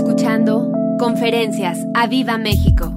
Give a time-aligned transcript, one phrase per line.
[0.00, 2.94] escuchando Conferencias a Viva México.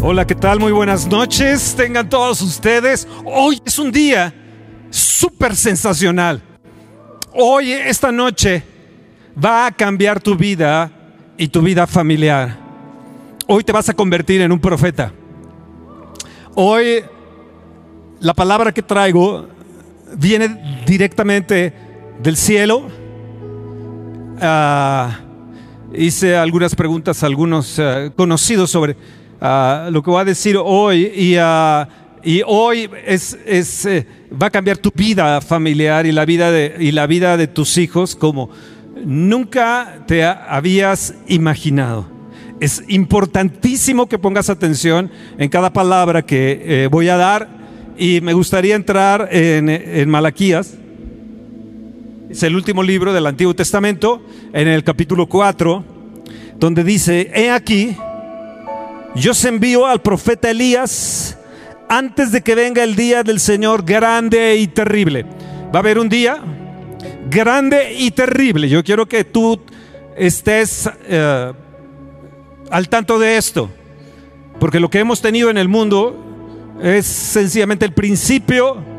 [0.00, 0.60] Hola, ¿qué tal?
[0.60, 1.74] Muy buenas noches.
[1.76, 3.08] Tengan todos ustedes.
[3.24, 4.32] Hoy es un día
[4.90, 6.40] súper sensacional.
[7.34, 8.62] Hoy, esta noche,
[9.44, 10.88] va a cambiar tu vida
[11.36, 12.56] y tu vida familiar.
[13.48, 15.12] Hoy te vas a convertir en un profeta.
[16.54, 17.02] Hoy
[18.20, 19.48] la palabra que traigo
[20.16, 21.74] viene directamente
[22.22, 23.01] del cielo.
[24.40, 25.18] Ah,
[25.94, 28.96] hice algunas preguntas a algunos ah, conocidos sobre
[29.40, 31.36] ah, lo que voy a decir hoy y,
[32.24, 34.06] y hoy eh,
[34.40, 38.50] va a cambiar tu vida familiar y la vida, de, tus hijos como
[39.04, 42.06] nunca te habías imaginado.
[42.60, 47.48] Es importantísimo que pongas atención en cada palabra que eh, voy a dar
[47.98, 50.78] y me gustaría entrar en, en Malaquías.
[52.32, 54.22] Es el último libro del Antiguo Testamento,
[54.54, 55.84] en el capítulo 4,
[56.56, 57.94] donde dice, he aquí,
[59.14, 61.36] yo os envío al profeta Elías
[61.90, 65.24] antes de que venga el día del Señor grande y terrible.
[65.64, 66.42] Va a haber un día
[67.28, 68.66] grande y terrible.
[68.66, 69.60] Yo quiero que tú
[70.16, 71.52] estés eh,
[72.70, 73.68] al tanto de esto,
[74.58, 78.91] porque lo que hemos tenido en el mundo es sencillamente el principio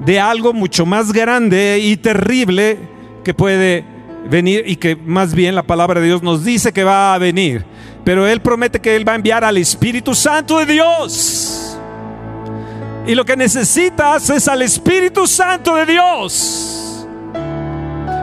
[0.00, 2.78] de algo mucho más grande y terrible
[3.24, 3.84] que puede
[4.28, 7.64] venir y que más bien la palabra de Dios nos dice que va a venir.
[8.04, 11.78] Pero Él promete que Él va a enviar al Espíritu Santo de Dios.
[13.06, 17.06] Y lo que necesitas es al Espíritu Santo de Dios.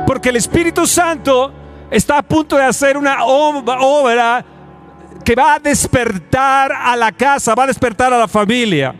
[0.06, 1.54] Porque el Espíritu Santo
[1.92, 4.46] está a punto de hacer una obra
[5.24, 8.96] que va a despertar a la casa, va a despertar a la familia.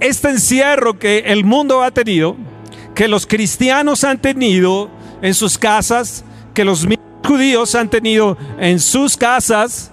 [0.00, 2.36] Este encierro que el mundo ha tenido,
[2.94, 4.90] que los cristianos han tenido
[5.22, 6.86] en sus casas, que los
[7.26, 9.90] judíos han tenido en sus casas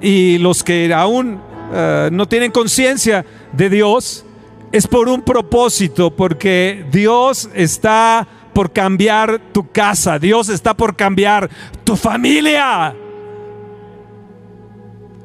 [0.00, 4.24] y los que aún uh, no tienen conciencia de Dios,
[4.72, 11.48] es por un propósito, porque Dios está por cambiar tu casa, Dios está por cambiar
[11.84, 12.94] tu familia.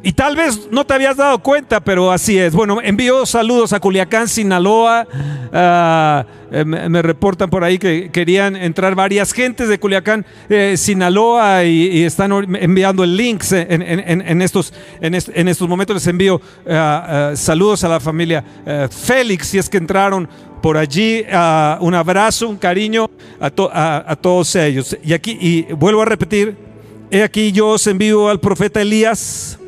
[0.07, 2.53] Y tal vez no te habías dado cuenta, pero así es.
[2.53, 5.05] Bueno, envío saludos a Culiacán, Sinaloa.
[5.51, 11.65] Ah, eh, me, reportan por ahí que querían entrar varias gentes de Culiacán, eh, Sinaloa,
[11.65, 15.97] y, están enviando el link en, estos, en, estos momentos.
[15.97, 16.39] Les envío
[16.69, 20.29] ah, ah, saludos a la familia eh, Félix, si es que entraron
[20.61, 21.25] por allí.
[21.81, 23.09] un abrazo, un cariño
[23.41, 24.97] a, a todos ellos.
[25.03, 26.55] Y aquí, y vuelvo a repetir,
[27.11, 29.59] he aquí yo os envío al profeta Elías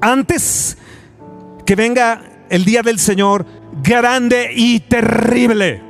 [0.00, 0.76] antes
[1.64, 3.46] que venga el día del Señor
[3.82, 5.82] grande y terrible.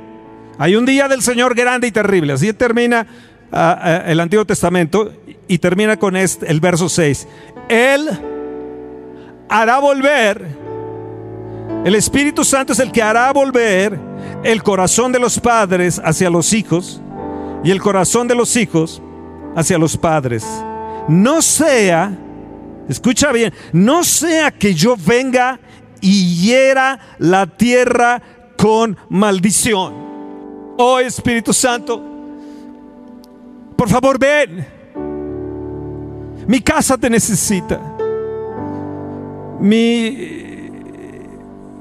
[0.57, 2.33] Hay un día del Señor grande y terrible.
[2.33, 3.07] Así termina
[3.51, 5.11] ah, ah, el Antiguo Testamento
[5.47, 7.27] y termina con este, el verso 6.
[7.67, 8.09] Él
[9.49, 10.45] hará volver,
[11.83, 13.99] el Espíritu Santo es el que hará volver
[14.43, 17.01] el corazón de los padres hacia los hijos
[17.63, 19.01] y el corazón de los hijos
[19.55, 20.45] hacia los padres.
[21.07, 22.15] No sea
[22.89, 25.59] Escucha bien, no sea que yo venga
[26.01, 28.21] y hiera la tierra
[28.57, 29.93] con maldición.
[30.77, 32.03] Oh Espíritu Santo,
[33.75, 34.65] por favor ven.
[36.47, 37.79] Mi casa te necesita.
[39.59, 40.69] Mi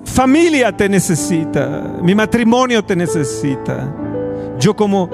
[0.05, 1.97] familia te necesita.
[2.03, 3.95] Mi matrimonio te necesita.
[4.59, 5.09] Yo como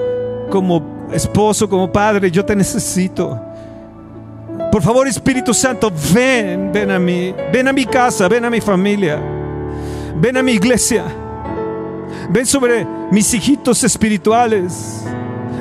[0.49, 3.39] como esposo, como padre, yo te necesito.
[4.71, 8.61] Por favor, Espíritu Santo, ven, ven a mí, ven a mi casa, ven a mi
[8.61, 9.19] familia,
[10.15, 11.05] ven a mi iglesia,
[12.29, 15.03] ven sobre mis hijitos espirituales,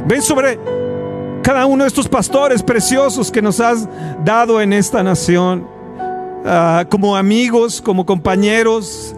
[0.06, 0.58] ven sobre
[1.42, 3.88] cada uno de estos pastores preciosos que nos has
[4.24, 5.66] dado en esta nación,
[6.44, 9.14] ah, como amigos, como compañeros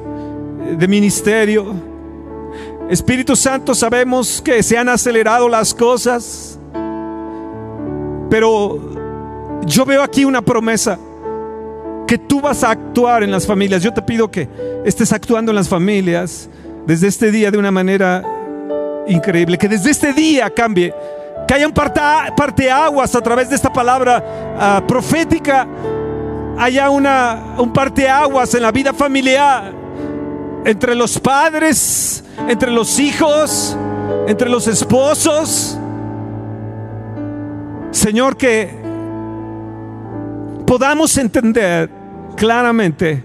[0.76, 1.74] de ministerio.
[2.90, 6.58] Espíritu Santo, sabemos que se han acelerado las cosas,
[8.28, 8.97] pero
[9.66, 10.98] yo veo aquí una promesa
[12.06, 13.82] que tú vas a actuar en las familias.
[13.82, 14.48] Yo te pido que
[14.84, 16.48] estés actuando en las familias
[16.86, 18.22] desde este día de una manera
[19.06, 20.94] increíble, que desde este día cambie,
[21.46, 24.24] que haya un parte, aguas a través de esta palabra
[24.58, 25.66] ah, profética,
[26.58, 27.72] haya una, un
[28.10, 29.72] aguas en la vida familiar,
[30.64, 33.76] entre los padres, entre los hijos,
[34.26, 35.78] entre los esposos.
[37.90, 38.87] Señor, que
[40.68, 41.90] podamos entender
[42.36, 43.24] claramente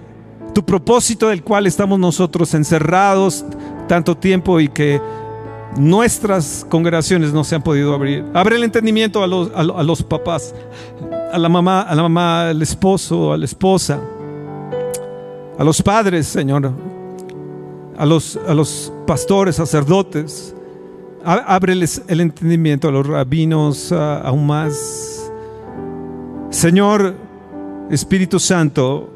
[0.54, 3.44] tu propósito del cual estamos nosotros encerrados
[3.88, 5.02] tanto tiempo y que
[5.78, 8.24] nuestras congregaciones no se han podido abrir.
[8.34, 10.56] Abre el entendimiento a los, a, papás,
[11.34, 14.00] a la mamá, a la mamá, al esposo, a la esposa,
[15.58, 16.72] a los padres, Señor,
[17.98, 20.56] a los, a los pastores, sacerdotes.
[21.26, 25.32] Ábreles el entendimiento a los rabinos aún más.
[26.50, 27.16] Señor,
[27.90, 29.10] Espíritu Santo,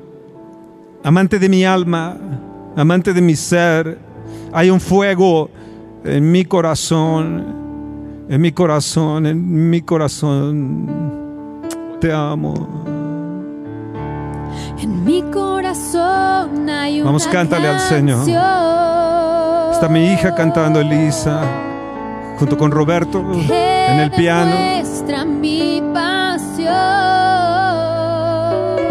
[1.04, 2.18] amante de mi alma,
[2.76, 3.98] amante de mi ser,
[4.52, 5.50] hay un fuego
[6.04, 10.88] en mi corazón, en mi corazón, en mi corazón.
[12.00, 12.86] Te amo.
[14.80, 18.28] En mi corazón hay una Vamos, cántale al Señor.
[19.72, 21.42] Está mi hija cantando, Elisa,
[22.38, 24.52] junto con Roberto en el piano.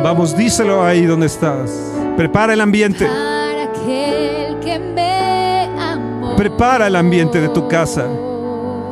[0.07, 1.69] Vamos, díselo ahí donde estás.
[2.17, 3.05] Prepara el ambiente.
[3.05, 6.37] Para aquel que me amó.
[6.37, 8.07] Prepara el ambiente de tu casa.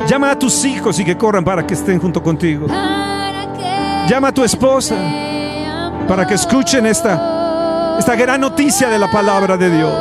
[0.09, 2.67] Llama a tus hijos y que corran para que estén junto contigo.
[4.09, 4.97] Llama a tu esposa
[6.05, 9.93] para que escuchen esta, esta gran noticia de la palabra de Dios.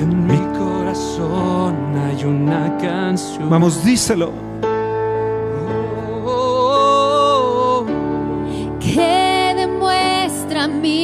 [0.00, 3.50] En mi corazón hay una canción.
[3.50, 4.51] Vamos, díselo.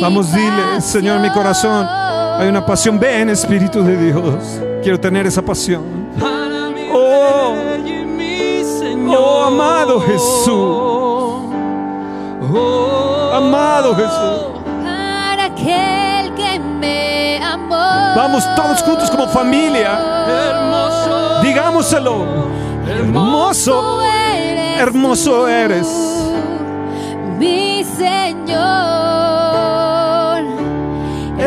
[0.00, 2.98] Vamos, dile, Señor, en mi corazón hay una pasión.
[2.98, 4.60] Ven, Espíritu de Dios.
[4.82, 5.82] Quiero tener esa pasión.
[6.92, 7.54] Oh.
[9.10, 10.48] Oh, amado Jesús.
[12.50, 14.62] Oh, Amado Jesús.
[14.82, 18.14] para aquel que me amó.
[18.16, 19.98] Vamos todos juntos como familia.
[20.28, 22.24] hermoso, Digámoselo.
[22.88, 25.86] Hermoso, eres hermoso eres.
[27.38, 29.27] mi Señor.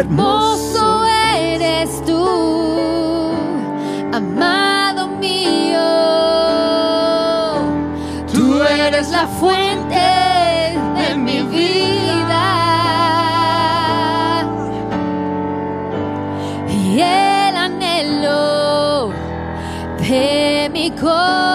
[0.02, 3.34] Hermoso eres tú,
[4.12, 5.80] amado mío.
[8.34, 10.08] Tú eres la fuente
[10.98, 12.44] de mi vida.
[16.68, 19.12] Y el anhelo
[20.00, 21.51] de mi corazón.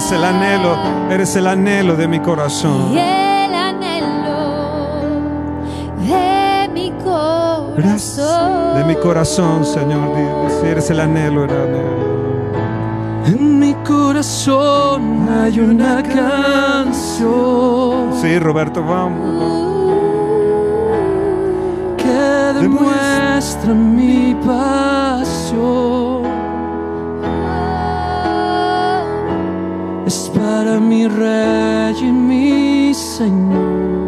[0.00, 0.76] Eres el anhelo,
[1.10, 2.96] eres el anhelo de mi Y corazón.
[2.96, 4.38] el anhelo
[5.98, 8.76] de mi corazón.
[8.78, 10.16] De mi corazón, Señor.
[10.16, 10.52] Dios.
[10.58, 13.26] Si eres el anhelo, el anhelo.
[13.26, 17.34] En mi corazón hay una canción
[18.22, 19.92] Sí, Roberto, vamos.
[21.98, 26.19] que demuestra mi pasión.
[30.40, 33.99] Para mi Rey y mi Señor.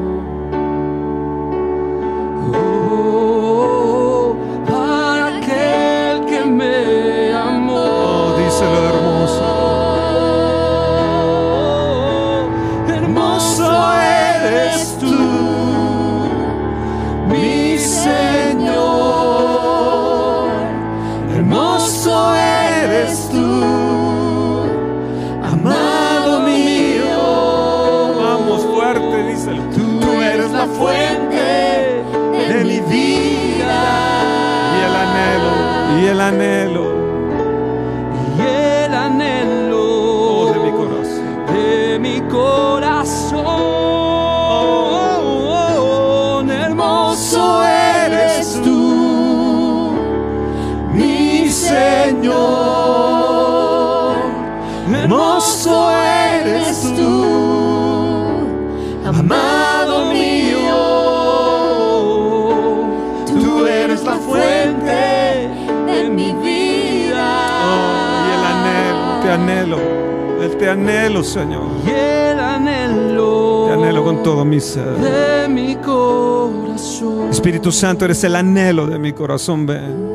[70.62, 71.64] Te anhelo, Señor.
[71.84, 74.94] y el anhelo, Te anhelo con todo mi ser.
[74.94, 77.30] de mi corazón.
[77.30, 80.12] Espíritu Santo, eres el anhelo de mi corazón, ven.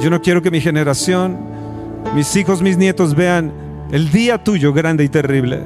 [0.00, 1.38] Yo no quiero que mi generación,
[2.16, 3.52] mis hijos, mis nietos vean
[3.92, 5.62] el día tuyo grande y terrible,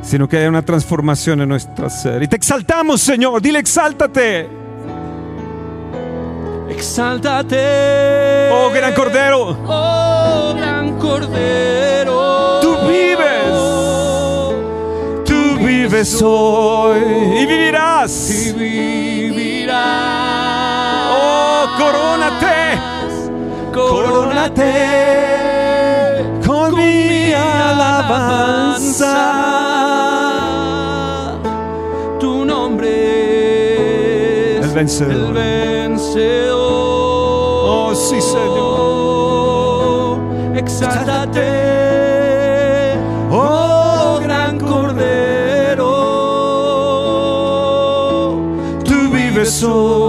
[0.00, 2.22] sino que haya una transformación en nuestra ser.
[2.22, 3.42] Y te exaltamos, Señor.
[3.42, 4.48] Dile, exáltate.
[6.70, 8.27] exáltate.
[8.50, 12.60] Oh gran Cordero, Oh gran Cordero.
[12.62, 13.52] tú vives,
[15.24, 17.00] tú vives hoy
[17.40, 18.30] y vivirás.
[18.30, 19.78] y vivirás.
[21.10, 22.78] Oh, corónate,
[23.72, 24.74] Corónate
[26.46, 29.16] con mi alabanza.
[32.18, 32.88] Tu nombre
[34.58, 35.12] es El vencedor.
[35.12, 36.87] El vencedor.
[37.98, 40.18] Sí, Señor.
[40.54, 41.40] Exáltate.
[43.30, 45.90] Oh, gran Cordero.
[48.84, 50.07] Tú vives hoy.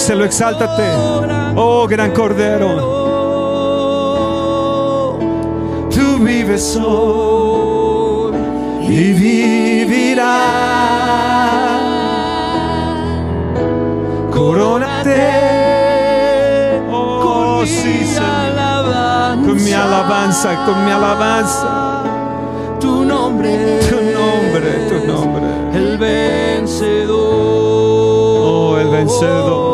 [0.00, 0.82] Díselo, exáltate.
[1.56, 2.68] Oh, gran Cordero,
[5.90, 8.32] tú vives hoy
[8.80, 10.30] y vivirás.
[14.30, 15.20] Corónate.
[16.90, 19.44] Oh, sí, Señor.
[19.44, 22.04] Con mi alabanza, con mi alabanza.
[22.80, 25.42] Tu nombre, Tu nombre, tu nombre.
[25.74, 27.18] el vencedor.
[28.42, 29.69] Oh, el vencedor.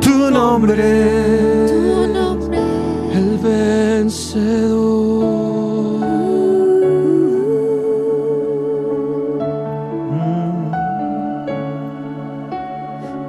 [0.00, 1.66] Tu nombre.
[1.68, 2.58] Tu nombre.
[3.12, 4.38] El vencedor.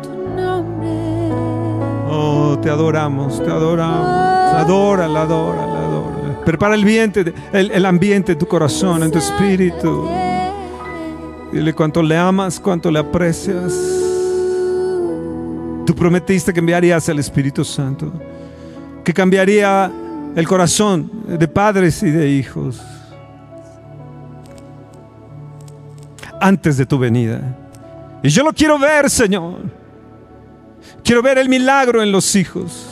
[0.02, 1.32] Tu nombre.
[2.10, 4.30] Oh, te adoramos, te adoramos.
[4.54, 6.42] Adórala, adórala, adórala.
[6.46, 10.10] Prepara el ambiente, el, el ambiente de tu corazón, en tu espíritu.
[11.52, 13.74] Dile cuánto le amas, cuánto le aprecias.
[15.86, 18.12] Tú prometiste que enviarías al Espíritu Santo,
[19.04, 19.92] que cambiaría
[20.36, 22.80] el corazón de padres y de hijos
[26.40, 27.42] antes de tu venida.
[28.22, 29.62] Y yo lo quiero ver, Señor.
[31.04, 32.88] Quiero ver el milagro en los hijos.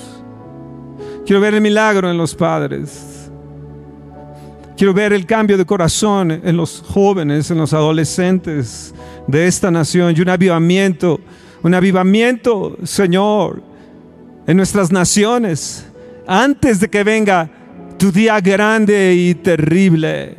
[1.25, 3.16] Quiero ver el milagro en los padres.
[4.77, 8.93] Quiero ver el cambio de corazón en los jóvenes, en los adolescentes
[9.25, 11.19] de esta nación y un avivamiento,
[11.63, 13.63] un avivamiento, Señor,
[14.46, 15.88] en nuestras naciones
[16.27, 17.50] antes de que venga
[17.98, 20.36] tu día grande y terrible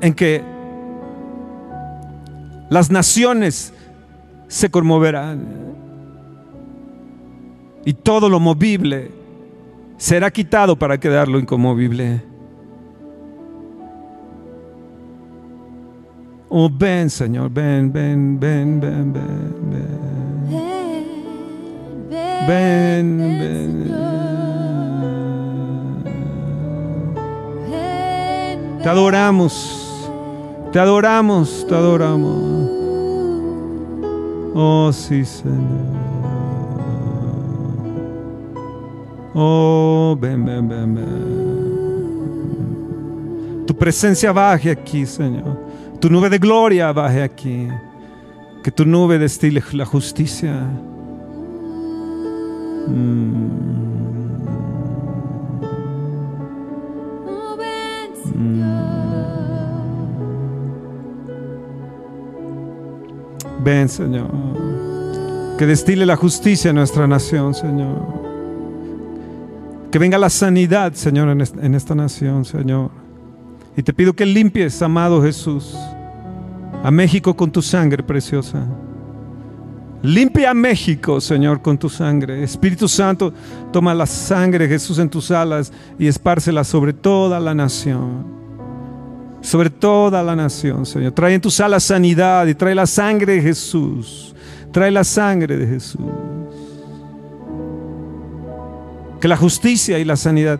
[0.00, 0.40] en que
[2.70, 3.74] las naciones
[4.46, 5.74] se conmoverán
[7.84, 9.10] y todo lo movible
[9.96, 12.35] será quitado para quedarlo inconmovible.
[16.48, 20.06] Oh, ven, Señor, ven, ven, ven, ven, ven, ven.
[22.46, 23.84] Ven, Ven, ven.
[27.68, 30.08] ven, Te adoramos,
[30.72, 32.70] te adoramos, te adoramos.
[34.54, 35.96] Oh, sí, Señor.
[39.34, 41.16] Oh, ven, ven, ven, ven.
[43.66, 45.65] Tu presencia baje aquí, Señor.
[46.00, 47.68] Tu nube de gloria baje aquí.
[48.62, 50.52] Que tu nube destile la justicia.
[52.88, 53.50] Mm.
[57.28, 57.56] Oh,
[63.64, 64.30] ven, Señor.
[65.58, 68.02] Que destile la justicia en nuestra nación, Señor.
[69.90, 73.05] Que venga la sanidad, Señor, en esta nación, Señor.
[73.76, 75.76] Y te pido que limpies, amado Jesús,
[76.82, 78.66] a México con tu sangre preciosa.
[80.02, 82.42] Limpia a México, Señor, con tu sangre.
[82.42, 83.32] Espíritu Santo,
[83.72, 88.36] toma la sangre, Jesús, en tus alas y espárcela sobre toda la nación
[89.46, 91.12] sobre toda la nación, Señor.
[91.12, 94.34] Trae en tus alas sanidad y trae la sangre de Jesús.
[94.72, 96.00] Trae la sangre de Jesús.
[99.20, 100.58] Que la justicia y la sanidad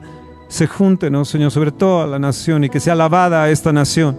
[0.48, 4.18] se junten, oh Señor, sobre toda la nación y que sea alabada esta nación.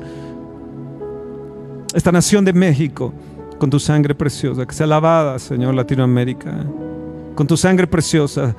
[1.94, 3.14] Esta nación de México
[3.58, 4.66] con tu sangre preciosa.
[4.66, 6.66] Que sea alabada, Señor, Latinoamérica.
[7.36, 8.56] Con tu sangre preciosa.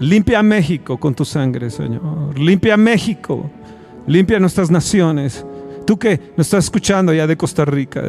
[0.00, 2.38] Limpia a México con tu sangre, Señor.
[2.38, 3.50] Limpia a México.
[4.06, 5.44] Limpia nuestras naciones.
[5.86, 8.02] Tú que nos estás escuchando allá de Costa Rica.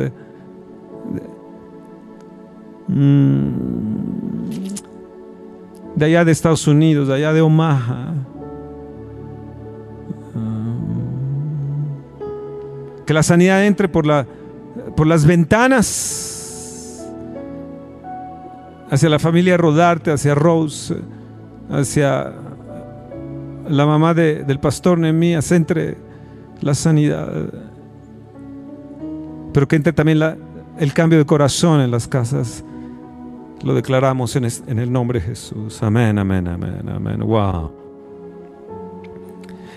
[2.88, 3.52] Mm,
[5.96, 8.14] de, allá de Estados Unidos, de allá de Omaha.
[13.12, 14.26] Que la sanidad entre por, la,
[14.96, 17.06] por las ventanas
[18.90, 20.96] hacia la familia Rodarte, hacia Rose,
[21.70, 22.32] hacia
[23.68, 25.98] la mamá del pastor Nehemías, entre
[26.62, 27.28] la sanidad,
[29.52, 30.22] pero que entre también
[30.80, 32.64] el cambio de corazón en las casas.
[33.62, 35.84] Lo declaramos en, en el nombre de Jesús.
[35.84, 37.20] Amén, amén, amén, amén.
[37.20, 37.81] Wow.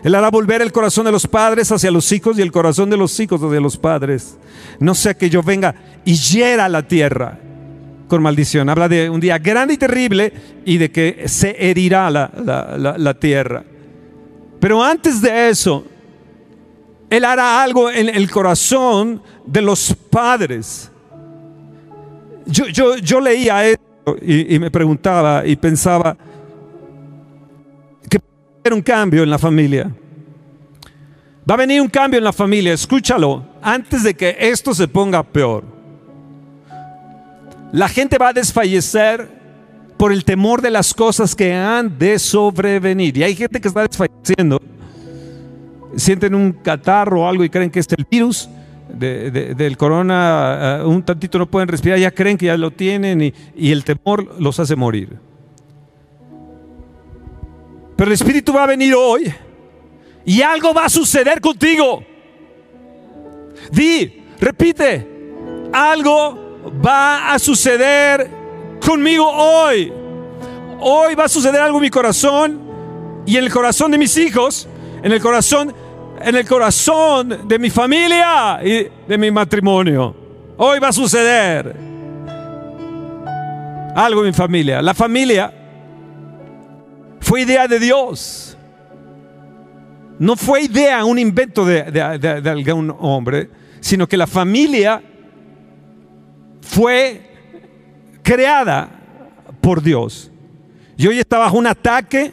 [0.04, 2.96] Él hará volver el corazón de los padres hacia los hijos y el corazón de
[2.96, 4.36] los hijos hacia los padres.
[4.78, 7.38] No sea que yo venga y hiera la tierra
[8.06, 8.68] con maldición.
[8.68, 10.32] Habla de un día grande y terrible
[10.64, 13.64] y de que se herirá la, la tierra.
[14.60, 15.84] Pero antes de eso,
[17.10, 20.90] Él hará algo en el corazón de los padres.
[22.46, 26.16] Yo, yo, yo leía esto y, me preguntaba y pensaba
[28.72, 29.90] un cambio en la familia.
[31.48, 35.22] Va a venir un cambio en la familia, escúchalo, antes de que esto se ponga
[35.22, 35.64] peor.
[37.72, 39.28] La gente va a desfallecer
[39.98, 43.18] por el temor de las cosas que han de sobrevenir.
[43.18, 44.62] Y hay gente que está desfalleciendo,
[45.96, 48.48] sienten un catarro o algo y creen que es el virus
[48.88, 53.72] del corona, uh, un tantito no pueden respirar, ya creen que ya lo tienen y
[53.72, 55.18] el temor los hace morir.
[57.96, 59.32] Pero el Espíritu va a venir hoy
[60.24, 62.04] y algo va a suceder contigo.
[63.70, 65.06] Di, repite,
[65.72, 68.28] algo va a suceder
[68.84, 69.92] conmigo hoy.
[70.80, 72.60] Hoy va a suceder algo en mi corazón
[73.26, 74.68] y en el corazón de mis hijos,
[75.02, 75.74] en el corazón
[76.20, 80.14] en el corazón de mi familia y de mi matrimonio.
[80.56, 81.76] Hoy va a suceder
[83.94, 84.80] algo en mi familia.
[84.80, 85.52] La familia
[87.42, 88.56] idea de Dios.
[90.18, 95.02] No fue idea, un invento de, de algún hombre, sino que la familia
[96.60, 97.20] fue
[98.22, 98.88] creada
[99.60, 100.30] por Dios.
[100.96, 102.32] Y hoy está bajo un ataque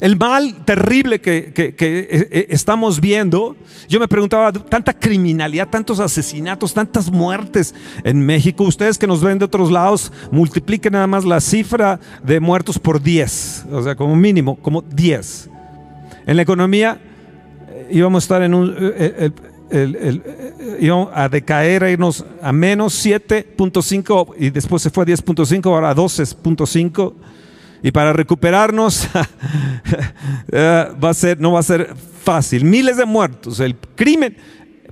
[0.00, 3.54] el mal terrible que, eh, eh, estamos viendo,
[3.88, 9.38] yo me preguntaba, tanta criminalidad, tantos asesinatos, tantas muertes en México, ustedes que nos ven
[9.38, 14.16] de otros lados, multipliquen nada más la cifra de muertos por 10, o sea, como
[14.16, 15.50] mínimo, como 10.
[16.26, 16.98] En la economía
[17.68, 18.74] eh, íbamos a estar en un...
[20.80, 25.90] íbamos a decaer, a irnos a menos 7.5 y después se fue a 10.5, ahora
[25.90, 27.12] a 12.5
[27.82, 29.08] y para recuperarnos
[30.52, 32.64] eh, va a ser, no va a ser fácil.
[32.64, 33.60] Miles de muertos.
[33.60, 34.36] El crimen,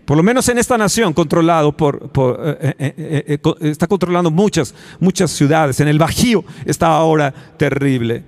[0.05, 2.11] por lo menos en esta nación, controlado por,
[2.43, 5.81] eh, eh, está controlando muchas, muchas ciudades.
[5.81, 8.25] En el Bajío está ahora terrible.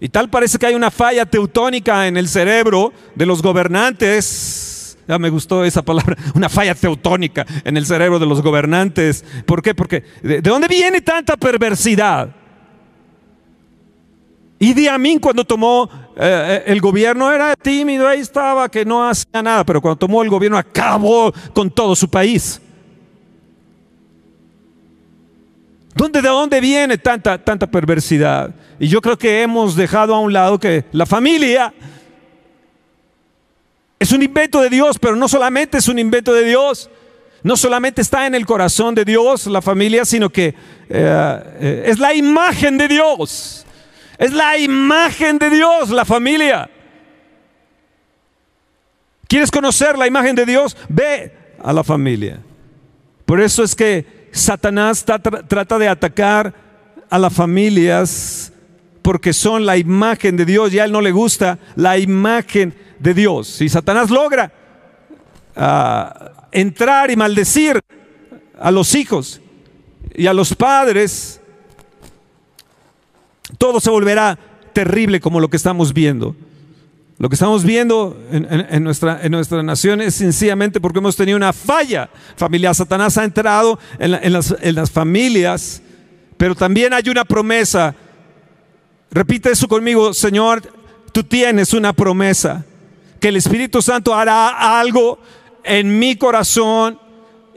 [0.00, 4.98] Y tal parece que hay una falla teutónica en el cerebro de los gobernantes.
[5.08, 9.24] Ya me gustó esa palabra, una falla teutónica en el cerebro de los gobernantes.
[9.46, 9.74] ¿Por qué?
[9.74, 12.37] Porque ¿de dónde viene tanta perversidad?
[14.58, 19.40] Y Amin cuando tomó eh, eh, el gobierno era tímido, ahí estaba, que no hacía
[19.40, 22.60] nada, pero cuando tomó el gobierno acabó con todo su país.
[25.94, 28.52] ¿Dónde, ¿De dónde viene tanta, tanta perversidad?
[28.80, 31.72] Y yo creo que hemos dejado a un lado que la familia
[34.00, 36.90] es un invento de Dios, pero no solamente es un invento de Dios,
[37.44, 40.54] no solamente está en el corazón de Dios la familia, sino que
[40.88, 43.64] eh, es la imagen de Dios.
[44.18, 46.68] Es la imagen de Dios, la familia.
[49.28, 50.76] ¿Quieres conocer la imagen de Dios?
[50.88, 52.40] Ve a la familia.
[53.24, 56.54] Por eso es que Satanás trata de atacar
[57.08, 58.52] a las familias
[59.02, 63.14] porque son la imagen de Dios y a él no le gusta la imagen de
[63.14, 63.48] Dios.
[63.48, 64.52] Si Satanás logra
[65.56, 67.80] ah, entrar y maldecir
[68.58, 69.40] a los hijos
[70.14, 71.37] y a los padres,
[73.56, 74.38] todo se volverá
[74.72, 76.36] terrible como lo que estamos viendo.
[77.18, 81.52] Lo que estamos viendo en, nuestra, en nuestra nación es sencillamente porque hemos tenido una
[81.52, 82.72] falla familiar.
[82.76, 85.82] Satanás ha entrado en, las, en las familias,
[86.36, 87.92] pero también hay una promesa.
[89.10, 90.62] Repite eso conmigo, Señor,
[91.10, 92.64] tú tienes una promesa,
[93.18, 95.18] que el Espíritu Santo hará algo
[95.64, 97.00] en mi corazón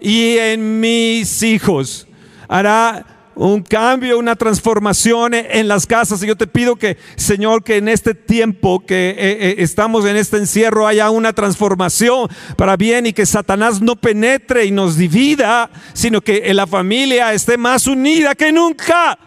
[0.02, 2.08] y en mis hijos.
[2.48, 6.22] Hará un cambio, una transformación en las casas.
[6.22, 10.18] Y yo te pido que, Señor, que en este tiempo que eh, eh, estamos en
[10.18, 15.70] este encierro haya una transformación para bien y que Satanás no penetre y nos divida,
[15.94, 19.18] sino que la familia esté más unida que nunca.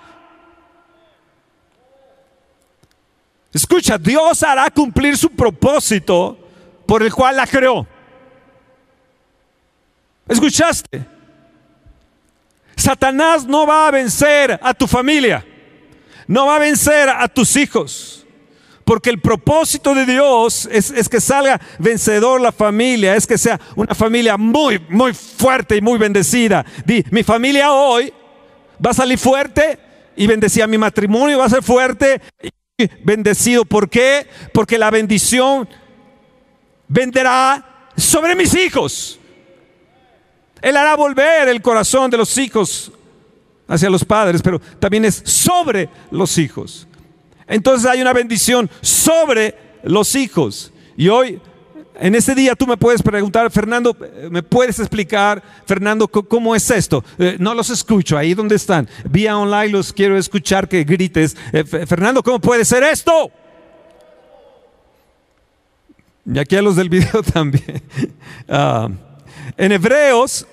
[3.53, 6.37] Escucha, Dios hará cumplir su propósito
[6.87, 7.87] por el cual la creó.
[10.27, 11.14] ¿Escuchaste?
[12.77, 15.45] Satanás no va a vencer a tu familia,
[16.27, 18.27] no va a vencer a tus hijos,
[18.85, 23.95] porque el propósito de Dios es, que salga vencedor la familia, es que sea una
[23.95, 26.65] familia muy, muy fuerte y muy bendecida.
[26.85, 28.13] Di, mi familia hoy
[28.85, 29.79] va a salir fuerte
[30.17, 32.51] y bendecida, mi matrimonio va a ser fuerte y
[33.03, 33.65] bendecido.
[33.65, 34.27] ¿Por qué?
[34.53, 35.69] Porque la bendición
[36.89, 39.19] vendrá sobre mis hijos.
[40.65, 42.91] Él hará volver el corazón de los hijos
[43.69, 46.89] hacia los padres, pero también es sobre los hijos.
[47.47, 50.73] Entonces hay una bendición sobre los hijos.
[50.97, 51.39] Y hoy,
[51.97, 53.95] en este día, tú me puedes preguntar, Fernando,
[54.31, 57.05] ¿me puedes explicar, Fernando, cómo es esto?
[57.19, 58.89] Eh, no los escucho, ahí donde están.
[59.11, 63.31] Vía online los quiero escuchar que grites, eh, Fernando, ¿cómo puede ser esto?
[66.25, 67.83] Y aquí a los del video también.
[68.49, 68.89] Ah,
[69.59, 70.47] en Hebreos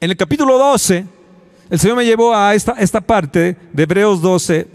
[0.00, 1.04] en el capítulo 12,
[1.68, 4.66] el Señor me llevó a esta, esta parte de Hebreos 12.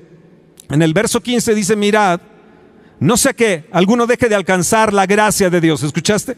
[0.69, 2.21] En el verso 15 dice, mirad,
[2.99, 5.81] no sé qué, alguno deje de alcanzar la gracia de Dios.
[5.81, 6.38] ¿Escuchaste?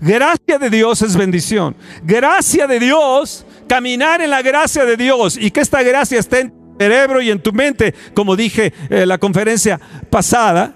[0.00, 1.76] Gracia de Dios es bendición.
[2.02, 6.50] Gracia de Dios, caminar en la gracia de Dios y que esta gracia esté en
[6.50, 10.74] tu cerebro y en tu mente, como dije en la conferencia pasada,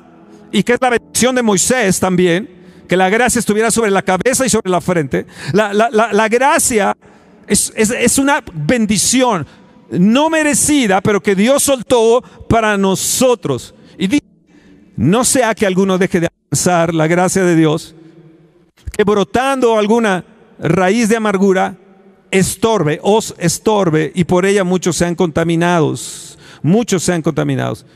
[0.53, 2.49] y que es la bendición de Moisés también,
[2.89, 5.27] que la gracia estuviera sobre la cabeza y sobre la frente.
[5.53, 6.97] La, la, la, la gracia
[7.49, 9.47] es, una bendición
[9.91, 13.75] no merecida, pero que Dios soltó para nosotros.
[13.99, 14.25] Y dice,
[14.97, 17.95] no sea que alguno deje de alcanzar la gracia de Dios,
[18.97, 20.25] que brotando alguna
[20.59, 21.77] raíz de amargura
[22.31, 27.87] estorbe, os estorbe, y por ella muchos sean contaminados, muchos sean contaminados.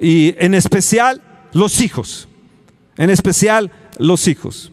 [0.00, 2.28] Y en especial los hijos,
[2.96, 4.72] en especial los hijos.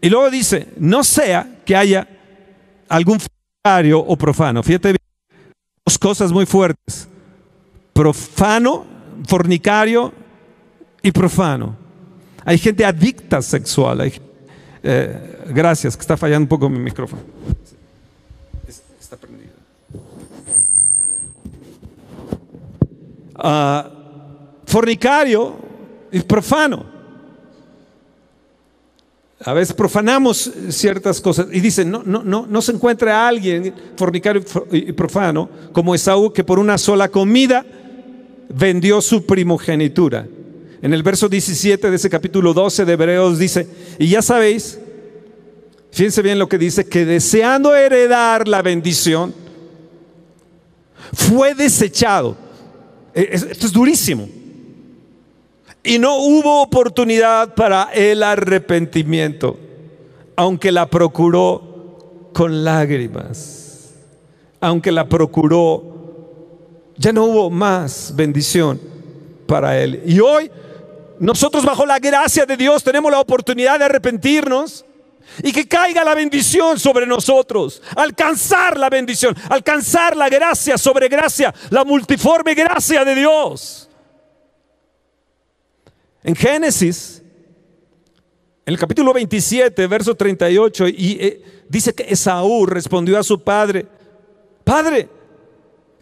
[0.00, 2.08] Y luego dice, no sea que haya
[2.88, 3.20] algún
[3.66, 4.62] o profano.
[4.62, 5.52] Fíjate bien,
[5.86, 7.08] dos cosas muy fuertes.
[7.94, 8.84] Profano,
[9.26, 10.12] fornicario
[11.02, 11.74] y profano.
[12.44, 14.12] Hay gente adicta sexual.
[14.82, 17.22] Eh, gracias, que está fallando un poco mi micrófono.
[19.00, 19.52] Está prendido.
[23.36, 23.90] Ah,
[24.66, 25.56] fornicario
[26.12, 26.93] y profano.
[29.46, 34.42] A veces profanamos ciertas cosas y dicen, no, no, no, no se encuentra alguien fornicario
[34.72, 37.64] y profano como Esaú que por una sola comida
[38.48, 40.26] vendió su primogenitura.
[40.80, 44.78] En el verso 17 de ese capítulo 12 de Hebreos dice, y ya sabéis,
[45.90, 49.34] fíjense bien lo que dice, que deseando heredar la bendición,
[51.12, 52.34] fue desechado.
[53.14, 54.26] E, esto es durísimo
[55.84, 59.58] y no hubo oportunidad para el arrepentimiento,
[60.34, 63.92] aunque la procuró con lágrimas,
[64.60, 65.84] aunque la procuró,
[66.96, 68.80] ya no hubo más bendición
[69.46, 70.02] para él.
[70.06, 70.50] Y hoy
[71.20, 74.86] nosotros bajo la gracia de Dios tenemos la oportunidad de arrepentirnos
[75.42, 81.54] y que caiga la bendición sobre nosotros, alcanzar la bendición, alcanzar la gracia sobre gracia,
[81.68, 83.83] la multiforme gracia de Dios.
[86.24, 87.22] En Génesis,
[88.64, 93.86] en el capítulo 27, verso 38, y eh, dice que Esaú respondió a su padre,
[94.64, 95.10] Padre,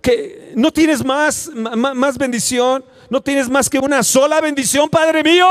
[0.00, 5.46] que no tienes más, más bendición, no tienes más que una sola bendición, Padre mío.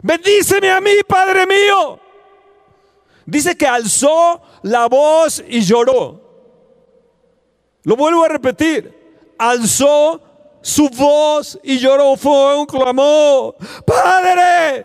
[0.00, 1.98] Bendíceme a mí, Padre mío.
[3.24, 6.22] Dice que alzó la voz y lloró.
[7.82, 8.94] Lo vuelvo a repetir.
[9.36, 10.22] Alzó
[10.66, 13.54] su voz y lloró fue un clamor.
[13.86, 14.84] Padre,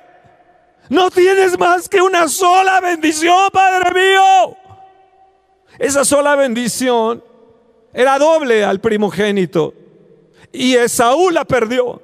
[0.90, 4.56] no tienes más que una sola bendición, Padre mío.
[5.80, 7.24] Esa sola bendición
[7.92, 9.74] era doble al primogénito.
[10.52, 12.00] Y Esaú la perdió.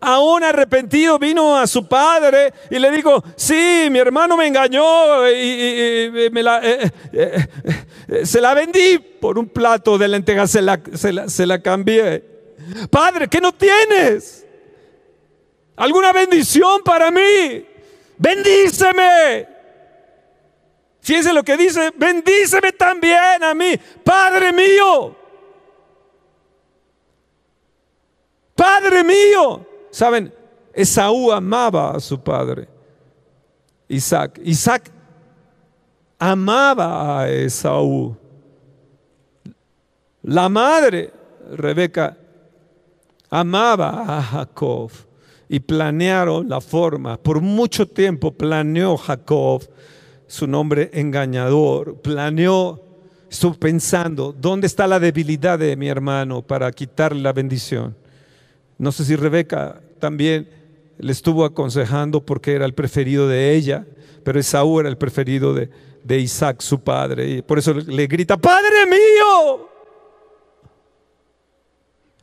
[0.00, 6.28] Aún arrepentido vino a su padre y le dijo, sí, mi hermano me engañó y,
[6.32, 7.46] me la, eh, eh,
[8.08, 10.80] eh, se la vendí por un plato de lentejas, se la,
[11.28, 12.35] se la cambié.
[12.90, 14.46] Padre, ¿qué no tienes?
[15.76, 17.66] ¿Alguna bendición para mí?
[18.16, 19.48] Bendíceme.
[21.00, 25.14] Fíjense lo que dice, bendíceme también a mí, Padre mío.
[28.56, 29.64] Padre mío.
[29.90, 30.34] Saben,
[30.72, 32.68] Esaú amaba a su padre,
[33.88, 34.40] Isaac.
[34.42, 34.90] Isaac
[36.18, 38.16] amaba a Esaú.
[40.22, 41.12] La madre,
[41.52, 42.16] Rebeca,
[43.30, 44.90] amaba a Jacob
[45.48, 47.16] y planearon la forma.
[47.16, 49.62] Por mucho tiempo planeó Jacob,
[50.26, 52.82] su nombre engañador, planeó,
[53.30, 57.96] estuvo pensando, ¿dónde está la debilidad de mi hermano para quitarle la bendición?
[58.78, 60.48] No sé si Rebeca también
[60.98, 63.86] le estuvo aconsejando porque era el preferido de ella,
[64.24, 65.70] pero Esaú era el preferido de,
[66.02, 69.75] de Isaac, su padre, y por eso le grita, Padre mío.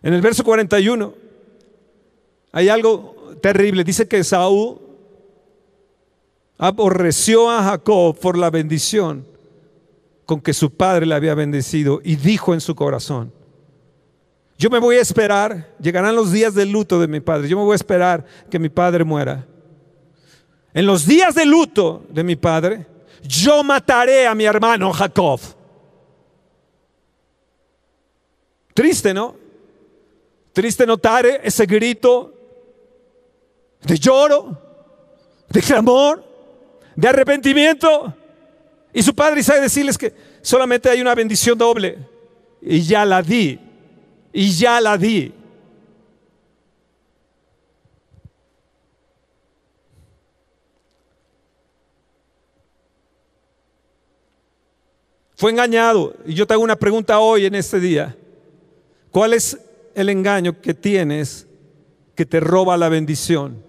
[0.03, 1.13] En el verso 41
[2.51, 3.85] hay algo terrible.
[3.85, 4.79] Dice que Esaú
[6.57, 9.25] aborreció a Jacob por la bendición
[10.25, 13.31] con que su padre le había bendecido y dijo en su corazón,
[14.57, 17.63] yo me voy a esperar, llegarán los días del luto de mi padre, yo me
[17.63, 19.45] voy a esperar que mi padre muera.
[20.73, 22.85] En los días de luto de mi padre,
[23.23, 25.39] yo mataré a mi hermano Jacob.
[28.73, 29.42] Triste, ¿no?
[30.53, 32.31] Triste notar ese grito
[33.81, 34.55] de lloro,
[35.49, 36.23] de clamor,
[36.95, 38.13] de arrepentimiento.
[38.93, 40.13] Y su padre Isaac decirles que
[40.43, 41.97] solamente hay una bendición doble.
[42.61, 43.59] Y ya la di.
[44.31, 45.33] Y ya la di.
[55.35, 56.15] Fue engañado.
[56.27, 58.15] Y yo te hago una pregunta hoy en este día.
[59.11, 59.57] ¿Cuál es
[59.95, 61.47] el engaño que tienes
[62.15, 63.63] que te roba la bendición?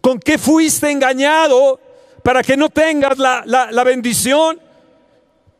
[0.00, 1.80] ¿Con qué fuiste engañado
[2.22, 4.60] para que no tengas la, bendición?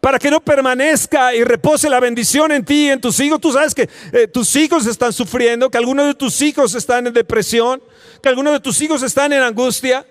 [0.00, 3.40] Para que no permanezca y repose la bendición en ti y en tus hijos.
[3.40, 7.12] Tú sabes que eh, tus hijos están sufriendo, que algunos de tus hijos están en
[7.12, 7.82] depresión,
[8.22, 10.06] que algunos de tus hijos están en angustia,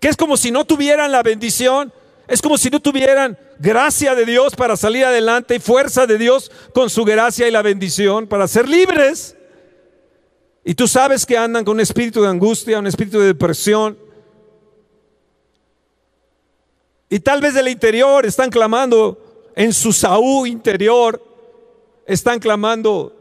[0.00, 1.92] que es como si no tuvieran la bendición.
[2.26, 6.50] Es como si no tuvieran gracia de Dios para salir adelante y fuerza de Dios
[6.72, 9.36] con su gracia y la bendición para ser libres.
[10.64, 13.98] Y tú sabes que andan con un espíritu de angustia, un espíritu de depresión.
[17.10, 21.22] Y tal vez del interior están clamando en su Saúl interior,
[22.06, 23.14] están clamando,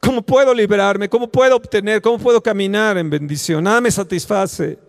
[0.00, 1.10] ¿cómo puedo liberarme?
[1.10, 2.00] ¿Cómo puedo obtener?
[2.00, 3.62] ¿Cómo puedo caminar en bendición?
[3.62, 4.85] Nada me satisface.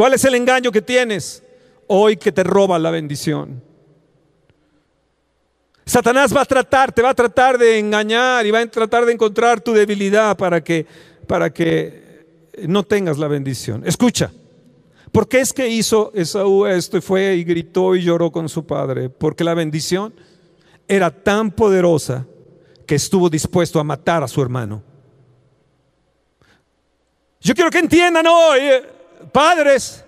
[0.00, 1.42] ¿Cuál es el engaño que tienes
[1.86, 3.62] hoy que te roba la bendición?
[5.84, 9.12] Satanás va a tratar, te va a tratar de engañar y va a tratar de
[9.12, 10.86] encontrar tu debilidad para que,
[11.26, 12.24] para que
[12.66, 13.86] no tengas la bendición.
[13.86, 14.32] Escucha,
[15.12, 18.64] ¿por qué es que hizo Esaú esto y fue y gritó y lloró con su
[18.64, 19.10] padre?
[19.10, 20.14] Porque la bendición
[20.88, 22.24] era tan poderosa
[22.86, 24.82] que estuvo dispuesto a matar a su hermano.
[27.42, 28.62] Yo quiero que entiendan hoy
[29.30, 30.04] Padres,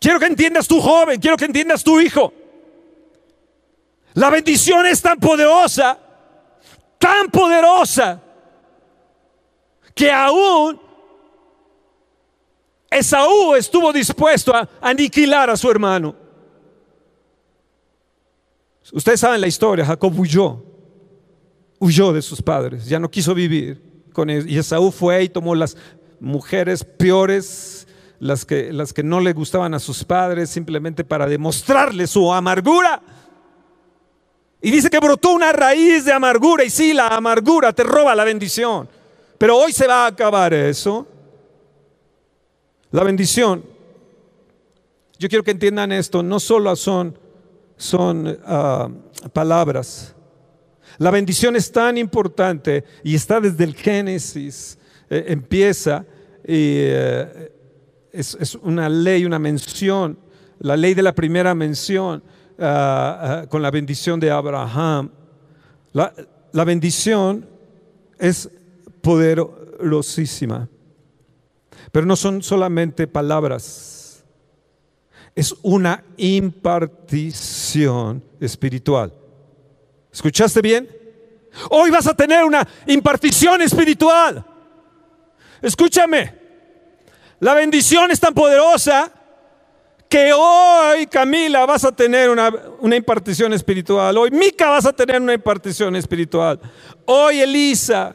[0.00, 2.32] quiero que entiendas tu joven, quiero que entiendas tu hijo.
[4.14, 5.98] La bendición es tan poderosa,
[6.98, 8.20] tan poderosa,
[9.94, 10.80] que aún
[12.90, 16.14] Esaú estuvo dispuesto a aniquilar a su hermano.
[18.92, 20.62] Ustedes saben la historia, Jacob huyó,
[21.78, 24.48] huyó de sus padres, ya no quiso vivir con él.
[24.48, 25.76] Y Esaú fue y tomó las
[26.22, 27.88] mujeres peores,
[28.20, 33.02] las que, las que no le gustaban a sus padres, simplemente para demostrarle su amargura.
[34.60, 38.22] Y dice que brotó una raíz de amargura, y sí, la amargura te roba la
[38.22, 38.88] bendición.
[39.36, 41.08] Pero hoy se va a acabar eso.
[42.92, 43.64] La bendición,
[45.18, 47.18] yo quiero que entiendan esto, no solo son,
[47.76, 48.88] son ah,
[49.32, 50.14] palabras.
[50.98, 54.78] La bendición es tan importante y está desde el Génesis,
[55.10, 56.04] eh, empieza
[56.44, 57.52] y eh,
[58.12, 60.18] es, una ley, una mención,
[60.58, 62.22] la ley de la primera mención
[62.58, 65.10] ah, ah, con la bendición de Abraham.
[65.92, 66.12] La,
[66.52, 67.48] la bendición
[68.18, 68.50] es
[69.00, 70.68] poderosísima,
[71.90, 74.24] pero no son solamente palabras,
[75.34, 79.12] es una impartición espiritual.
[80.12, 80.88] ¿Escuchaste bien?
[81.70, 84.44] Hoy vas a tener una impartición espiritual.
[85.62, 86.34] Escúchame,
[87.38, 89.12] la bendición es tan poderosa
[90.08, 94.18] que hoy, Camila, vas a tener una, impartición espiritual.
[94.18, 96.60] Hoy, Mica, vas a tener una impartición espiritual.
[97.06, 98.14] Hoy, Elisa,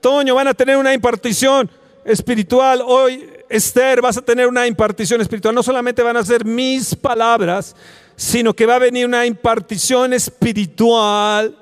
[0.00, 1.70] Toño, van a tener una impartición
[2.04, 2.82] espiritual.
[2.84, 5.54] Hoy, Esther, vas a tener una impartición espiritual.
[5.54, 7.76] No solamente van a ser mis palabras,
[8.16, 11.56] sino que va a venir una impartición espiritual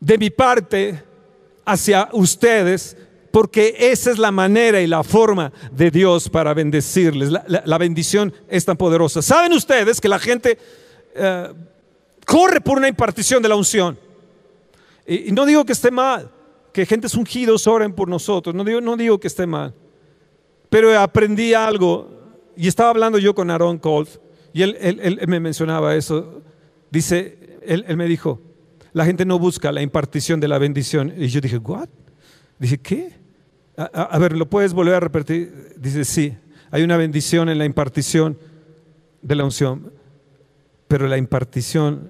[0.00, 1.02] de mi parte
[1.64, 2.96] hacia ustedes,
[3.34, 7.30] porque esa es la manera y la forma de Dios para bendecirles.
[7.32, 9.22] La, bendición es tan poderosa.
[9.22, 10.56] ¿Saben ustedes que la gente
[11.16, 11.52] eh,
[12.24, 13.98] corre por una impartición de la unción?
[15.04, 16.30] Y, no digo que esté mal,
[16.72, 19.74] que gente ungidos oren por nosotros, no digo, no digo que esté mal,
[20.70, 22.08] pero aprendí algo
[22.56, 24.10] y estaba hablando yo con Aaron Colt
[24.52, 26.40] y él, me mencionaba eso.
[26.88, 28.40] Dice, él, me dijo,
[28.92, 31.12] la gente no busca la impartición de la bendición.
[31.18, 31.88] Y yo dije, ¿what?
[32.60, 33.23] Dije, ¿qué?
[33.76, 35.74] A, ver, ¿lo puedes volver a repetir?
[35.76, 36.36] Dice, sí,
[36.70, 38.38] hay una bendición en la impartición
[39.20, 39.92] de la unción,
[40.86, 42.08] pero la impartición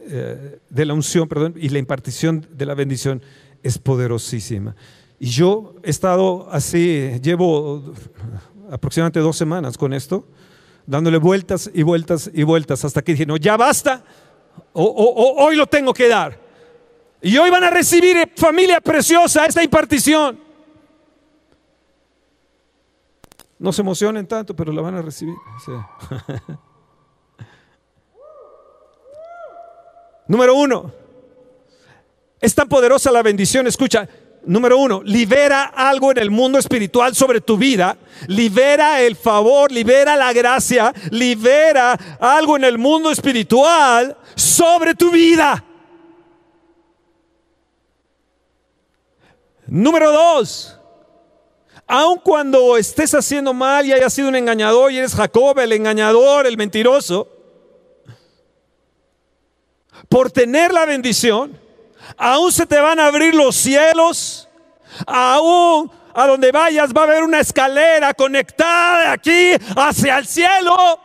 [0.00, 3.22] eh, de la unción, perdón, y la impartición de la bendición
[3.62, 4.74] es poderosísima.
[5.18, 7.94] Y yo he estado así, llevo
[8.70, 10.26] aproximadamente dos semanas con esto,
[10.86, 14.02] dándole vueltas y vueltas y vueltas hasta que dije, no, ya basta,
[14.72, 16.41] o, hoy lo tengo que dar.
[17.22, 20.40] Y hoy van a recibir, eh, familia preciosa, esta impartición.
[23.60, 25.36] No se emocionen tanto, pero la van a recibir.
[30.26, 30.92] Número uno,
[32.40, 34.08] es tan poderosa la bendición, escucha,
[34.44, 40.16] número uno, libera algo en el mundo espiritual sobre tu vida, libera el favor, libera
[40.16, 45.64] la gracia, libera algo en el mundo espiritual sobre tu vida.
[49.74, 50.78] Número dos,
[51.86, 56.46] aun cuando estés haciendo mal y hayas sido un engañador y eres Jacob, el engañador,
[56.46, 57.26] el mentiroso,
[60.10, 61.58] por tener la bendición,
[62.18, 64.46] aún se te van a abrir los cielos,
[65.06, 71.00] aún a donde vayas va a haber una escalera conectada de aquí hacia el cielo.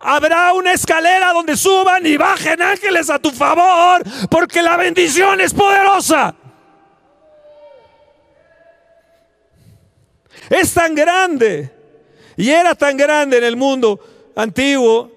[0.00, 5.54] Habrá una escalera donde suban y bajen ángeles a tu favor, porque la bendición es
[5.54, 6.34] poderosa.
[10.50, 11.70] Es tan grande
[12.36, 14.00] y era tan grande en el mundo
[14.34, 15.10] antiguo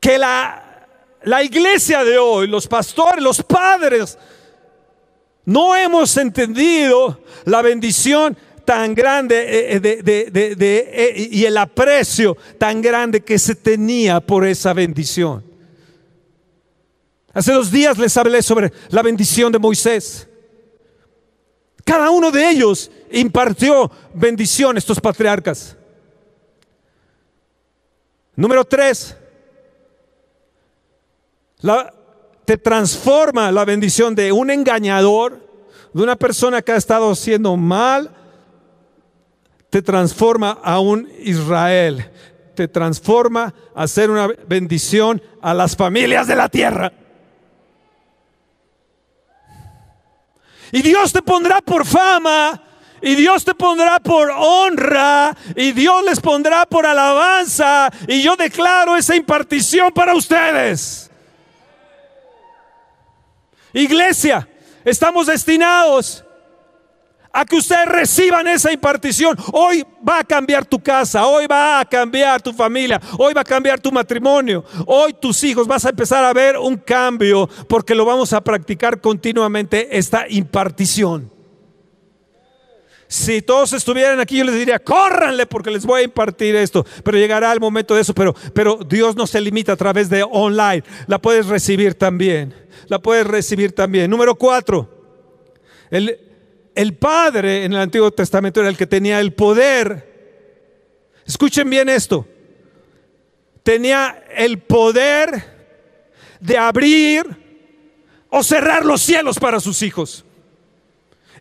[0.00, 0.62] que la
[1.24, 4.18] la iglesia de hoy, los pastores, los padres,
[5.44, 10.30] no hemos entendido la bendición tan grande eh, eh,
[10.64, 15.44] eh, y el aprecio tan grande que se tenía por esa bendición.
[17.34, 20.28] Hace dos días les hablé sobre la bendición de Moisés.
[21.84, 25.76] Cada uno de ellos impartió bendición a estos patriarcas.
[28.34, 29.16] Número tres,
[32.44, 35.46] te transforma la bendición de un engañador,
[35.92, 38.10] de una persona que ha estado haciendo mal,
[39.70, 42.10] te transforma a un Israel,
[42.54, 46.92] te transforma a ser una bendición a las familias de la tierra.
[50.72, 52.60] Y Dios te pondrá por fama,
[53.02, 58.96] y Dios te pondrá por honra, y Dios les pondrá por alabanza, y yo declaro
[58.96, 61.10] esa impartición para ustedes.
[63.74, 64.48] Iglesia,
[64.84, 66.24] estamos destinados
[67.32, 69.36] a que ustedes reciban esa impartición.
[69.52, 73.44] Hoy va a cambiar tu casa, hoy va a cambiar tu familia, hoy va a
[73.44, 78.04] cambiar tu matrimonio, hoy tus hijos vas a empezar a ver un cambio porque lo
[78.04, 81.30] vamos a practicar continuamente esta impartición.
[83.08, 86.86] Si todos estuvieran aquí, yo les diría, córranle porque les voy a impartir esto.
[87.04, 88.14] Pero llegará el momento de eso.
[88.14, 90.82] Pero, pero Dios no se limita a través de online.
[91.08, 92.54] La puedes recibir también.
[92.86, 94.10] La puedes recibir también.
[94.10, 94.88] Número cuatro.
[95.90, 96.31] El,
[96.74, 100.10] el Padre en el Antiguo Testamento era el que tenía el poder.
[101.26, 102.26] Escuchen bien esto.
[103.62, 105.52] Tenía el poder
[106.40, 107.24] de abrir
[108.28, 110.24] o cerrar los cielos para sus hijos.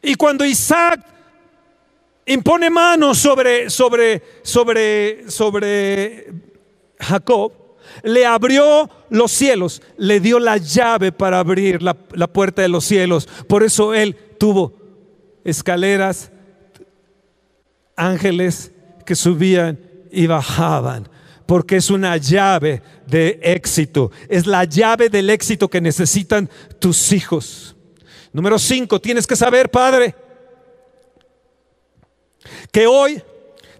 [0.02, 1.06] Y cuando Isaac
[2.26, 6.28] impone manos sobre, sobre, sobre, sobre
[7.00, 7.54] Jacob,
[8.04, 12.86] le abrió los cielos, le dio la llave para abrir la, la, puerta de los
[12.86, 13.28] cielos.
[13.48, 14.81] Por eso él tuvo
[15.44, 16.32] escaleras,
[17.96, 18.72] ángeles
[19.06, 19.80] que subían
[20.12, 21.10] y bajaban.
[21.46, 24.12] Porque es una llave de éxito.
[24.30, 26.50] Es la llave del éxito que necesitan
[26.80, 27.76] tus hijos.
[28.32, 30.16] Número cinco, tienes que saber, Padre,
[32.72, 33.22] que hoy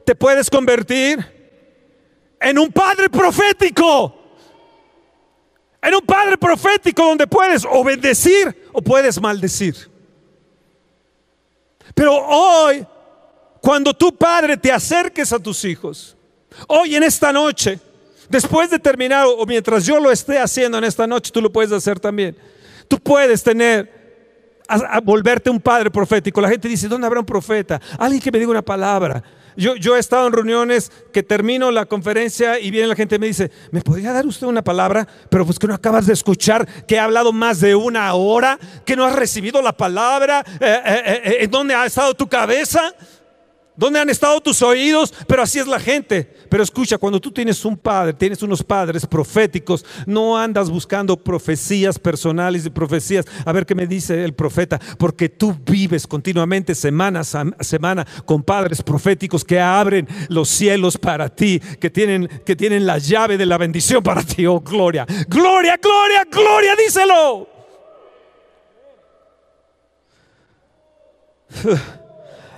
[0.06, 1.26] te puedes convertir
[2.40, 4.18] en un padre profético.
[5.82, 9.91] En un padre profético donde puedes o bendecir o puedes maldecir.
[11.94, 12.86] Pero hoy,
[13.62, 16.16] cuando tu padre te acerques a tus hijos,
[16.68, 17.80] hoy en esta noche,
[18.30, 21.72] después de terminar o mientras yo lo esté haciendo en esta noche, tú lo puedes
[21.72, 22.36] hacer también.
[22.88, 24.02] Tú puedes tener
[24.68, 26.42] a, volverte un padre profético.
[26.42, 27.82] La gente dice, ¿dónde habrá un profeta?
[27.98, 29.24] Alguien que me diga una palabra.
[29.56, 33.28] Yo, he estado en reuniones que termino la conferencia y viene la gente y me
[33.28, 35.08] dice, ¿me podría dar usted una palabra?
[35.30, 38.96] Pero pues que no acabas de escuchar, que he hablado más de una hora, que
[38.96, 42.94] no has recibido la palabra, eh, eh, eh, ¿en dónde ha estado tu cabeza?
[43.82, 45.12] ¿Dónde han estado tus oídos?
[45.26, 46.32] Pero así es la gente.
[46.50, 51.98] Pero escucha, cuando tú tienes un padre, tienes unos padres proféticos, no andas buscando profecías
[51.98, 53.26] personales y profecías.
[53.44, 58.44] A ver qué me dice el profeta, porque tú vives continuamente semana a semana con
[58.44, 63.48] padres proféticos que abren los cielos para ti, que tienen, que tienen la llave de
[63.48, 64.46] la bendición para ti.
[64.46, 67.48] Oh, gloria, gloria, gloria, gloria, díselo.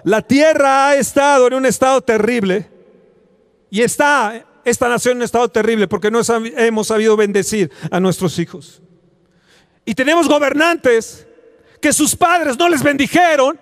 [0.04, 2.70] La tierra ha estado en un estado terrible
[3.70, 6.22] y está esta nación en un estado terrible porque no
[6.58, 8.82] hemos sabido bendecir a nuestros hijos.
[9.86, 11.28] Y tenemos gobernantes
[11.82, 13.60] que sus padres no les bendijeron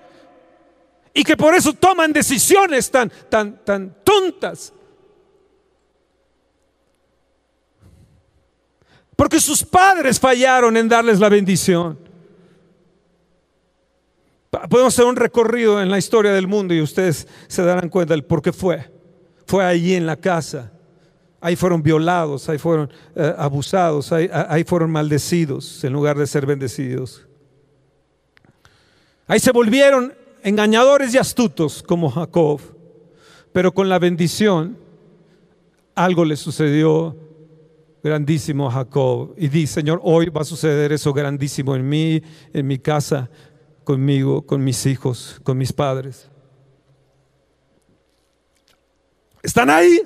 [1.14, 4.74] y que por eso toman decisiones tan, tan, tan tontas.
[9.16, 12.01] Porque sus padres fallaron en darles la bendición.
[14.52, 18.26] Podemos hacer un recorrido en la historia del mundo y ustedes se darán cuenta del
[18.26, 18.91] por qué fue.
[19.47, 20.74] Fue allí en la casa.
[21.39, 26.45] Ahí fueron violados, ahí fueron eh, abusados, ahí, ahí fueron maldecidos en lugar de ser
[26.45, 27.26] bendecidos.
[29.26, 32.60] Ahí se volvieron engañadores y astutos como Jacob.
[33.54, 34.78] Pero con la bendición
[35.95, 37.16] algo le sucedió
[38.04, 39.34] grandísimo a Jacob.
[39.38, 42.22] Y dice, Señor, hoy va a suceder eso grandísimo en mí,
[42.54, 43.30] en mi casa
[43.92, 46.30] conmigo, con mis hijos, con mis padres.
[49.44, 50.02] ¿Están ahí?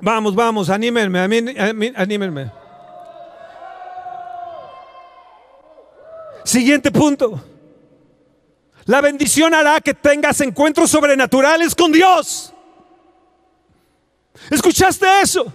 [0.00, 1.18] Vamos, vamos, anímenme,
[1.96, 2.52] anímenme.
[6.44, 7.42] Siguiente punto.
[8.84, 12.54] La bendición hará que tengas encuentros sobrenaturales con Dios.
[14.50, 15.52] ¿Escuchaste eso?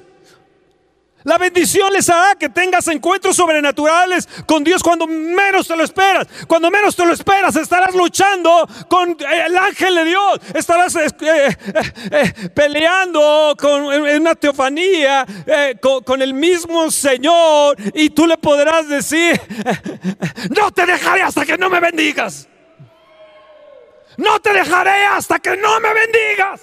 [1.24, 6.28] La bendición les hará que tengas encuentros sobrenaturales con Dios cuando menos te lo esperas.
[6.48, 10.40] Cuando menos te lo esperas, estarás luchando con el ángel de Dios.
[10.54, 11.56] Estarás eh, eh,
[12.12, 15.26] eh, peleando con, en una teofanía
[15.80, 17.78] con, con, el mismo Señor.
[17.94, 19.40] Y tú le podrás decir,
[20.50, 22.48] no te dejaré hasta que no me bendigas.
[24.18, 26.62] No te dejaré hasta que no me bendigas.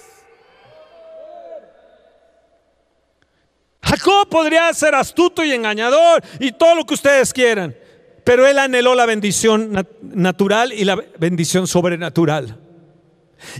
[3.89, 7.75] Jacob podría ser astuto y engañador y todo lo que ustedes quieran,
[8.23, 12.55] pero él anheló la bendición natural y la bendición sobrenatural.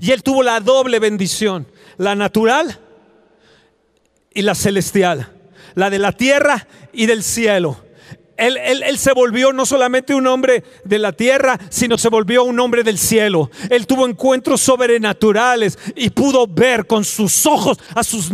[0.02, 1.66] Y él tuvo la doble bendición,
[1.98, 2.80] la natural
[4.32, 5.32] y la celestial,
[5.74, 7.89] la de la tierra y del cielo.
[8.40, 12.84] Él, se volvió no solamente un hombre de la tierra, sino se volvió un hombre
[12.84, 13.52] del cielo.
[13.70, 18.32] Él tuvo encuentros sobrenaturales y pudo ver con sus ojos a sus,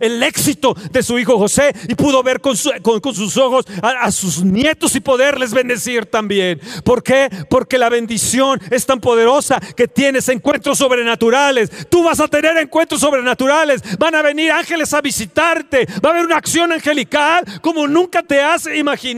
[0.00, 4.94] el éxito de su hijo José y pudo ver con, sus ojos a, sus nietos
[4.94, 6.60] y poderles bendecir también.
[6.84, 7.30] ¿Por qué?
[7.48, 11.70] Porque la bendición es tan poderosa que tienes encuentros sobrenaturales.
[11.88, 13.82] Tú vas a tener encuentros sobrenaturales.
[13.98, 15.86] Van a venir ángeles a visitarte.
[16.04, 19.13] Va a haber una acción angelical como nunca te has imaginado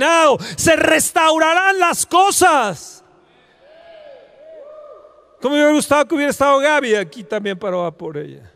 [0.57, 3.05] se restaurarán las cosas.
[5.40, 8.53] Como me hubiera gustado que hubiera estado Gaby aquí también para por ella.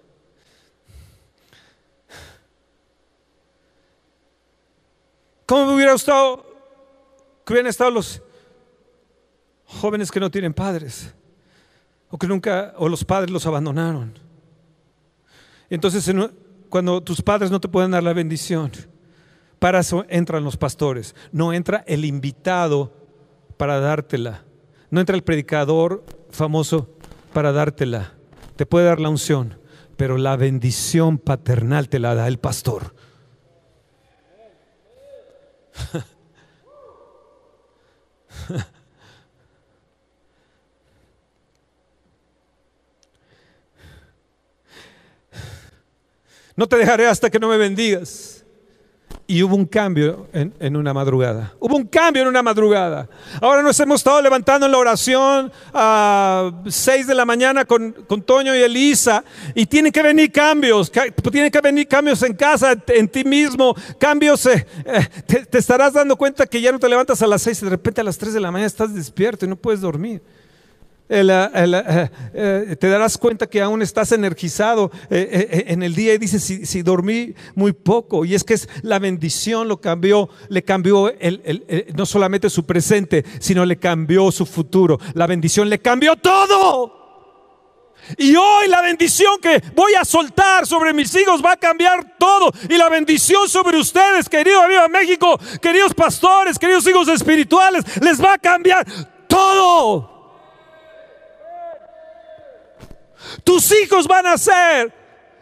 [5.46, 6.46] ¿Cómo me hubiera gustado
[7.44, 8.22] que hubieran estado los
[9.66, 11.12] jóvenes que no tienen padres?
[12.08, 14.18] O que nunca, o los padres los abandonaron.
[15.68, 16.08] Entonces,
[16.68, 18.70] cuando tus padres no te pueden dar la bendición,
[19.60, 21.14] para eso entran los pastores.
[21.30, 22.92] No entra el invitado
[23.56, 24.42] para dártela.
[24.90, 26.88] No entra el predicador famoso
[27.32, 28.14] para dártela.
[28.56, 29.58] Te puede dar la unción,
[29.96, 32.94] pero la bendición paternal te la da el pastor.
[46.56, 48.39] No te dejaré hasta que no me bendigas.
[49.26, 51.54] Y hubo un cambio en, una madrugada.
[51.60, 53.08] Hubo un cambio en una madrugada.
[53.40, 58.22] Ahora nos hemos estado levantando en la oración a 6 de la mañana con, con
[58.22, 59.22] Toño y Elisa.
[59.54, 60.90] Y tienen que venir cambios.
[61.30, 63.76] Tienen que venir cambios en casa, en ti mismo.
[63.98, 64.46] Cambios.
[64.46, 67.62] Eh, eh, te, te, estarás dando cuenta que ya no te levantas a las 6
[67.62, 70.20] y de repente a las 3 de la mañana estás despierto y no puedes dormir.
[71.12, 76.44] Eh, eh, te darás cuenta que aún estás energizado eh, en el día y dices,
[76.44, 78.24] si, dormí muy poco.
[78.24, 81.12] Y es que es la bendición lo cambió, le cambió
[81.96, 85.00] no solamente su presente, sino le cambió su futuro.
[85.14, 87.00] La bendición le cambió todo.
[88.16, 92.52] Y hoy la bendición que voy a soltar sobre mis hijos va a cambiar todo.
[92.68, 98.34] Y la bendición sobre ustedes, querido amigo México, queridos pastores, queridos hijos espirituales, les va
[98.34, 98.86] a cambiar
[99.26, 100.19] todo.
[103.44, 104.92] Tus hijos van a hacer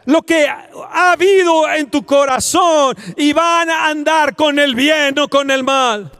[0.05, 5.27] lo que ha habido en tu corazón y van a andar con el bien, no
[5.27, 6.11] con el mal.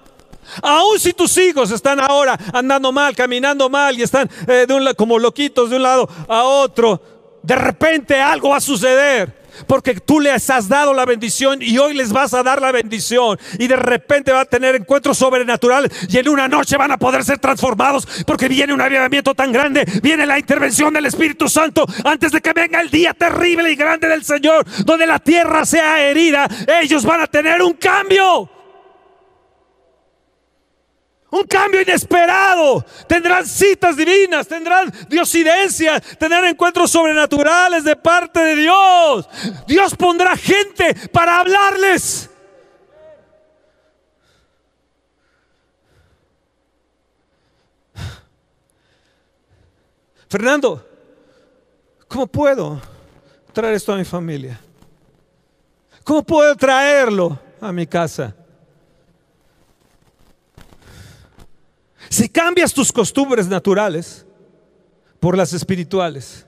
[0.62, 4.66] Aun si tus hijos están ahora andando mal, caminando mal y están eh,
[4.98, 7.02] como loquitos de un lado a otro,
[7.44, 11.94] de repente algo va a suceder porque tú les has dado la bendición y hoy
[11.94, 16.18] les vas a dar la bendición y de repente va a tener encuentros sobrenaturales y
[16.18, 20.26] en una noche van a poder ser transformados porque viene un avivamiento tan grande, viene
[20.26, 24.24] la intervención del Espíritu Santo antes de que venga el día terrible y grande del
[24.24, 26.48] Señor donde la tierra sea herida,
[26.82, 28.59] ellos van a tener un cambio.
[31.32, 32.84] Un cambio inesperado.
[33.08, 39.30] Tendrán citas divinas, tendrán diosidencias, tendrán encuentros sobrenaturales de parte de Dios.
[39.68, 42.30] Dios pondrá gente para hablarles.
[50.30, 50.88] Fernando,
[52.08, 52.80] ¿cómo puedo
[53.52, 54.60] traer esto a mi familia?
[56.04, 58.36] ¿Cómo puedo traerlo a mi casa?
[62.10, 64.26] Si cambias tus costumbres naturales
[65.20, 66.46] por las espirituales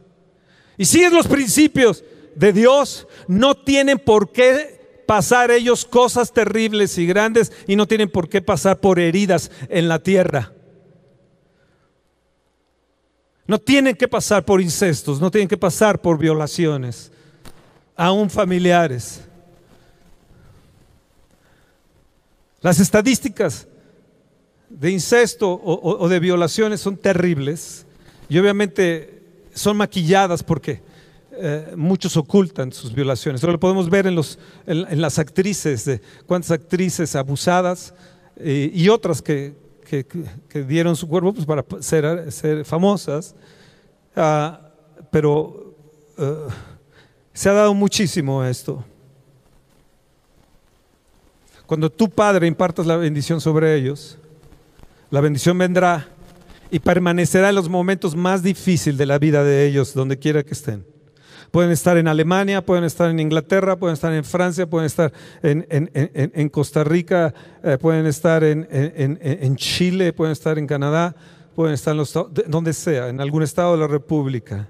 [0.78, 2.04] y sigues los principios
[2.36, 8.10] de Dios, no tienen por qué pasar ellos cosas terribles y grandes y no tienen
[8.10, 10.54] por qué pasar por heridas en la tierra.
[13.46, 17.12] No tienen que pasar por incestos, no tienen que pasar por violaciones,
[17.96, 19.22] aún familiares.
[22.62, 23.68] Las estadísticas
[24.80, 27.86] de incesto o, de violaciones son terribles
[28.30, 29.22] y obviamente
[29.54, 30.82] son maquilladas porque
[31.34, 33.42] eh, muchos ocultan sus violaciones.
[33.42, 37.94] Eso lo podemos ver en, los, en, las actrices, de cuántas actrices abusadas
[38.38, 39.60] eh, y otras que,
[40.68, 43.36] dieron su cuerpo pues, para ser, ser famosas,
[44.16, 44.72] ah,
[45.12, 45.76] pero
[46.18, 46.48] eh,
[47.34, 48.86] se ha dado muchísimo esto.
[51.66, 54.18] Cuando tu padre impartas la bendición sobre ellos,
[55.12, 56.08] la bendición vendrá
[56.72, 60.54] y permanecerá en los momentos más difíciles de la vida de ellos, donde quiera que
[60.54, 60.86] estén.
[61.52, 65.12] Pueden estar en Alemania, pueden estar en Inglaterra, pueden estar en Francia, pueden estar
[65.44, 71.14] en, Costa Rica, eh, pueden estar en, Chile, pueden estar en Canadá,
[71.54, 74.70] pueden estar en los, donde sea, en algún estado de la República.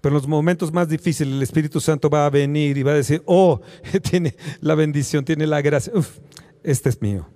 [0.00, 2.94] Pero en los momentos más difíciles el Espíritu Santo va a venir y va a
[2.94, 3.60] decir, oh,
[4.08, 6.18] tiene la bendición, tiene la gracia, Uf,
[6.62, 7.26] este es mío.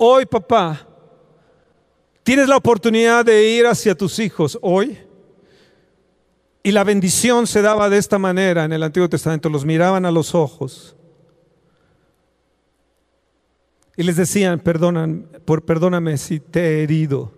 [0.00, 0.86] Hoy, papá,
[2.22, 4.96] tienes la oportunidad de ir hacia tus hijos hoy.
[6.62, 9.48] Y la bendición se daba de esta manera en el Antiguo Testamento.
[9.48, 10.94] Los miraban a los ojos
[13.96, 17.32] y les decían, por, perdóname si te he herido.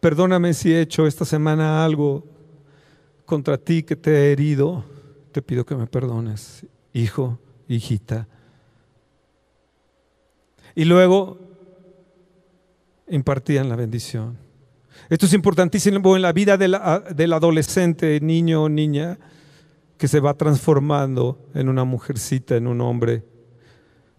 [0.00, 2.26] Perdóname si he hecho esta semana algo
[3.24, 4.84] contra ti que te he herido.
[5.32, 8.28] Te pido que me perdones, hijo, hijita
[10.74, 11.38] y luego
[13.08, 14.38] impartían la bendición.
[15.08, 19.18] Esto es importantísimo en la vida del adolescente, niño o niña,
[19.98, 23.24] que se va transformando en una mujercita, en un hombre.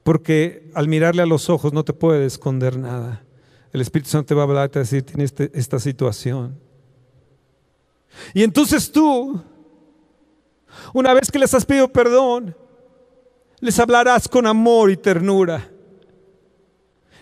[0.04, 3.24] Porque al mirarle a los ojos no te puede esconder nada.
[3.72, 5.80] El Espíritu Santo te va a hablar y te va a decir, tienes este, esta
[5.80, 6.60] situación.
[8.34, 9.42] Y entonces tú,
[10.94, 12.56] una vez que les has pedido perdón,
[13.60, 15.70] les hablarás con amor y ternura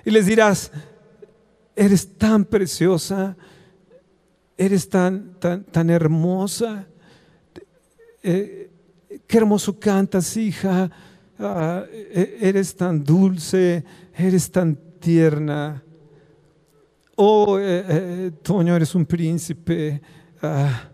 [0.09, 0.71] y les dirás,
[1.75, 3.37] eres tan preciosa,
[4.57, 6.87] eres tan, tan, tan hermosa,
[8.23, 8.71] eh,
[9.27, 10.89] qué hermoso cantas, hija,
[11.37, 13.85] ah, e, eres tan dulce,
[14.17, 15.83] eres tan tierna.
[17.15, 20.01] Oh, eh, eh, Toño, eres un príncipe.
[20.41, 20.89] Ah,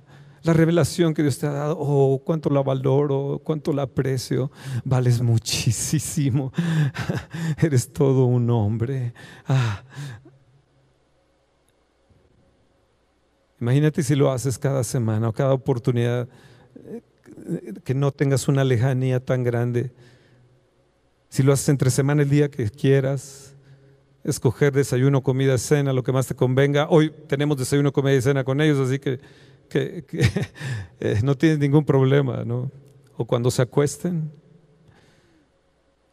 [0.46, 4.52] la revelación que Dios te ha dado, oh, cuánto la valoro, cuánto la aprecio,
[4.84, 6.54] vales muchísimo,
[7.58, 9.14] eres todo un hombre.
[9.48, 9.84] Ah.
[13.60, 16.28] Imagínate si lo haces cada semana o cada oportunidad,
[16.76, 17.02] eh,
[17.84, 19.92] que no tengas una lejanía tan grande.
[21.30, 23.56] Si lo haces entre semana el día que quieras,
[24.24, 26.88] escoger desayuno, comida, cena, lo que más te convenga.
[26.90, 29.20] Hoy tenemos desayuno, comida y cena con ellos, así que,
[31.00, 32.72] eh, no tienes ningún problema, ¿no?
[33.18, 34.32] O cuando se acuesten,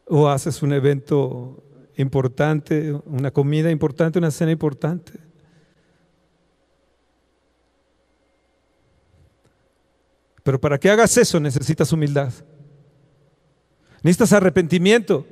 [0.05, 1.63] o haces un evento
[1.97, 5.13] importante, una comida importante, una cena importante.
[10.43, 12.33] Pero para que hagas eso necesitas humildad.
[14.01, 15.25] Necesitas arrepentimiento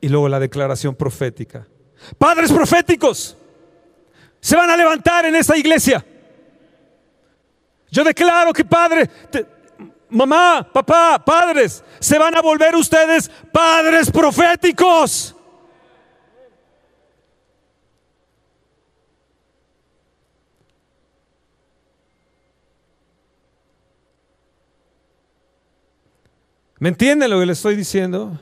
[0.00, 1.66] y luego la declaración profética.
[2.16, 3.36] Padres proféticos
[4.40, 6.04] se van a levantar en esta iglesia.
[7.90, 9.08] Yo declaro que padre,
[10.10, 15.34] mamá, papá, padres, se van a volver ustedes padres proféticos.
[26.80, 28.38] ¿Me entienden lo que le estoy diciendo?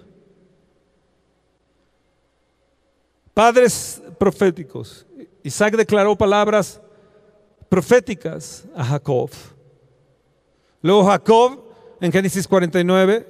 [3.33, 5.07] Padres proféticos.
[5.43, 6.81] Isaac declaró palabras
[7.69, 9.31] proféticas a Jacob.
[10.83, 11.65] Luego Jacob,
[12.01, 13.27] en Génesis 49,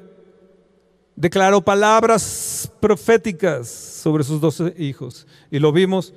[1.15, 5.27] declaró palabras proféticas sobre sus doce hijos.
[5.51, 6.13] Y lo vimos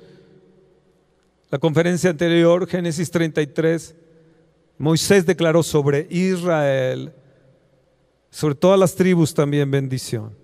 [1.50, 3.94] la conferencia anterior, Génesis 33.
[4.78, 7.12] Moisés declaró sobre Israel,
[8.30, 10.36] sobre todas las tribus también bendición.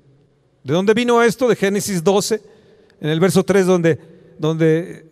[0.65, 1.49] ¿De dónde vino esto?
[1.49, 2.57] De Génesis 12
[3.01, 3.99] en el verso 3 donde,
[4.39, 5.06] donde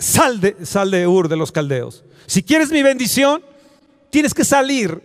[0.00, 2.04] sal, de, sal de Ur de los caldeos.
[2.26, 3.42] Si quieres mi bendición,
[4.10, 5.00] tienes que salir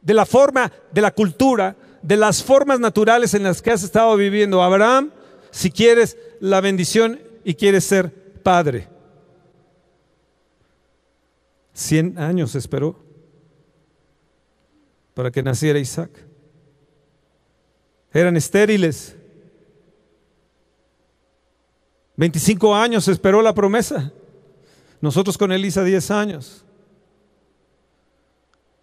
[0.00, 4.16] de la forma, de la cultura, de las formas naturales en las que has estado
[4.16, 4.62] viviendo.
[4.62, 5.10] Abraham,
[5.50, 8.12] si quieres la bendición y quieres ser
[8.42, 8.88] padre.
[11.74, 13.02] Cien años esperó
[15.14, 16.10] para que naciera Isaac.
[18.12, 19.16] Eran estériles.
[22.20, 24.12] 25 años esperó la promesa.
[25.00, 26.66] Nosotros con Elisa 10 años.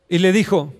[0.09, 0.73] Y le dijo,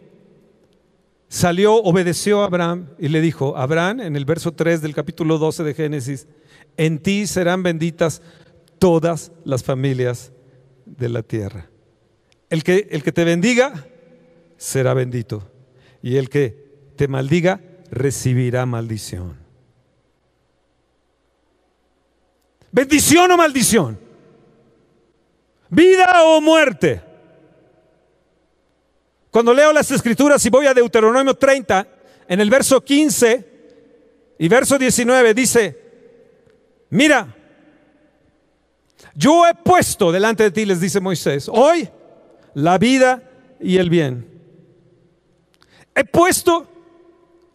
[1.30, 5.64] salió, obedeció a Abraham y le dijo, Abraham, en el verso 3 del capítulo 12
[5.64, 6.26] de Génesis,
[6.78, 8.24] en ti serán benditas
[8.80, 10.32] todas las familias
[10.84, 11.70] de la tierra.
[12.50, 13.86] El que, el que te bendiga
[14.58, 15.48] será bendito
[16.02, 19.47] y el que te maldiga recibirá maldición.
[22.78, 24.00] ¿Bendición o maldición?
[25.68, 27.02] ¿Vida o muerte?
[29.32, 31.88] Cuando leo las escrituras y voy a Deuteronomio 30,
[32.28, 33.48] en el verso 15
[34.38, 35.76] y verso 19 dice,
[36.92, 37.36] mira,
[39.16, 41.90] yo he puesto delante de ti, les dice Moisés, hoy
[42.54, 43.24] la vida
[43.60, 44.40] y el bien.
[45.96, 46.68] He puesto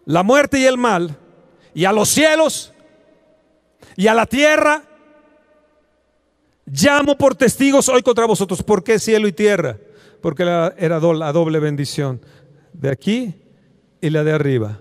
[0.04, 1.16] la muerte y el mal,
[1.74, 2.72] y a los cielos,
[3.94, 4.88] y a la tierra,
[6.66, 8.62] Llamo por testigos hoy contra vosotros.
[8.62, 9.78] ¿Por qué cielo y tierra?
[10.20, 12.20] Porque era la doble bendición.
[12.72, 13.34] De aquí
[14.00, 14.80] y la de arriba.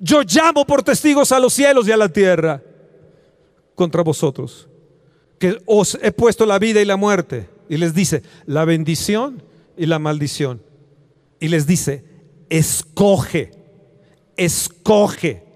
[0.00, 2.62] Yo llamo por testigos a los cielos y a la tierra
[3.74, 4.68] contra vosotros.
[5.38, 7.48] Que os he puesto la vida y la muerte.
[7.70, 9.42] Y les dice, la bendición
[9.76, 10.62] y la maldición.
[11.40, 12.04] Y les dice,
[12.50, 13.52] escoge,
[14.36, 15.47] escoge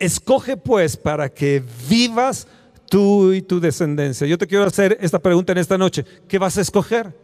[0.00, 2.48] Escoge pues para que vivas
[2.90, 4.26] tú y tu descendencia.
[4.26, 6.04] Yo te quiero hacer esta pregunta en esta noche.
[6.28, 7.14] ¿Qué vas a escoger?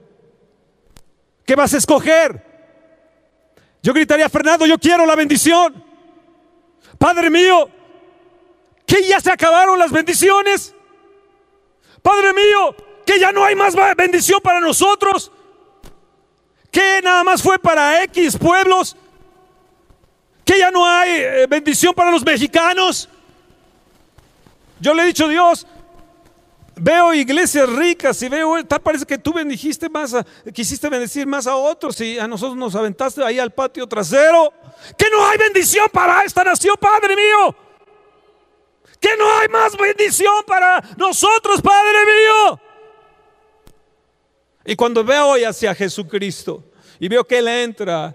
[1.44, 2.44] ¿Qué vas a escoger?
[3.82, 5.82] Yo gritaría, Fernando, yo quiero la bendición.
[6.98, 7.68] Padre mío,
[8.86, 10.74] que ya se acabaron las bendiciones.
[12.02, 15.32] Padre mío, que ya no hay más bendición para nosotros.
[16.70, 18.96] Que nada más fue para X pueblos
[20.46, 23.08] que ya no hay eh, bendición para los mexicanos.
[24.78, 25.66] Yo le he dicho, Dios,
[26.76, 30.14] veo iglesias ricas y veo, tal parece que tú bendijiste más,
[30.54, 34.52] quisiste bendecir más a otros y a nosotros nos aventaste ahí al patio trasero.
[34.96, 37.56] Que no hay bendición para esta nación, Padre mío.
[39.00, 42.60] Que no hay más bendición para nosotros, Padre mío.
[44.64, 46.62] Y cuando veo hoy hacia Jesucristo
[47.00, 48.14] y veo que Él entra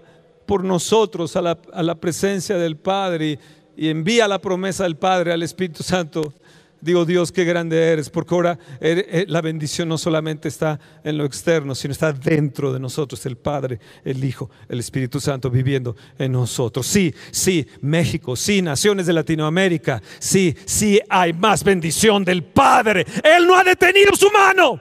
[0.52, 3.38] por nosotros a la, presencia del Padre
[3.74, 6.34] y, envía la promesa del Padre al Espíritu Santo,
[6.78, 11.24] Digo, Dios, qué grande eres, porque ahora eh, la bendición no solamente está en lo
[11.24, 16.32] externo, sino está dentro de nosotros, el Padre, el Hijo, el Espíritu Santo viviendo en
[16.32, 16.86] nosotros.
[16.86, 23.06] Sí, sí, México, sí, naciones de Latinoamérica, sí, sí, hay más bendición del Padre.
[23.24, 24.78] Él no ha detenido su mano,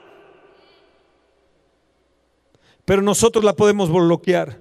[2.84, 4.61] pero nosotros la podemos bloquear.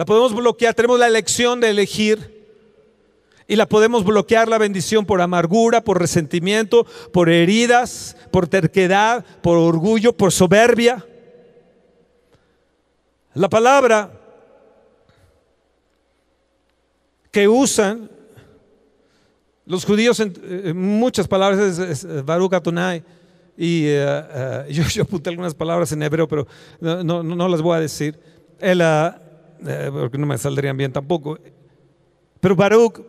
[0.00, 2.42] La podemos bloquear, tenemos la elección de elegir
[3.46, 9.58] y la podemos bloquear la bendición por amargura, por resentimiento, por heridas, por terquedad, por
[9.58, 11.06] orgullo, por soberbia.
[13.34, 14.10] La palabra
[17.30, 18.10] que usan
[19.66, 23.04] los judíos en, muchas palabras es, Baruch Atonai.
[23.54, 26.46] Y eh, eh, yo, yo, apunté algunas palabras en hebreo, pero
[26.80, 28.18] no, no, las voy a decir.
[28.60, 28.80] Él,
[29.66, 31.38] eh, porque no me saldrían bien tampoco.
[32.40, 33.00] Pero Baruch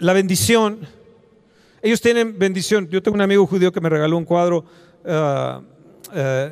[0.00, 0.80] la bendición.
[1.82, 2.88] Ellos tienen bendición.
[2.88, 4.64] Yo tengo un amigo judío que me regaló un cuadro
[5.06, 5.62] ah,
[6.12, 6.50] ah,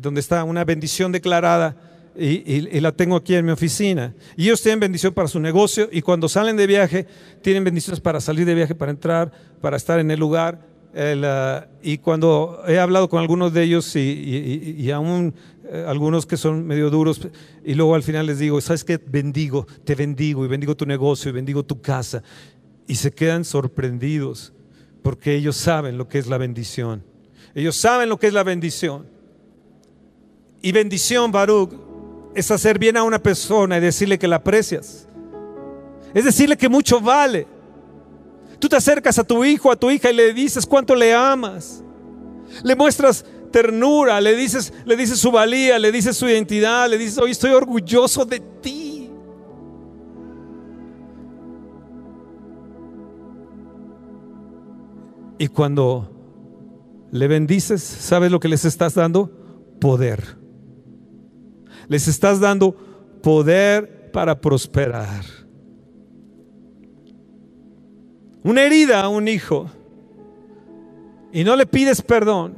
[0.00, 1.76] donde está una bendición declarada
[2.18, 4.14] y, la tengo aquí en mi oficina.
[4.36, 7.06] Y ellos tienen bendición para su negocio y cuando salen de viaje,
[7.42, 10.60] tienen bendiciones para salir de viaje, para entrar, para estar en el lugar.
[10.98, 15.34] Ah, y cuando he hablado con algunos de ellos y, y aún
[15.68, 17.20] eh, algunos que son medio duros,
[17.64, 18.96] y luego al final les digo, ¿sabes qué?
[18.98, 22.22] Bendigo, te bendigo y bendigo tu negocio y bendigo tu casa
[22.86, 24.52] y se quedan sorprendidos
[25.02, 27.04] porque ellos saben lo que es la bendición.
[27.54, 29.06] Ellos saben lo que es la bendición.
[30.62, 31.72] Y bendición, Baruch,
[32.34, 35.08] es hacer bien a una persona y decirle que la aprecias.
[36.14, 37.46] Es decirle que mucho vale.
[38.58, 41.82] Tú te acercas a tu hijo, a tu hija y le dices cuánto le amas.
[42.62, 47.18] Le muestras ternura, le dices, le dices su valía, le dices su identidad, le dices,
[47.18, 49.10] hoy estoy orgulloso de ti.
[55.38, 56.10] Y cuando
[57.10, 59.30] le bendices, ¿sabes lo que les estás dando?
[59.80, 60.38] Poder.
[61.88, 62.72] Les estás dando
[63.22, 65.45] poder para prosperar.
[68.46, 69.68] Una herida a un hijo
[71.32, 72.54] y no le pides perdón,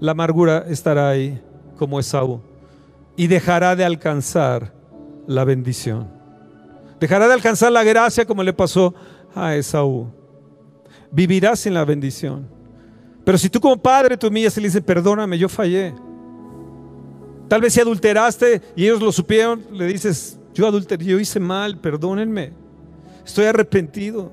[0.00, 1.42] la amargura estará ahí
[1.76, 2.40] como Esaú
[3.16, 4.72] y dejará de alcanzar
[5.26, 6.08] la bendición.
[7.00, 8.94] Dejará de alcanzar la gracia como le pasó
[9.34, 10.08] a Esaú
[11.10, 12.46] vivirás sin la bendición.
[13.24, 15.94] Pero si tú como padre tú humillas y le dices, perdóname, yo fallé.
[17.48, 21.78] Tal vez si adulteraste y ellos lo supieron, le dices, yo adulteré, yo hice mal,
[21.78, 22.52] perdónenme.
[23.24, 24.30] Estoy arrepentido.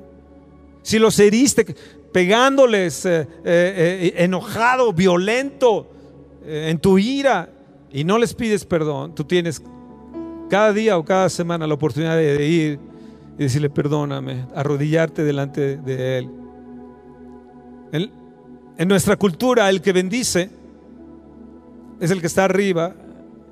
[0.84, 1.75] Si los heriste
[2.11, 5.89] pegándoles, eh, eh, eh, enojado, violento,
[6.45, 7.49] en tu ira,
[7.91, 9.63] y no les pides perdón, tú tienes
[10.49, 12.79] cada día o cada semana la oportunidad de ir
[13.39, 16.29] y decirle, perdóname, arrodillarte delante de Él
[17.93, 20.49] en, nuestra cultura, el que bendice
[21.99, 22.95] es el que está arriba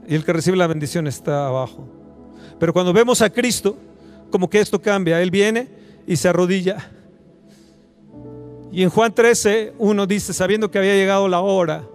[0.07, 1.87] y el que recibe la bendición está abajo.
[2.59, 3.77] Pero cuando vemos a Cristo,
[4.31, 5.21] como que esto cambia.
[5.21, 5.67] Él viene
[6.07, 6.91] y se arrodilla.
[8.71, 11.87] Y en Juan 13, uno dice, sabiendo que había llegado la hora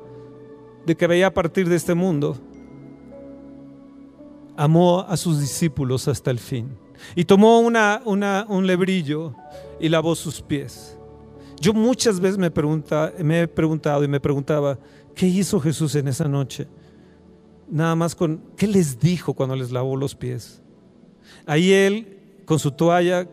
[0.85, 2.37] de que veía partir de este mundo,
[4.57, 6.77] amó a sus discípulos hasta el fin.
[7.15, 9.35] Y tomó una, un lebrillo
[9.81, 10.99] y lavó sus pies.
[11.61, 14.79] Yo muchas veces me, pregunta, me he preguntado y me preguntaba,
[15.15, 16.69] ¿qué hizo Jesús en esa noche?
[17.69, 20.63] Nada más con, ¿qué les dijo cuando les lavó los pies?
[21.47, 23.27] Ahí él, con su toalla,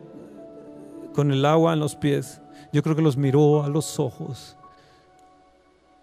[1.12, 2.40] con el agua en los pies,
[2.74, 4.56] yo creo que los miró a los ojos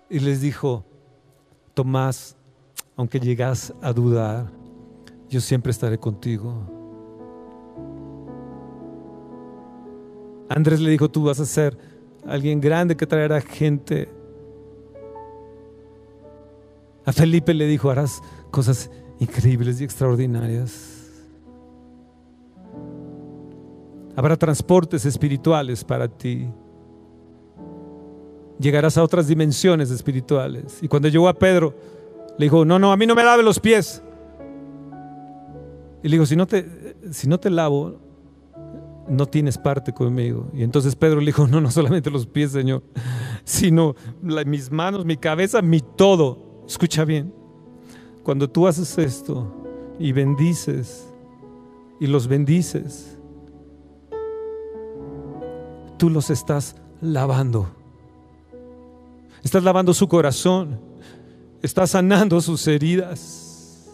[0.10, 0.86] y les dijo,
[1.74, 2.38] Tomás,
[2.96, 4.50] aunque llegas a dudar,
[5.30, 6.54] yo siempre estaré contigo.
[10.48, 11.78] Andrés le dijo, tú vas a ser
[12.26, 14.08] alguien grande que traerá gente.
[17.04, 20.91] A Felipe le dijo, harás cosas increíbles y extraordinarias.
[24.16, 26.48] Habrá transportes espirituales para ti.
[28.60, 30.80] Llegarás a otras dimensiones espirituales.
[30.82, 31.74] Y cuando llegó a Pedro,
[32.38, 34.02] le dijo, no, no, a mí no me lave los pies.
[36.04, 38.00] Y le dijo, si no te, si no te lavo,
[39.08, 40.50] no tienes parte conmigo.
[40.54, 42.84] Y entonces Pedro le dijo, no, no solamente los pies, Señor,
[43.44, 43.96] sino
[44.46, 46.64] mis manos, mi cabeza, mi todo.
[46.68, 47.34] Escucha bien,
[48.24, 49.52] cuando tú haces esto
[50.00, 51.12] y bendices
[52.00, 53.18] y los bendices,
[56.02, 57.70] tú los estás lavando.
[59.44, 60.80] Estás lavando su corazón,
[61.62, 63.88] estás sanando sus heridas,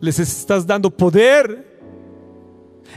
[0.00, 1.78] les estás dando poder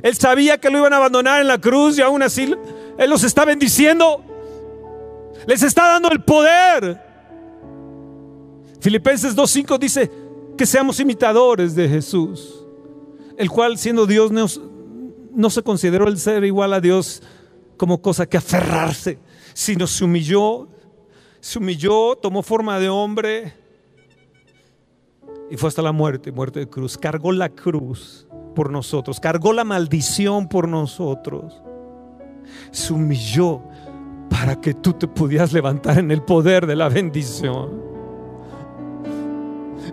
[0.01, 2.56] Él sabía que lo iban a abandonar en la cruz y aún así
[2.97, 4.24] Él los está bendiciendo.
[5.45, 7.01] Les está dando el poder.
[8.80, 10.10] Filipenses 2.5 dice
[10.58, 12.64] que seamos imitadores de Jesús,
[13.38, 14.45] el cual siendo Dios no,
[15.34, 17.22] no se consideró el ser igual a Dios
[17.78, 19.19] como cosa que aferrarse,
[19.53, 20.67] sino se humilló,
[21.39, 23.53] se humilló, tomó forma de hombre
[25.49, 26.97] y fue hasta la muerte, muerte de cruz.
[26.97, 31.61] Cargó la cruz por nosotros, cargó la maldición por nosotros.
[32.71, 33.61] Se humilló
[34.30, 37.84] para que tú te pudieras levantar en el poder de la bendición.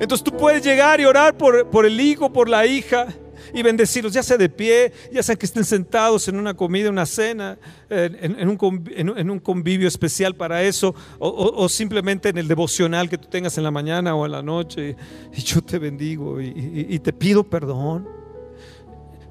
[0.00, 3.06] Entonces tú puedes llegar y orar por, por el hijo, por la hija
[3.52, 7.06] y bendecirlos, ya sea de pie, ya sea que estén sentados en una comida, una
[7.06, 7.58] cena,
[7.90, 13.64] en, un, convivio especial para eso, o, simplemente en el devocional que tú tengas en
[13.64, 14.96] la mañana o en la noche.
[15.34, 18.08] Y yo te bendigo y, te pido perdón.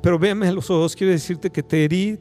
[0.01, 2.19] Pero véame a los ojos, quiero decirte que te herí,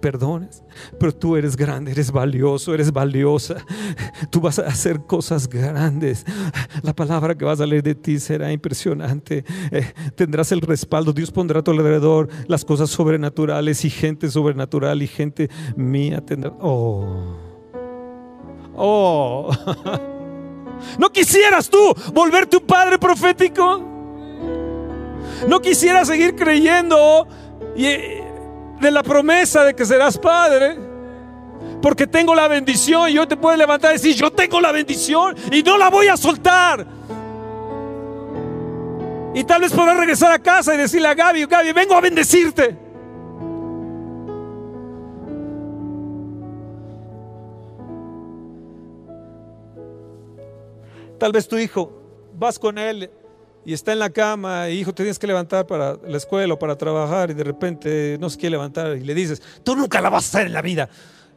[0.00, 0.62] perdones,
[0.98, 3.56] pero tú eres grande, eres valioso, eres valiosa.
[4.30, 6.24] Tú vas a hacer cosas grandes.
[6.82, 9.44] La palabra que vas a leer de ti será impresionante.
[9.70, 11.12] Eh, tendrás el respaldo.
[11.12, 16.22] Dios pondrá a tu alrededor las cosas sobrenaturales y gente sobrenatural y gente mía.
[16.60, 17.36] Oh.
[18.76, 19.50] Oh.
[20.98, 23.82] ¿No quisieras tú volverte un padre profético?
[25.48, 27.26] ¿No quisieras seguir creyendo
[27.76, 27.86] y
[28.80, 30.76] de la promesa de que serás padre.
[31.82, 35.34] Porque tengo la bendición y hoy te puedes levantar y decir, yo tengo la bendición
[35.50, 36.86] y no la voy a soltar.
[39.34, 42.76] Y tal vez podrás regresar a casa y decirle a Gaby, Gaby, vengo a bendecirte.
[51.18, 51.92] Tal vez tu hijo,
[52.34, 53.10] vas con él
[53.64, 56.58] y está en la cama, y hijo, te tienes que levantar para la escuela o
[56.58, 60.08] para trabajar, y de repente no se quiere levantar, y le dices, tú nunca la
[60.08, 60.88] vas a hacer en la vida.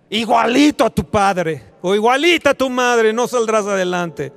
[0.10, 4.32] Igualito a tu padre, o igualita a tu madre, no saldrás adelante.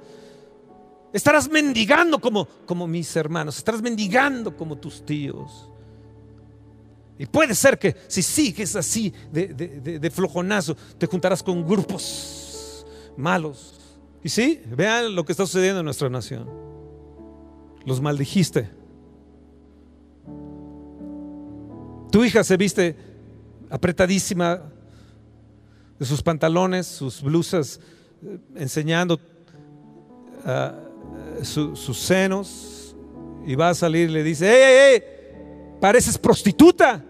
[1.12, 5.70] Estarás mendigando como, como mis hermanos, estarás mendigando como tus tíos.
[7.18, 12.84] Y puede ser que si sigues así de, de flojonazo, te juntarás con grupos
[13.16, 13.74] malos.
[14.22, 16.65] Y sí, vean lo que está sucediendo en nuestra nación
[17.86, 18.68] los maldijiste.
[22.10, 22.96] Tu hija se viste
[23.70, 24.60] apretadísima
[25.98, 27.80] de sus pantalones, sus blusas,
[28.22, 29.18] eh, enseñando
[30.44, 30.74] ah,
[31.42, 32.96] sus senos,
[33.46, 35.78] y va a salir y le dice, ¡Ey, ey, ey!
[35.80, 37.02] Pareces prostituta.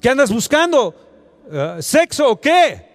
[0.00, 0.94] ¿Qué andas buscando?
[1.50, 2.85] Ah, ¿Sexo o qué?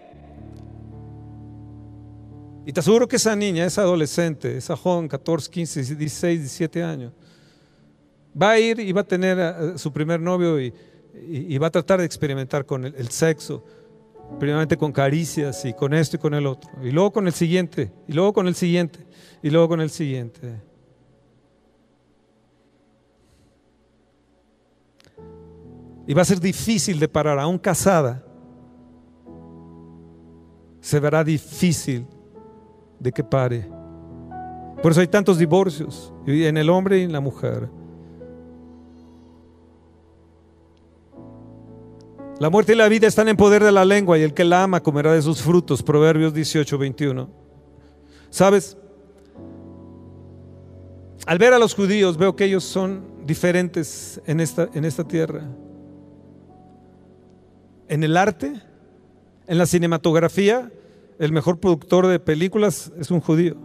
[2.66, 7.12] Y te aseguro que esa niña, esa adolescente, esa joven, 14, 15, 16, 17 años,
[8.39, 10.74] va a ir y va a tener a su primer novio y,
[11.57, 13.66] va a tratar de experimentar con el, sexo,
[14.39, 17.91] primeramente con caricias y con esto y con el otro, y luego con el siguiente,
[18.07, 18.99] y luego con el siguiente,
[19.41, 20.62] y luego con el siguiente.
[26.07, 28.24] Y va a ser difícil de parar, aún casada,
[30.80, 32.07] se verá difícil
[33.01, 33.67] de que pare.
[34.81, 37.67] Por eso hay tantos divorcios en el hombre y en la mujer.
[42.39, 44.63] La muerte y la vida están en poder de la lengua y el que la
[44.63, 45.83] ama comerá de sus frutos.
[45.83, 47.29] Proverbios 18, 21.
[48.29, 48.77] ¿Sabes?
[51.25, 55.43] Al ver a los judíos veo que ellos son diferentes en esta, en esta tierra.
[57.87, 58.53] En el arte,
[59.45, 60.71] en la cinematografía,
[61.20, 63.55] el mejor productor de películas es un judío,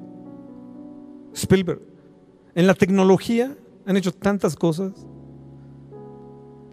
[1.34, 1.80] Spielberg.
[2.54, 4.92] En la tecnología han hecho tantas cosas.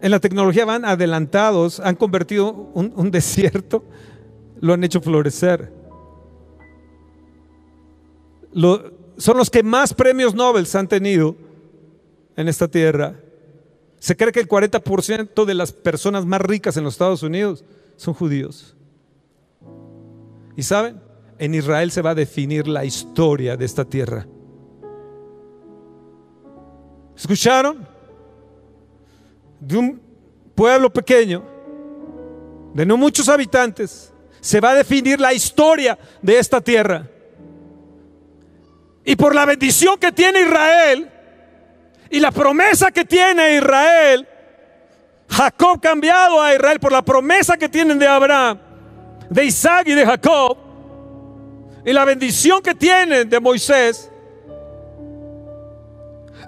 [0.00, 3.84] En la tecnología van adelantados, han convertido un, desierto,
[4.60, 5.72] lo han hecho florecer.
[9.16, 11.36] son los que más premios Nobel han tenido
[12.36, 13.20] en esta tierra.
[13.98, 17.64] Se cree que el 40% de las personas más ricas en los Estados Unidos
[17.96, 18.73] son judíos.
[20.56, 21.00] Y saben,
[21.38, 24.26] en Israel se va a definir la historia de esta tierra.
[27.16, 27.86] ¿Escucharon?
[29.60, 30.00] De un
[30.54, 31.42] pueblo pequeño,
[32.74, 37.08] de no muchos habitantes, se va a definir la historia de esta tierra.
[39.04, 41.10] Y por la bendición que tiene Israel
[42.10, 44.26] y la promesa que tiene Israel,
[45.28, 48.58] Jacob cambiado a Israel por la promesa que tienen de Abraham,
[49.30, 50.56] de Isaac y de Jacob
[51.84, 54.10] y la bendición que tienen de Moisés,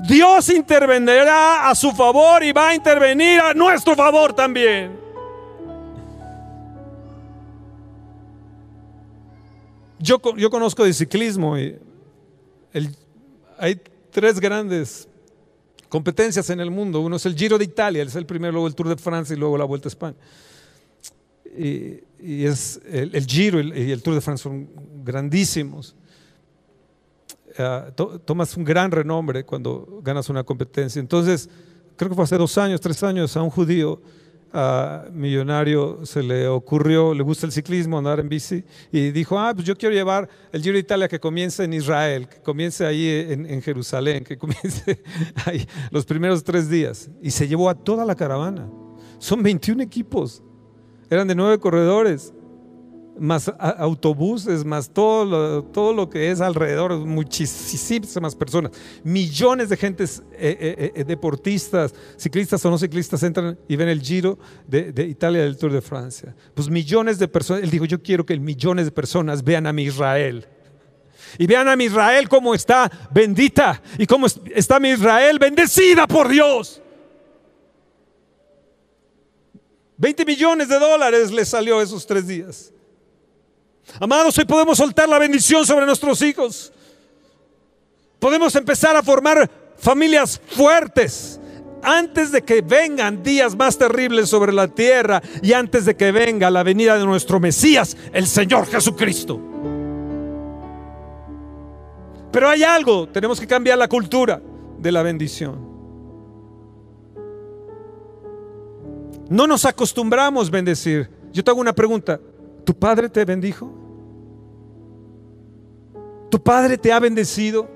[0.09, 5.07] Dios intervendrá a su favor y va a intervenir a nuestro favor también.
[9.99, 11.79] Yo, conozco de ciclismo y
[13.59, 15.09] hay tres grandes
[15.89, 17.01] competencias en el mundo.
[17.01, 19.39] Uno es el Giro de Italia, es el primero, luego el Tour de Francia y
[19.39, 20.17] luego la Vuelta a España.
[21.57, 24.69] Y, es el, Giro y el Tour de Francia son
[25.05, 25.95] grandísimos.
[27.59, 27.91] Ah,
[28.25, 30.99] tomas un gran renombre cuando ganas una competencia.
[30.99, 31.49] Entonces,
[31.97, 34.01] creo que fue hace dos años, tres años, a un judío
[35.13, 39.67] millonario se le ocurrió, le gusta el ciclismo, andar en bici, y dijo, ah, pues
[39.67, 43.61] yo quiero llevar el Giro de Italia que comience en Israel, que comience ahí en,
[43.61, 45.03] Jerusalén, que comience
[45.45, 47.11] ahí los primeros tres días.
[47.21, 48.69] Y se llevó a toda la caravana.
[49.19, 50.43] Son 21 equipos,
[51.11, 52.33] eran de nueve corredores
[53.19, 60.23] más autobuses, más todo lo, todo lo que es alrededor, muchísimas personas, millones de gentes
[60.33, 65.43] eh, eh, eh, deportistas, ciclistas o no ciclistas entran y ven el giro de, Italia
[65.43, 66.35] del Tour de Francia.
[66.55, 69.85] Pues millones de personas, él dijo, yo quiero que millones de personas vean a mi
[69.85, 70.47] Israel.
[71.39, 76.29] Y vean a mi Israel cómo está bendita y cómo está mi Israel bendecida por
[76.29, 76.83] Dios.
[79.99, 82.73] 20 millones de dólares le salió esos tres días.
[84.01, 86.73] Amados, hoy podemos soltar la bendición sobre nuestros hijos.
[88.19, 91.41] Podemos empezar a formar familias fuertes
[91.83, 96.51] antes de que vengan días más terribles sobre la tierra y antes de que venga
[96.51, 99.41] la venida de nuestro Mesías, el Señor Jesucristo.
[102.33, 104.43] Pero hay algo, tenemos que cambiar la cultura
[104.79, 105.66] de la bendición.
[109.29, 111.11] No nos acostumbramos bendecir.
[111.33, 112.21] Yo te hago una pregunta.
[112.65, 113.73] ¿Tu padre te bendijo?
[116.31, 117.69] ¿Tu padre te ha bendecido?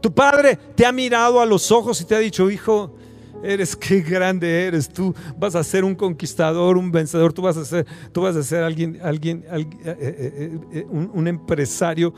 [0.00, 2.94] ¿Tu padre te ha mirado a los ojos y te ha dicho, hijo,
[3.42, 5.14] eres qué grande eres, tú.
[5.36, 8.62] Vas a ser un conquistador, un vencedor, tú vas a ser, tú vas a ser
[8.62, 12.12] alguien, alguien, eh, eh, eh, un, empresario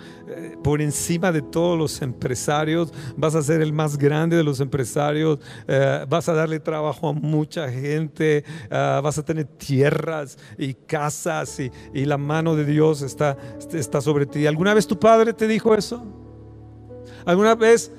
[0.62, 5.39] por encima de todos los empresarios, vas a ser el más grande de los empresarios,
[6.09, 12.07] vas a darle trabajo a mucha gente, vas a tener tierras y casas y, y
[12.07, 13.37] la mano de Dios está,
[13.72, 14.47] está sobre ti.
[14.47, 16.03] ¿Alguna vez tu padre te dijo eso?
[17.27, 17.93] ¿Alguna vez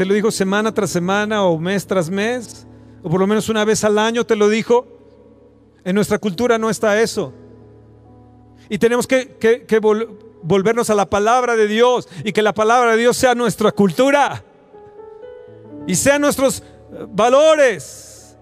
[0.00, 2.66] te lo dijo semana tras semana o mes tras mes,
[3.02, 4.86] o por lo menos una vez al año te lo dijo.
[5.84, 7.34] En nuestra cultura no está eso.
[8.70, 9.36] Y tenemos que,
[10.42, 14.42] volvernos a la palabra de Dios y que la palabra de Dios sea nuestra cultura
[15.86, 18.38] y sean nuestros eh, valores.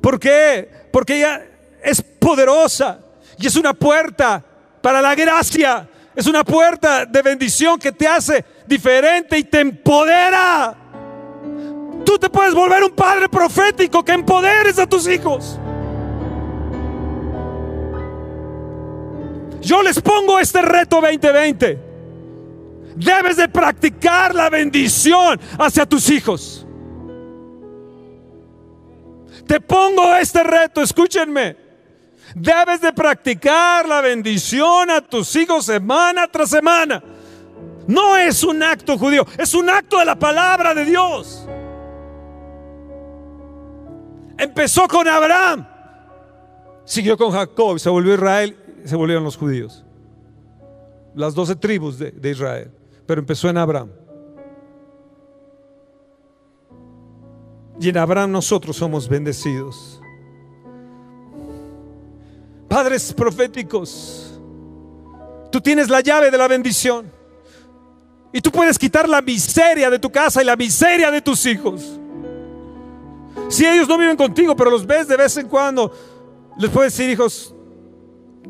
[0.00, 0.66] ¿Por qué?
[0.90, 1.46] Porque ella
[1.84, 3.00] es poderosa
[3.38, 4.42] y es una puerta
[4.80, 5.86] para la gracia
[6.18, 10.76] es una puerta de bendición que te hace diferente y te empodera.
[12.04, 15.58] Tú te puedes volver un padre profético que empoderes a tus hijos.
[19.60, 21.78] Yo les pongo este reto 2020.
[22.96, 26.66] Debes de practicar la bendición hacia tus hijos.
[29.46, 31.56] Te pongo este reto, escúchenme.
[32.34, 37.02] Debes de practicar la bendición a tus hijos semana tras semana.
[37.88, 41.44] No es un acto judío, es un acto de la palabra de Dios.
[44.38, 45.66] Empezó con Abraham,
[46.84, 49.84] siguió con Jacob, se volvió Israel, se volvieron los judíos.
[51.16, 52.70] Las doce tribus de, de Israel,
[53.04, 53.90] pero empezó en Abraham.
[57.80, 60.00] Y en Abraham nosotros somos bendecidos
[62.68, 64.40] padres proféticos.
[65.50, 67.10] Tú tienes la llave de la bendición.
[68.32, 71.98] Y tú puedes quitar la miseria de tu casa y la miseria de tus hijos.
[73.48, 75.90] Si ellos no viven contigo, pero los ves de vez en cuando,
[76.58, 77.54] les puedes decir, hijos,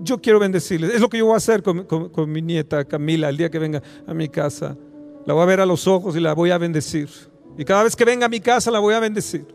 [0.03, 0.95] yo quiero bendecirles.
[0.95, 3.83] Es lo que yo voy a hacer con, mi nieta Camila el día que venga
[4.07, 4.77] a mi casa.
[5.27, 7.09] La voy a ver a los ojos y la voy a bendecir.
[7.57, 9.47] Y cada vez que venga a mi casa la voy a bendecir.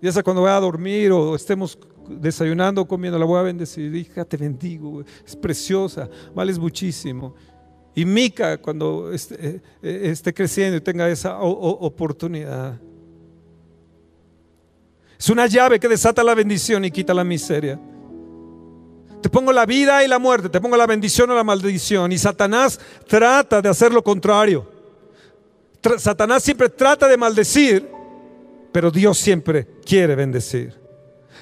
[0.00, 1.78] Y esa cuando vaya a dormir o estemos
[2.08, 3.94] desayunando o comiendo, la voy a bendecir.
[3.94, 7.34] Hija, te bendigo, es preciosa, vales muchísimo.
[7.96, 12.78] Y Mica, cuando esté, eh, eh, esté creciendo y tenga esa oportunidad.
[15.18, 17.80] Es una llave que desata la bendición y quita la miseria.
[19.22, 22.12] Te pongo la vida y la muerte, te pongo la bendición o la maldición.
[22.12, 22.78] Y Satanás
[23.08, 24.70] trata de hacer lo contrario.
[25.96, 27.88] Satanás siempre trata de maldecir,
[28.72, 30.78] pero Dios siempre quiere bendecir.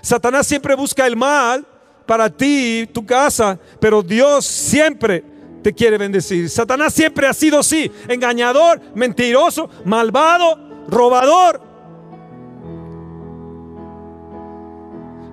[0.01, 1.67] Satanás siempre busca el mal
[2.07, 5.34] para ti, tu casa, pero Dios siempre
[5.65, 6.51] te quiere bendecir.
[6.51, 11.63] Satanás siempre ha sido así, engañador, mentiroso, malvado, robador.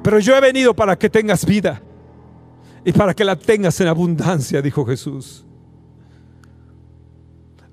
[0.02, 1.82] Pero yo he venido para que tengas vida
[2.86, 5.46] y para que la tengas en abundancia, dijo Jesús.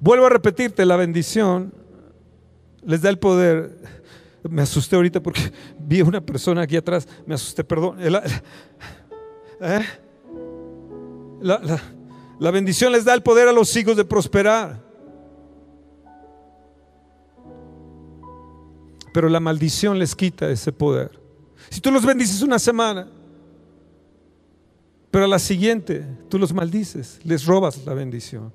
[0.00, 1.72] Vuelvo a repetirte, la bendición
[2.82, 3.78] les da el poder.
[4.50, 7.98] Me asusté ahorita porque vi a una persona aquí atrás, me asusté, perdón.
[9.60, 9.84] ¿Eh?
[11.40, 11.80] La,
[12.38, 14.80] la bendición les da el poder a los hijos de prosperar.
[19.12, 21.18] Pero la maldición les quita ese poder.
[21.70, 23.08] Si tú los bendices una semana,
[25.10, 28.52] pero a la siguiente tú los maldices, les robas la bendición.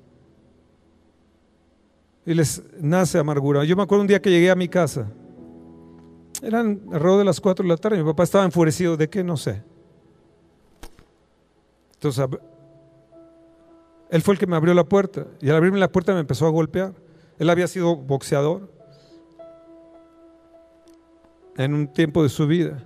[2.24, 3.64] Y les nace amargura.
[3.64, 5.10] Yo me acuerdo un día que llegué a mi casa.
[6.40, 7.98] Eran alrededor de las 4 de la tarde.
[7.98, 8.96] Mi papá estaba enfurecido.
[8.96, 9.22] ¿De qué?
[9.22, 9.62] No sé.
[11.94, 12.26] Entonces
[14.14, 16.46] él fue el que me abrió la puerta y al abrirme la puerta me empezó
[16.46, 16.94] a golpear.
[17.36, 18.70] Él había sido boxeador
[21.56, 22.80] en un tiempo de su vida.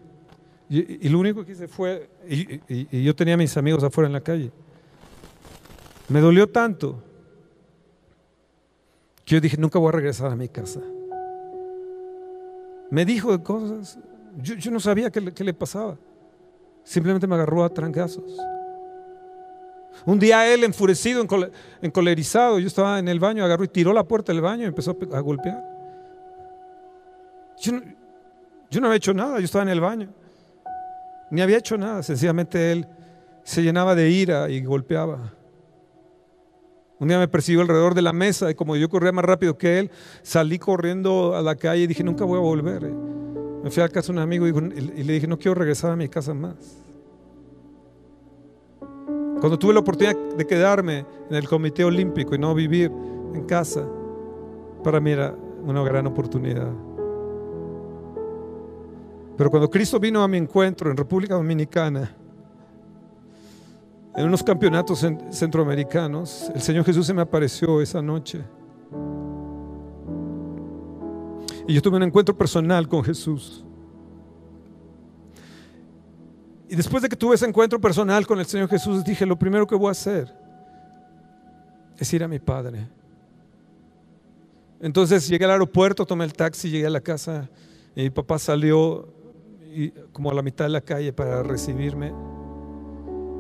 [0.71, 4.51] Y, lo único que hice fue, y, yo tenía mis amigos afuera en la calle.
[6.09, 7.03] Me dolió tanto
[9.27, 10.81] que yo dije, nunca voy a regresar a mi casa.
[12.91, 13.99] Me dijo cosas,
[14.39, 15.99] yo, no sabía qué le pasaba.
[16.85, 18.35] Simplemente me agarró a trancazos.
[20.07, 21.27] Un día él, enfurecido,
[21.83, 24.97] encolerizado, yo estaba en el baño, agarró y tiró la puerta del baño y empezó
[25.13, 25.63] a golpear.
[27.61, 27.83] Yo no,
[28.71, 30.09] yo no había hecho nada, yo estaba en el baño.
[31.31, 32.87] Ni había hecho nada, sencillamente él
[33.43, 35.33] se llenaba de ira y golpeaba.
[36.99, 39.79] Un día me persiguió alrededor de la mesa y como yo corría más rápido que
[39.79, 39.91] él,
[40.23, 42.83] salí corriendo a la calle y dije, nunca voy a volver.
[43.63, 44.53] Me fui a casa de un amigo y
[45.05, 46.57] le dije, no quiero regresar a mi casa más.
[49.41, 52.91] Cuando tuve la oportunidad de quedarme en el Comité Olímpico y no vivir
[53.35, 53.87] en casa,
[54.83, 55.35] para mí era
[55.65, 56.73] una gran oportunidad.
[59.37, 62.13] Pero cuando Cristo vino a mi encuentro en República Dominicana,
[64.17, 68.43] en unos campeonatos centroamericanos, el Señor Jesús se me apareció esa noche.
[71.69, 73.65] Y yo tuve un encuentro personal con Jesús.
[76.69, 79.67] Y después de que tuve ese encuentro personal con el Señor Jesús, dije, lo primero
[79.67, 80.35] que voy a hacer
[81.99, 82.87] es ir a mi Padre.
[84.81, 87.49] Entonces llegué al aeropuerto, tomé el taxi, llegué a la casa
[87.97, 89.09] y mi papá salió
[90.13, 92.13] como a la mitad de la calle para recibirme,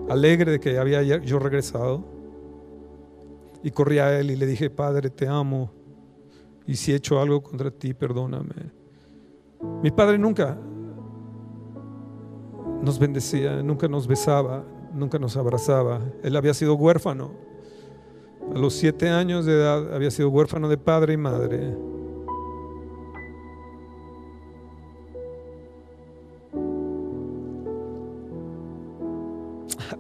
[0.09, 2.05] alegre de que había yo regresado.
[3.63, 5.71] Y corrí a él y le dije, Padre, te amo.
[6.67, 8.55] Y si he hecho algo contra ti, perdóname.
[9.83, 10.57] Mi padre nunca
[12.83, 14.65] nos bendecía, nunca nos besaba,
[14.95, 16.01] nunca nos abrazaba.
[16.23, 17.31] Él había sido huérfano.
[18.55, 21.77] A los siete años de edad había sido huérfano de padre y madre.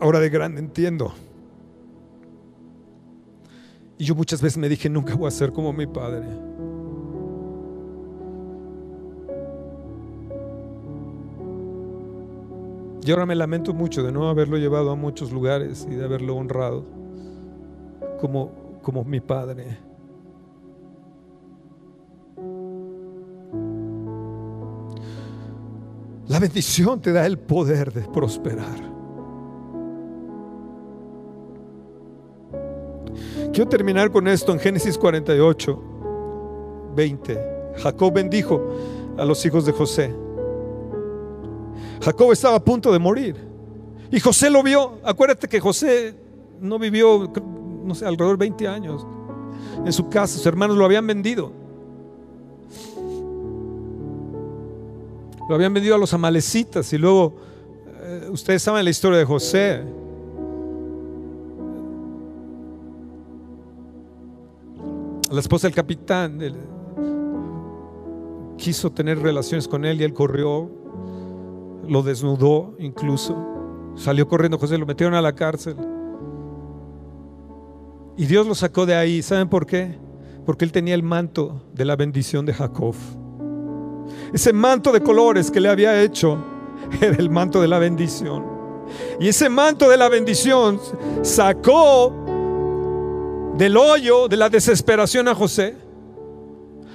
[0.01, 1.12] Ahora de grande entiendo.
[3.99, 6.26] Y yo muchas veces me dije, nunca voy a ser como mi padre.
[13.09, 16.36] Y ahora me lamento mucho de no haberlo llevado a muchos lugares y de haberlo
[16.36, 16.84] honrado
[18.20, 18.52] como,
[18.82, 19.78] como mi padre.
[26.26, 28.78] La bendición te da el poder de prosperar.
[33.54, 35.82] Quiero terminar con esto en Génesis 48,
[36.94, 37.38] 20.
[37.78, 38.61] Jacob bendijo
[39.16, 40.28] a los hijos de José.
[42.03, 43.36] Jacob estaba a punto de morir.
[44.11, 44.99] Y José lo vio.
[45.05, 46.14] Acuérdate que José
[46.61, 47.30] no vivió,
[47.84, 49.07] no sé, alrededor de 20 años
[49.84, 50.34] en su casa.
[50.34, 51.53] Sus hermanos lo habían vendido.
[55.49, 57.37] Lo habían vendido a los amalecitas y luego,
[58.03, 59.83] eh, ustedes saben la historia de José.
[65.30, 66.38] La esposa del capitán
[68.57, 70.70] quiso tener relaciones con él y él corrió
[71.88, 73.36] lo desnudó incluso.
[73.96, 75.76] Salió corriendo José, lo metieron a la cárcel.
[78.16, 79.22] Y Dios lo sacó de ahí.
[79.22, 79.98] ¿Saben por qué?
[80.44, 82.94] Porque él tenía el manto de la bendición de Jacob.
[84.32, 86.38] Ese manto de colores que le había hecho
[87.00, 88.44] era el manto de la bendición.
[89.20, 90.80] Y ese manto de la bendición
[91.22, 92.14] sacó
[93.56, 95.76] del hoyo de la desesperación a José.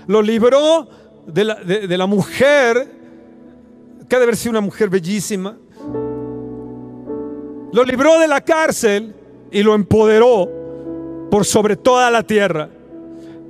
[0.08, 0.88] Lo libró
[1.28, 3.03] de la, de la mujer
[4.18, 5.58] de haber sido una mujer bellísima.
[7.72, 9.16] Lo libró de la cárcel
[9.52, 10.50] y lo empoderó
[11.32, 12.70] por sobre toda la tierra.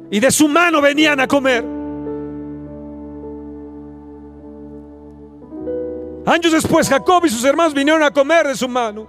[0.10, 1.65] Y de su mano venían a comer.
[6.26, 9.07] Años después Jacob y sus hermanos vinieron a comer de su mano.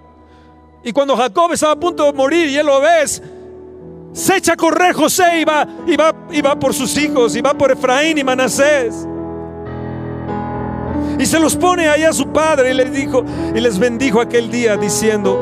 [0.83, 3.23] Y cuando Jacob estaba a punto de morir y él lo ves,
[4.13, 7.41] se echa a correr José y va, y va, y va por sus hijos, y
[7.41, 9.07] va por Efraín y Manasés.
[11.19, 13.25] Y se los pone ahí a su padre y les dijo,
[13.55, 15.39] y les bendijo aquel día diciendo,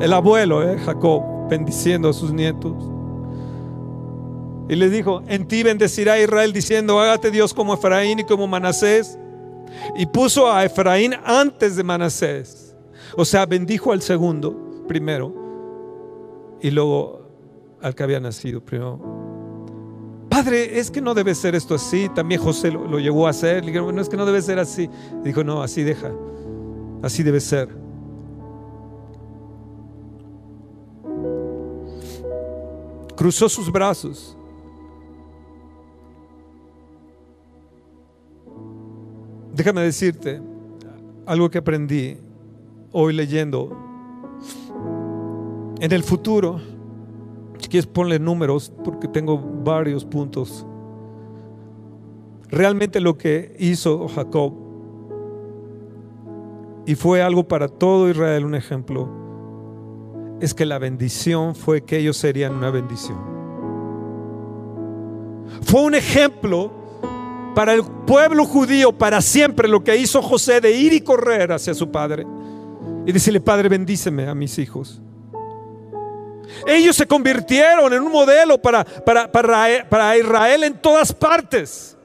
[0.00, 2.74] el abuelo, eh, Jacob, bendiciendo a sus nietos.
[4.68, 9.18] Y les dijo, en ti bendecirá Israel diciendo, hágate Dios como Efraín y como Manasés.
[9.96, 12.76] Y puso a Efraín antes de Manasés.
[13.16, 15.34] O sea, bendijo al segundo primero
[16.60, 17.28] y luego
[17.80, 19.17] al que había nacido primero.
[20.38, 22.08] Padre, es que no debe ser esto así.
[22.14, 23.64] También José lo, llegó a hacer.
[23.64, 24.88] Le no, es que no debe ser así.
[25.24, 26.12] dijo, no, así deja.
[27.02, 27.68] Así debe ser.
[33.16, 34.36] Cruzó sus brazos.
[39.52, 40.40] Déjame decirte
[41.26, 42.16] algo que aprendí
[42.92, 43.76] hoy leyendo.
[45.80, 46.60] En el futuro,
[47.58, 50.66] si quieres ponle números, porque tengo varios puntos.
[52.48, 54.54] Realmente lo que hizo Jacob,
[56.86, 59.08] y fue algo para todo Israel un ejemplo,
[60.40, 63.18] es que la bendición fue que ellos serían una bendición.
[65.62, 66.70] Fue un ejemplo
[67.54, 71.74] para el pueblo judío para siempre lo que hizo José de ir y correr hacia
[71.74, 72.24] su padre
[73.04, 75.02] y decirle, Padre, bendíceme a mis hijos.
[76.66, 81.96] Ellos se convirtieron en un modelo para, para, para, Israel en todas partes.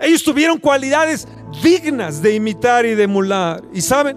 [0.00, 1.26] Ellos tuvieron cualidades
[1.62, 3.62] dignas de imitar y de emular.
[3.72, 4.16] Y saben,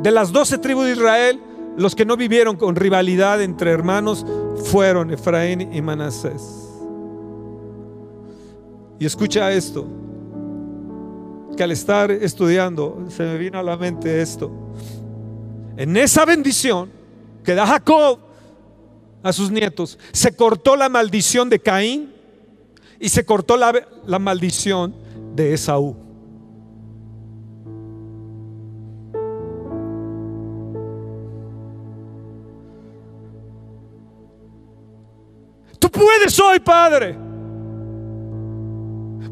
[0.00, 1.40] de las doce tribus de Israel,
[1.76, 4.24] los que no vivieron con rivalidad entre hermanos
[4.64, 6.68] fueron Efraín y Manasés.
[8.98, 9.86] Y escucha esto,
[11.56, 14.61] que al estar estudiando se me vino a la mente esto.
[15.76, 16.90] En esa bendición
[17.44, 18.18] que da Jacob
[19.22, 22.12] a sus nietos, se cortó la maldición de Caín
[23.00, 23.72] y se cortó la,
[24.06, 24.94] la maldición
[25.34, 25.96] de Esaú.
[35.78, 37.31] Tú puedes hoy, Padre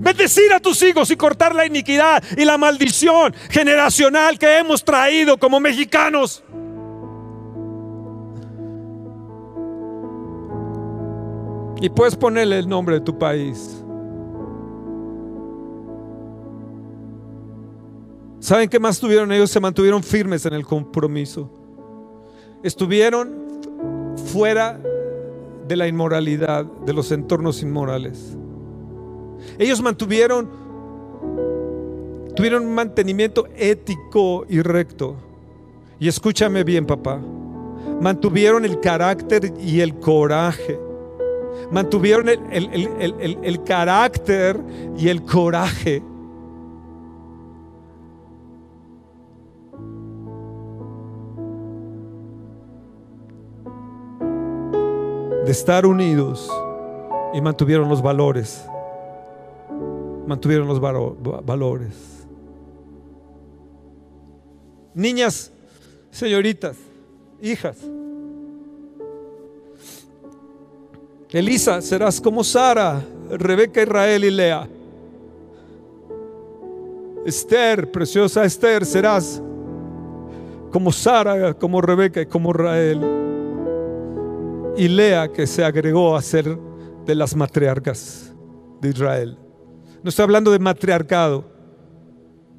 [0.00, 5.36] Bendecir a tus hijos y cortar la iniquidad y la maldición generacional que hemos traído
[5.36, 6.42] como mexicanos.
[11.82, 13.84] Y puedes ponerle el nombre de tu país.
[18.38, 19.50] ¿Saben qué más tuvieron ellos?
[19.50, 21.50] Se mantuvieron firmes en el compromiso.
[22.62, 24.80] Estuvieron fuera
[25.68, 28.38] de la inmoralidad, de los entornos inmorales.
[29.58, 30.48] Ellos mantuvieron,
[32.34, 35.16] tuvieron un mantenimiento ético y recto.
[35.98, 37.20] Y escúchame bien, papá.
[38.00, 40.80] Mantuvieron el carácter y el coraje.
[41.70, 44.58] Mantuvieron el, carácter
[44.96, 46.02] y el coraje.
[55.44, 56.50] De estar unidos
[57.34, 58.64] y mantuvieron los valores
[60.30, 61.92] mantuvieron los valores.
[64.94, 65.50] Niñas,
[66.12, 66.76] señoritas,
[67.42, 67.76] hijas.
[71.32, 74.68] Elisa, serás como Sara, Rebeca, Israel y Lea.
[77.26, 79.42] Esther, preciosa Esther, serás
[80.70, 83.00] como Sara, como Rebeca y como Israel.
[84.76, 86.56] Y Lea que se agregó a ser
[87.04, 88.32] de las matriarcas
[88.80, 89.49] de Israel.
[90.02, 91.44] No estoy hablando de matriarcado.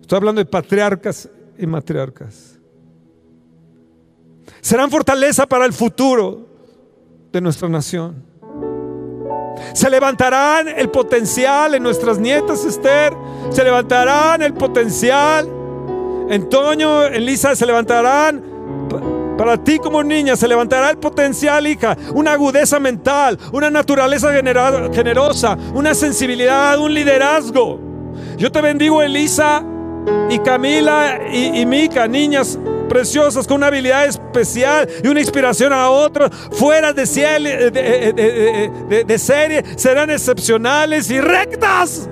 [0.01, 2.59] Estoy hablando de patriarcas y matriarcas.
[4.61, 6.47] Serán fortaleza para el futuro
[7.31, 8.25] de nuestra nación.
[9.73, 13.13] Se levantarán el potencial en nuestras nietas, Esther.
[13.49, 15.47] Se levantarán el potencial.
[16.29, 18.50] En Toño, en Lisa, se levantarán
[19.37, 25.57] para ti como niña se levantará el potencial, hija, una agudeza mental, una naturaleza generosa,
[25.73, 27.79] una sensibilidad, un liderazgo.
[28.37, 29.63] Yo te bendigo, Elisa
[30.29, 32.57] y Camila y, y Mica, niñas
[32.91, 39.63] preciosas con una habilidad especial y una inspiración a otros, fuera de, de, de, serie,
[39.77, 42.09] serán excepcionales y rectas.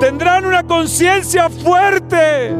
[0.00, 2.52] Tendrán una conciencia fuerte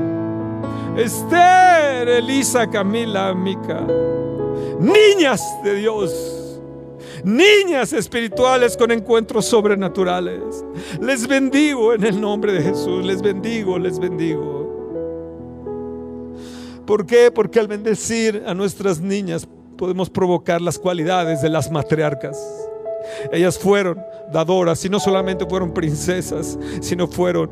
[0.99, 3.87] Esther, Elisa, Camila, Mica.
[4.81, 6.61] Niñas de Dios.
[7.23, 10.65] Niñas espirituales con encuentros sobrenaturales.
[11.01, 13.05] Les bendigo en el nombre de Jesús.
[13.05, 14.59] Les bendigo, les bendigo.
[16.85, 17.31] ¿Por qué?
[17.31, 19.47] Porque al bendecir a nuestras niñas
[19.77, 22.37] podemos provocar las cualidades de las matriarcas.
[23.33, 24.03] Ellas fueron
[24.33, 27.51] dadoras y no solamente fueron princesas, sino fueron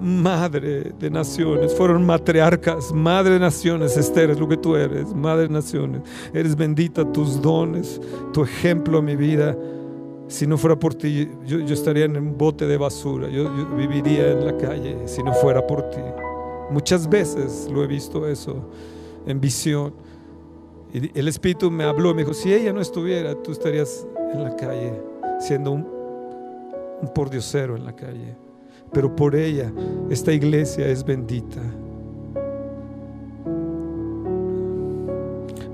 [0.00, 3.96] madre de naciones, fueron matriarcas, madre de naciones.
[3.96, 6.02] Esther es lo que tú eres, madre de naciones.
[6.32, 8.00] Eres bendita, tus dones,
[8.32, 9.56] tu ejemplo a mi vida.
[10.28, 14.46] Si no fuera por ti, yo, estaría en un bote de basura, yo viviría en
[14.46, 16.00] la calle si no fuera por ti.
[16.70, 18.70] Muchas veces lo he visto eso
[19.26, 19.92] en visión.
[20.92, 24.54] Y el Espíritu me habló, me dijo, si ella no estuviera, tú estarías en la
[24.56, 24.92] calle,
[25.40, 25.86] siendo un,
[27.02, 28.36] un pordiosero en la calle.
[28.92, 29.72] Pero por ella,
[30.08, 31.60] esta iglesia es bendita.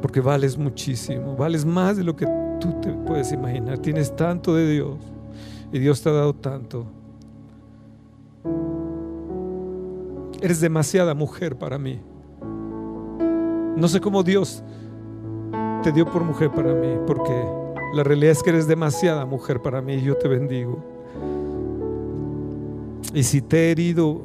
[0.02, 2.26] Porque vales muchísimo, vales más de lo que
[2.60, 3.78] tú te puedes imaginar.
[3.78, 4.98] Tienes tanto de Dios
[5.72, 6.86] y Dios te ha dado tanto.
[10.40, 12.01] Eres demasiada mujer para mí.
[13.76, 14.62] No sé cómo Dios
[15.82, 17.32] te dio por mujer para mí, porque
[17.94, 20.95] la realidad es que eres demasiada mujer para mí y yo te bendigo.
[23.16, 24.20] Y si te he herido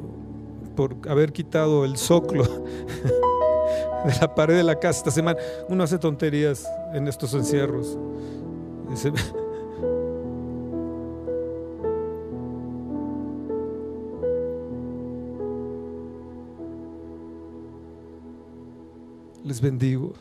[0.76, 2.44] por haber quitado el soclo
[4.04, 5.38] de la pared de la casa esta semana,
[5.70, 7.96] uno hace tonterías en estos encierros.
[19.42, 20.12] Les bendigo.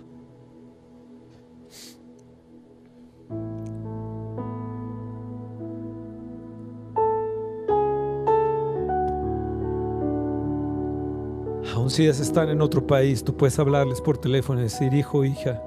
[11.99, 15.61] Ellas están en otro país, tú puedes hablarles por teléfono y decir, hijo, hija,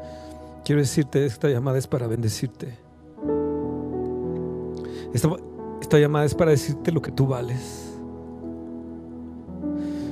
[0.64, 2.76] quiero decirte, esta llamada es para bendecirte.
[5.12, 5.28] Esta,
[5.80, 7.92] esta llamada es para decirte lo que tú vales.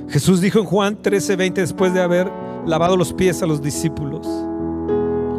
[0.09, 2.31] Jesús dijo en Juan 13:20, después de haber
[2.65, 4.27] lavado los pies a los discípulos.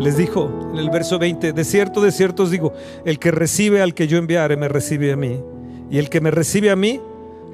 [0.01, 2.73] Les dijo en el verso 20, de cierto, de cierto os digo,
[3.05, 5.41] el que recibe al que yo enviare, me recibe a mí.
[5.91, 7.01] Y el que me recibe a mí,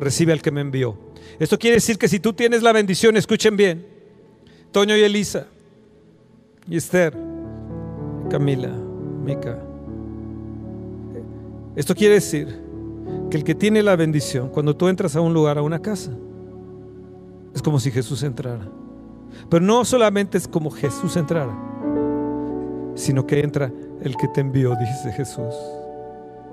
[0.01, 1.10] recibe al que me envió.
[1.39, 3.87] Esto quiere decir que si tú tienes la bendición, escuchen bien,
[4.73, 5.47] Toño y Elisa,
[6.69, 7.17] y Esther,
[8.31, 8.71] Camila,
[9.25, 9.59] Mica.
[11.77, 12.61] Esto quiere decir
[13.31, 16.13] que el que tiene la bendición, cuando tú entras a un lugar, a una casa,
[17.55, 18.69] es como si Jesús entrara.
[19.49, 21.57] Pero no solamente es como Jesús entrara,
[22.95, 23.73] sino que entra
[24.03, 25.55] el que te envió, dice Jesús.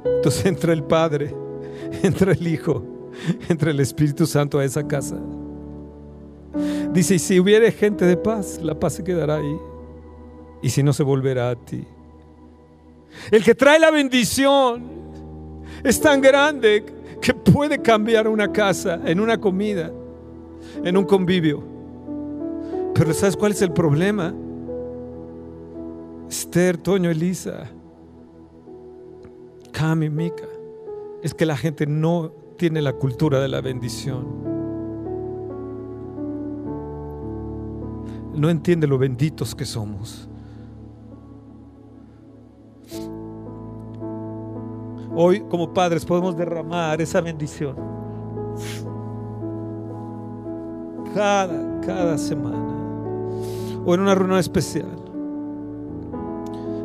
[0.05, 1.33] Entonces entra el Padre,
[2.03, 2.83] entra el Hijo,
[3.49, 5.17] entra el Espíritu Santo a esa casa.
[6.93, 9.57] Dice, y si hubiere gente de paz, la paz se quedará ahí.
[10.61, 11.85] Y si no, se volverá a ti.
[13.31, 14.83] El que trae la bendición
[15.83, 16.83] es tan grande
[17.21, 19.91] que puede cambiar una casa en una comida,
[20.83, 21.63] en un convivio.
[22.93, 24.33] Pero ¿sabes cuál es el problema?
[26.29, 27.69] Esther, Toño, Elisa,
[29.71, 30.47] Cami, Mica,
[31.21, 34.25] es que la gente no tiene la cultura de la bendición.
[38.33, 40.27] No entiende lo benditos que somos.
[45.15, 47.75] Hoy como padres podemos derramar esa bendición.
[51.13, 52.77] Cada, cada semana
[53.87, 54.97] o en una reunión especial.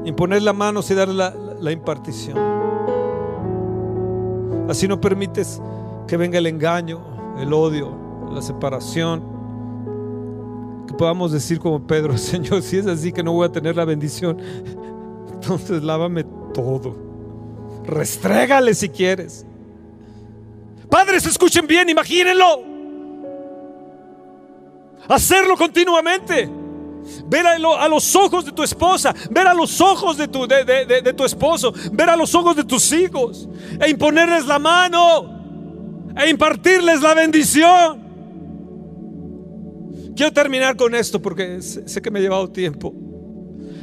[0.05, 2.39] Imponer la mano y dar la, la impartición.
[4.69, 5.61] Así no permites
[6.07, 7.01] que venga el engaño,
[7.39, 7.97] el odio,
[8.33, 9.23] la separación.
[10.87, 13.85] Que podamos decir como Pedro, Señor, si es así que no voy a tener la
[13.85, 14.39] bendición,
[15.33, 16.25] entonces lávame
[16.55, 16.97] todo.
[17.85, 19.45] Restrégale si quieres.
[20.89, 22.63] Padres, escuchen bien, imagínenlo.
[25.09, 26.62] Hacerlo continuamente.
[27.27, 31.25] Ver a, los ojos de tu esposa, ver a los ojos de tu, de, tu
[31.25, 33.49] esposo, ver a los ojos de tus hijos,
[33.81, 38.03] e imponerles la mano, e impartirles la bendición.
[40.15, 42.95] Quiero terminar con esto porque sé que me ha llevado tiempo.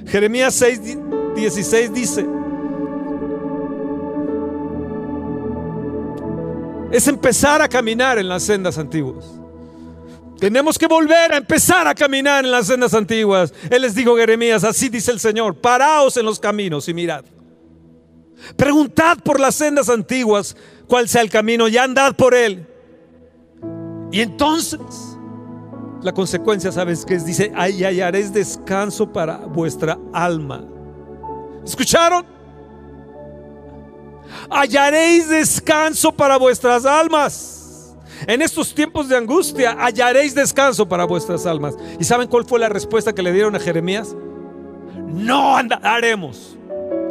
[0.08, 0.82] Jeremías 6,
[1.36, 2.26] 16 dice,
[6.92, 9.39] es empezar a caminar en las sendas antiguas.
[10.40, 13.54] Tenemos que volver a empezar a caminar en las sendas antiguas.
[13.70, 17.26] Él les dijo Jeremías, así dice el Señor, paraos en los caminos y mirad.
[18.56, 20.56] Preguntad por las sendas antiguas
[20.88, 22.66] cuál sea el camino y andad por él.
[24.12, 24.80] Y entonces
[26.02, 27.26] La consecuencia, ¿sabes qué es?
[27.26, 30.64] Dice, y hallaréis descanso para vuestra alma.
[31.66, 32.26] ¿Escucharon?
[34.50, 37.59] Hallaréis descanso para vuestras almas.
[38.28, 41.76] En estos tiempos de angustia, hallaréis descanso para vuestras almas.
[42.00, 44.16] ¿Y saben cuál fue la respuesta que le dieron a Jeremías?
[45.08, 46.58] No andaremos.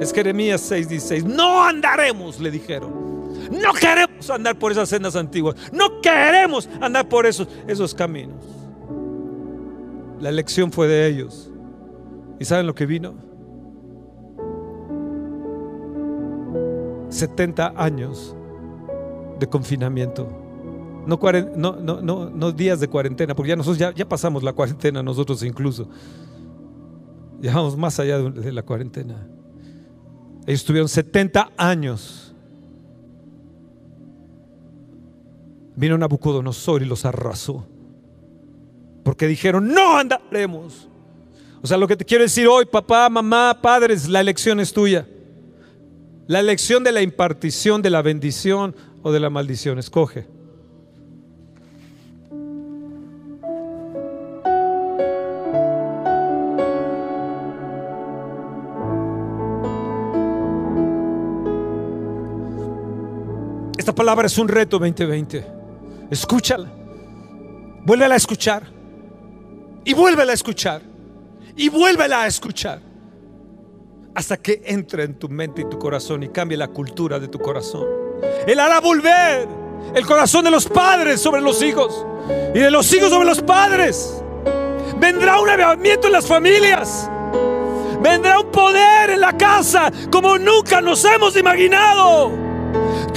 [0.00, 1.24] Es Jeremías 6:16.
[1.24, 3.08] No andaremos, le dijeron.
[3.50, 5.56] No queremos andar por esas sendas antiguas.
[5.72, 8.44] No queremos andar por esos, esos caminos.
[10.20, 11.50] La elección fue de ellos.
[12.38, 13.14] ¿Y saben lo que vino?
[17.08, 18.36] 70 años
[19.38, 20.28] de confinamiento.
[21.08, 21.18] No,
[21.56, 25.42] no, no, no, días de cuarentena, porque ya nosotros ya, ya pasamos la cuarentena, nosotros
[25.42, 25.88] incluso.
[27.40, 29.26] Llevamos más allá de la cuarentena.
[30.46, 32.34] Ellos tuvieron 70 años.
[35.76, 37.66] Vino Nabucodonosor y los arrasó.
[39.02, 40.90] Porque dijeron, no andaremos.
[41.62, 45.08] O sea, lo que te quiero decir hoy, papá, mamá, padres, la elección es tuya.
[46.26, 49.78] La elección de la impartición, de la bendición o de la maldición.
[49.78, 50.37] Escoge.
[63.88, 65.46] Esta palabra es un reto 2020.
[66.10, 66.68] Escúchala.
[67.86, 68.64] Vuélvela a escuchar.
[69.82, 70.82] Y vuélvela a escuchar.
[71.56, 72.82] Y vuélvela a escuchar.
[74.14, 77.38] Hasta que entre en tu mente y tu corazón y cambie la cultura de tu
[77.38, 77.86] corazón.
[78.46, 79.48] Él hará volver
[79.94, 82.04] el corazón de los padres sobre los hijos.
[82.54, 84.22] Y de los hijos sobre los padres.
[84.98, 87.08] Vendrá un avivamiento en las familias.
[88.02, 92.47] Vendrá un poder en la casa como nunca nos hemos imaginado.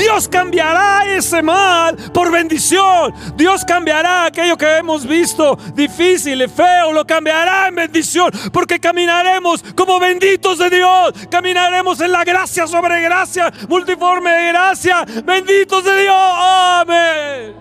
[0.01, 3.13] Dios cambiará ese mal por bendición.
[3.35, 9.63] Dios cambiará aquello que hemos visto difícil y feo, lo cambiará en bendición, porque caminaremos
[9.75, 11.13] como benditos de Dios.
[11.29, 16.15] Caminaremos en la gracia sobre gracia, multiforme de gracia, benditos de Dios.
[16.17, 17.55] Amén.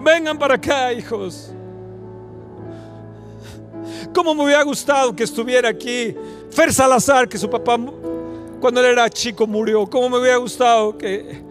[0.00, 1.52] Vengan para acá, hijos.
[4.14, 6.14] ¿Cómo me hubiera gustado que estuviera aquí
[6.52, 7.76] Fer Salazar, que su papá
[8.60, 9.88] cuando él era chico murió?
[9.88, 11.49] ¿Cómo me hubiera gustado que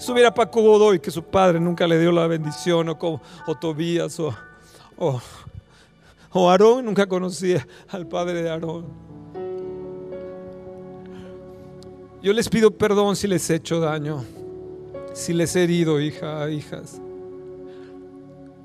[0.00, 3.20] estuviera Paco Godoy, que su padre nunca le dio la bendición, o, como,
[3.60, 4.34] Tobías, o,
[4.96, 5.20] o,
[6.32, 8.86] o Aarón, nunca conocía al padre de Aarón.
[12.22, 14.24] Yo les pido perdón si les he hecho daño,
[15.12, 16.98] si les he herido, hija, hijas.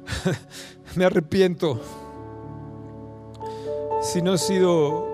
[0.96, 1.82] Me arrepiento
[4.02, 5.06] si no he sido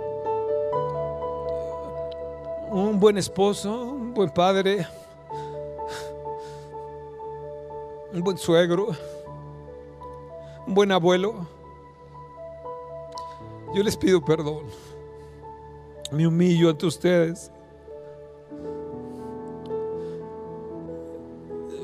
[2.69, 4.85] un buen esposo, un buen padre
[8.13, 8.89] un buen suegro,
[10.67, 11.47] un buen abuelo.
[13.73, 14.65] Yo les pido perdón.
[16.11, 17.51] Me humillo ante ustedes.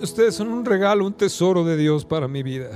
[0.01, 2.69] Ustedes son un regalo, un tesoro de Dios para mi vida.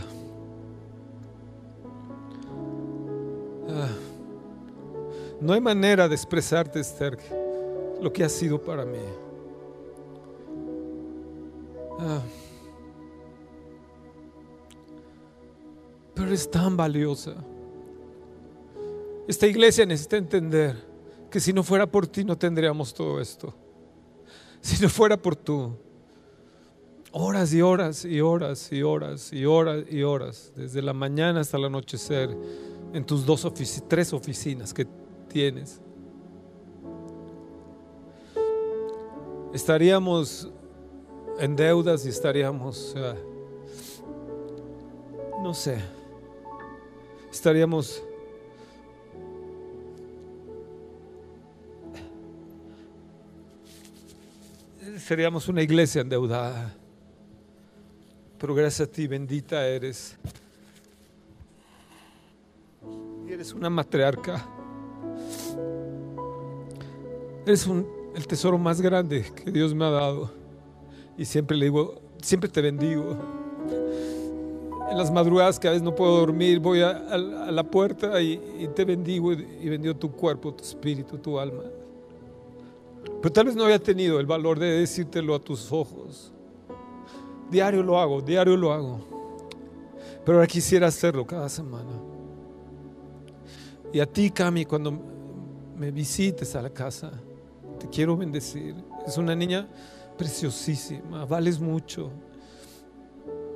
[3.70, 3.90] Ah,
[5.40, 7.18] no hay manera de expresarte, Esther,
[8.02, 8.98] lo que ha sido para mí.
[12.00, 12.22] Ah.
[16.14, 17.36] Pero eres tan valiosa.
[19.28, 20.76] Esta iglesia necesita entender
[21.30, 23.54] que si no fuera por ti no tendríamos todo esto.
[24.60, 25.74] Si no fuera por tú,
[27.12, 31.58] horas y horas y horas y horas y horas y horas, desde la mañana hasta
[31.58, 32.38] el anochecer,
[32.94, 34.86] en tus dos oficinas, tres oficinas que
[35.30, 35.82] tienes.
[39.54, 40.50] Estaríamos
[41.40, 42.96] en deudas y estaríamos,
[45.42, 45.80] no sé,
[47.32, 48.04] estaríamos
[55.12, 56.74] seríamos una iglesia endeudada.
[58.38, 60.18] Pero gracias a ti, bendita eres.
[63.28, 64.46] Y eres una matriarca.
[67.46, 67.68] Eres
[68.16, 70.32] el tesoro más grande que Dios me ha dado.
[71.18, 73.18] Y siempre le digo, siempre te bendigo
[74.92, 78.84] en las madrugadas que a veces no puedo dormir, voy a, la puerta y, te
[78.84, 81.64] bendigo y, y bendigo tu cuerpo, tu espíritu, tu alma.
[83.22, 86.34] Pero tal vez no había tenido el valor de decírtelo a tus ojos.
[87.50, 89.00] Diario lo hago, diario lo hago.
[90.26, 91.92] Pero ahora quisiera hacerlo cada semana.
[93.94, 94.92] Y a ti, Cami, cuando
[95.78, 97.12] me visites a la casa,
[97.80, 98.76] te quiero bendecir.
[99.08, 99.70] Es una niña
[100.18, 102.12] preciosísima, vales mucho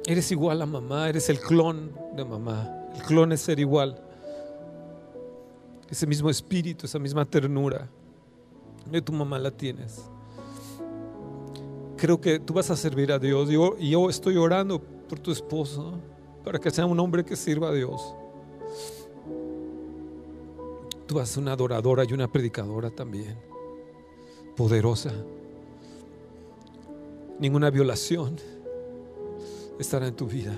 [0.08, 2.90] Eres igual a mamá, eres el clon de mamá.
[2.96, 4.00] El clon es ser igual.
[5.90, 7.90] Ese mismo espíritu, esa misma ternura.
[8.92, 10.04] De tu mamá la tienes.
[11.98, 13.50] Creo que tú vas a servir a Dios.
[13.50, 15.94] Yo, yo estoy orando por tu esposo
[16.44, 18.14] para que sea un hombre que sirva a Dios.
[21.08, 23.38] Tú vas a ser una adoradora y una predicadora también.
[24.56, 25.12] Poderosa.
[27.40, 28.36] Ninguna violación
[29.80, 30.56] estará en tu vida.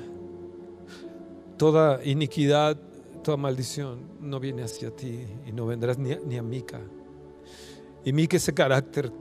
[1.58, 2.78] Toda iniquidad,
[3.24, 6.80] toda maldición no viene hacia ti y no vendrás ni a, ni Mica.
[8.06, 9.12] Y Mica, ese carácter,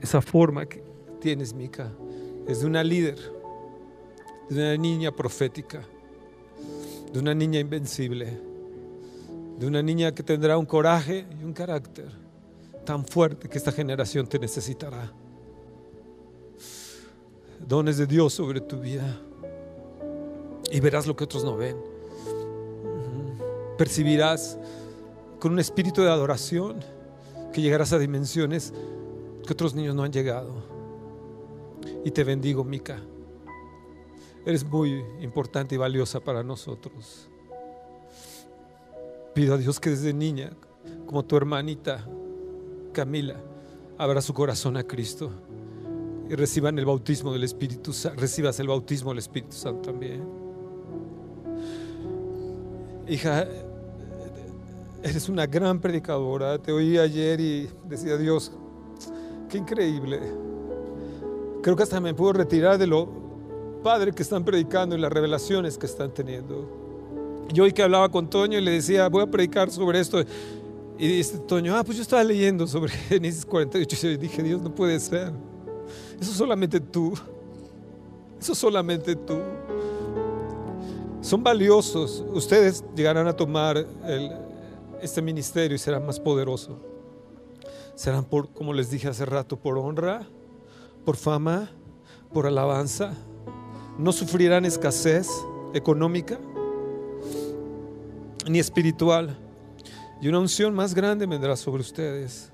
[0.00, 0.82] esa forma que
[1.20, 1.92] tienes, Mica,
[2.46, 3.18] es de una líder,
[4.48, 5.82] de una niña profética,
[7.12, 8.40] de una niña invencible,
[9.58, 12.10] de una niña que tendrá un coraje y un carácter
[12.84, 15.12] tan fuerte que esta generación te necesitará
[17.66, 19.20] dones de Dios sobre tu vida
[20.70, 21.76] y verás lo que otros no ven.
[23.76, 24.58] Percibirás
[25.38, 26.80] con un espíritu de adoración
[27.52, 28.72] que llegarás a dimensiones
[29.46, 30.52] que otros niños no han llegado.
[32.04, 32.98] Y te bendigo, Mica.
[34.44, 37.28] Eres muy importante y valiosa para nosotros.
[39.34, 40.52] Pido a Dios que desde niña,
[41.06, 42.06] como tu hermanita
[42.92, 43.36] Camila,
[43.98, 45.30] abra su corazón a Cristo
[46.30, 50.22] y reciban el bautismo del Espíritu Santo, recibas el bautismo del Espíritu Santo también.
[53.08, 53.48] Hija,
[55.02, 56.56] eres una gran predicadora.
[56.56, 58.52] Te oí ayer y decía Dios,
[59.48, 60.20] qué increíble.
[61.64, 63.08] Creo que hasta me puedo retirar de lo
[63.82, 67.48] padre que están predicando y las revelaciones que están teniendo.
[67.52, 70.22] Yo hoy que hablaba con Toño y le decía, voy a predicar sobre esto.
[70.96, 74.72] Y dice Toño, ah, pues yo estaba leyendo sobre Génesis 48 y dije, Dios, no
[74.72, 75.49] puede ser.
[76.20, 77.14] Eso solamente tú.
[78.38, 79.38] Eso solamente tú.
[81.22, 82.24] Son valiosos.
[82.32, 83.86] Ustedes llegarán a tomar
[85.00, 86.76] este ministerio y serán más poderosos.
[87.94, 90.26] Serán por, como les dije hace rato, por honra,
[91.04, 91.70] por fama,
[92.32, 93.12] por alabanza.
[93.98, 95.28] No sufrirán escasez
[95.74, 96.38] económica
[98.48, 99.38] ni espiritual.
[100.20, 102.50] Y una unción más grande vendrá sobre ustedes.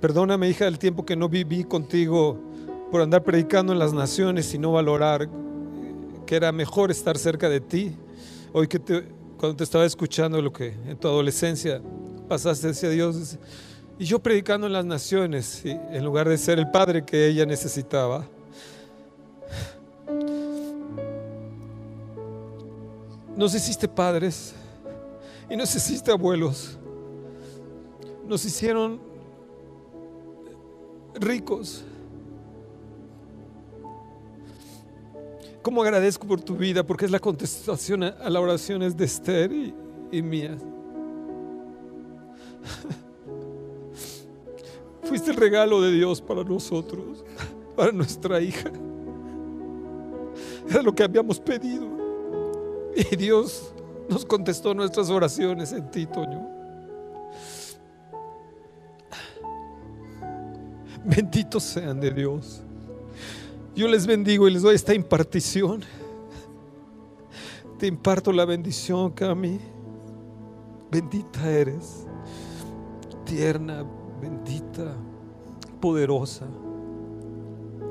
[0.00, 2.38] Perdóname, hija, el tiempo que no viví contigo
[2.92, 5.26] por andar predicando en las naciones y no valorar
[6.26, 7.96] que era mejor estar cerca de ti.
[8.52, 8.78] Hoy que
[9.38, 11.80] cuando te estaba escuchando lo que en tu adolescencia
[12.28, 13.38] pasaste hacia Dios,
[13.98, 18.26] y yo predicando en las naciones, en lugar de ser el padre que ella necesitaba.
[23.34, 24.52] Nos hiciste padres
[25.48, 26.76] y nos hiciste abuelos.
[28.28, 29.00] Nos hicieron
[31.14, 31.86] ricos
[35.62, 36.84] ¿Cómo agradezco por tu vida?
[36.84, 39.72] Porque es la contestación a, las oraciones de Esther y,
[40.10, 40.58] y mía.
[45.04, 47.24] Fuiste el regalo de Dios para nosotros,
[47.76, 48.72] para nuestra hija.
[50.68, 51.86] Era lo que habíamos pedido.
[52.96, 53.72] Y Dios
[54.08, 56.48] nos contestó nuestras oraciones en ti, Toño.
[61.04, 62.62] Benditos sean de Dios.
[63.74, 65.82] Yo les bendigo y les doy esta impartición.
[67.78, 69.58] Te imparto la bendición, Cami.
[70.90, 72.06] Bendita eres,
[73.24, 73.82] tierna,
[74.20, 74.94] bendita,
[75.80, 76.46] poderosa.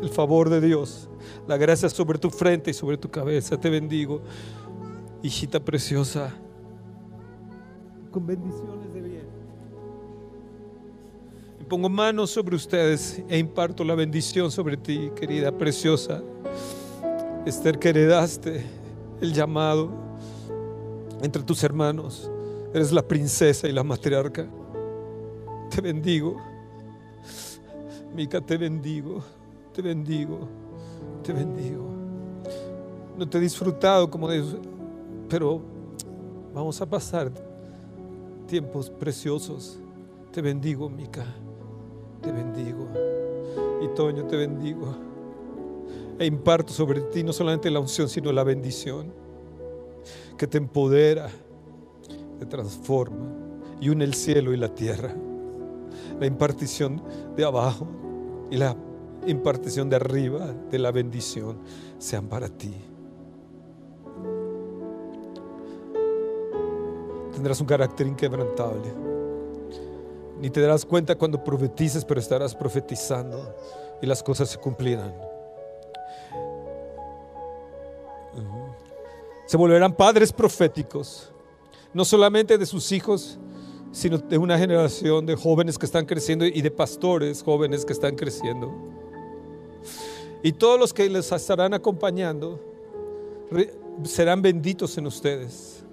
[0.04, 1.10] El favor de Dios,
[1.48, 3.60] la gracia sobre tu frente y sobre tu cabeza.
[3.60, 4.22] Te bendigo,
[5.24, 6.32] hijita preciosa,
[8.12, 9.01] con bendiciones de
[11.72, 16.22] pongo manos sobre ustedes e imparto la bendición sobre ti, querida, preciosa.
[17.46, 18.66] Esther, que heredaste
[19.22, 19.90] el llamado
[21.22, 22.30] entre tus hermanos.
[22.74, 24.50] Eres la princesa y la matriarca.
[25.70, 26.36] Te bendigo.
[28.14, 29.24] Mica, te bendigo.
[29.74, 30.50] Te bendigo.
[31.24, 31.90] Te bendigo.
[33.18, 34.44] No te he disfrutado como de
[35.30, 35.62] pero
[36.54, 37.32] vamos a pasar
[38.46, 39.80] tiempos preciosos.
[40.34, 41.26] Te bendigo, Mica
[42.22, 42.88] te bendigo.
[43.82, 44.96] Y Toño, te bendigo.
[46.20, 49.12] E imparto sobre ti no solamente la unción, sino la bendición
[50.38, 51.30] que te empodera,
[52.40, 53.26] te transforma
[53.80, 55.14] y une el cielo y la tierra.
[56.20, 57.02] La impartición
[57.36, 57.88] de abajo
[58.52, 58.76] y la
[59.26, 61.58] impartición de arriba de la bendición
[61.98, 62.74] sean para ti.
[67.34, 69.11] Tendrás un carácter inquebrantable
[70.42, 73.56] ni te darás cuenta cuando profetices, pero estarás profetizando
[74.02, 75.14] y las cosas se cumplirán.
[79.46, 81.32] Se volverán padres proféticos,
[81.94, 83.38] no solamente de sus hijos,
[83.92, 88.16] sino de una generación de jóvenes que están creciendo y de pastores jóvenes que están
[88.16, 88.74] creciendo.
[90.42, 92.60] Y todos los que les estarán acompañando
[94.04, 95.84] serán benditos en ustedes.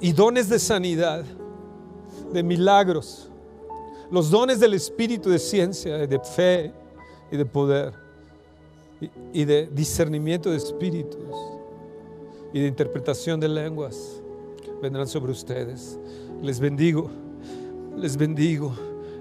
[0.00, 1.24] Y dones de sanidad,
[2.32, 3.30] de milagros,
[4.10, 6.72] los dones del Espíritu de ciencia, de fe
[7.30, 7.92] y de poder,
[9.32, 11.20] y, de discernimiento de espíritus,
[12.52, 14.22] y de interpretación de lenguas,
[14.80, 15.98] vendrán sobre ustedes.
[16.42, 17.10] Les bendigo,
[17.96, 18.74] les bendigo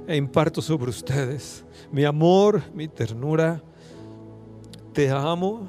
[0.07, 3.61] e imparto sobre ustedes mi amor, mi ternura.
[4.94, 5.68] Te amo.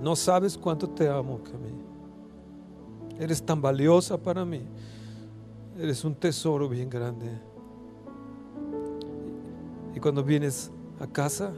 [0.00, 1.84] No sabes cuánto te amo, Camille.
[3.18, 4.62] Eres tan valiosa para mí.
[5.78, 7.30] Eres un tesoro bien grande.
[9.94, 10.70] Y cuando vienes
[11.00, 11.52] a casa,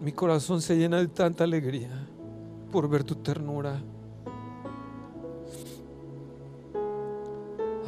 [0.00, 1.90] mi corazón se llena de tanta alegría
[2.70, 3.80] por ver tu ternura.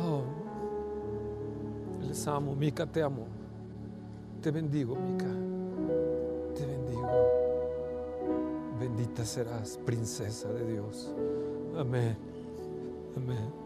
[0.00, 0.22] Oh,
[2.06, 3.26] les amo, Mica, te amo.
[4.40, 5.26] Te bendigo, Mica.
[6.54, 7.08] Te bendigo.
[8.80, 11.12] Bendita serás, princesa de Dios.
[11.76, 12.16] Amén.
[13.16, 13.65] Amén.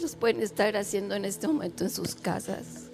[0.00, 2.90] Los pueden estar haciendo en este momento en sus casas.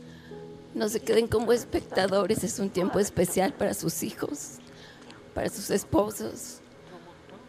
[0.74, 4.58] No se queden como espectadores, es un tiempo especial para sus hijos,
[5.34, 6.58] para sus esposos,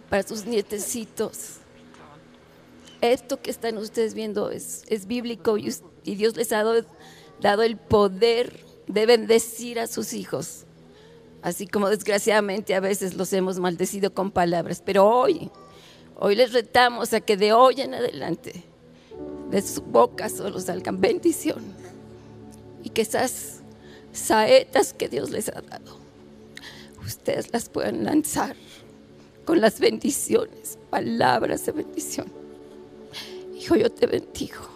[0.10, 1.58] para sus nietecitos.
[3.02, 5.74] Esto que están ustedes viendo es, es bíblico y,
[6.04, 6.86] y, Dios les ha dado,
[7.42, 10.66] dado el poder de bendecir a sus hijos.
[11.42, 14.82] Así como desgraciadamente a veces los hemos maldecido con palabras.
[14.84, 15.52] Pero hoy,
[16.16, 18.64] hoy les retamos a que de hoy en adelante
[19.50, 21.64] de su boca solo salgan bendición.
[22.84, 23.62] Y que esas
[24.12, 25.98] saetas que Dios les ha dado,
[27.06, 28.56] ustedes las puedan lanzar
[29.46, 32.32] con las bendiciones, palabras de bendición.
[33.56, 34.76] Hijo, yo te bendigo.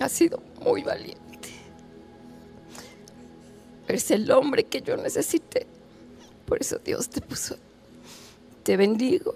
[0.00, 1.18] Has sido muy valiente.
[3.88, 5.66] Eres el hombre que yo necesité.
[6.48, 7.56] Por eso Dios te puso.
[8.62, 9.34] Te bendigo.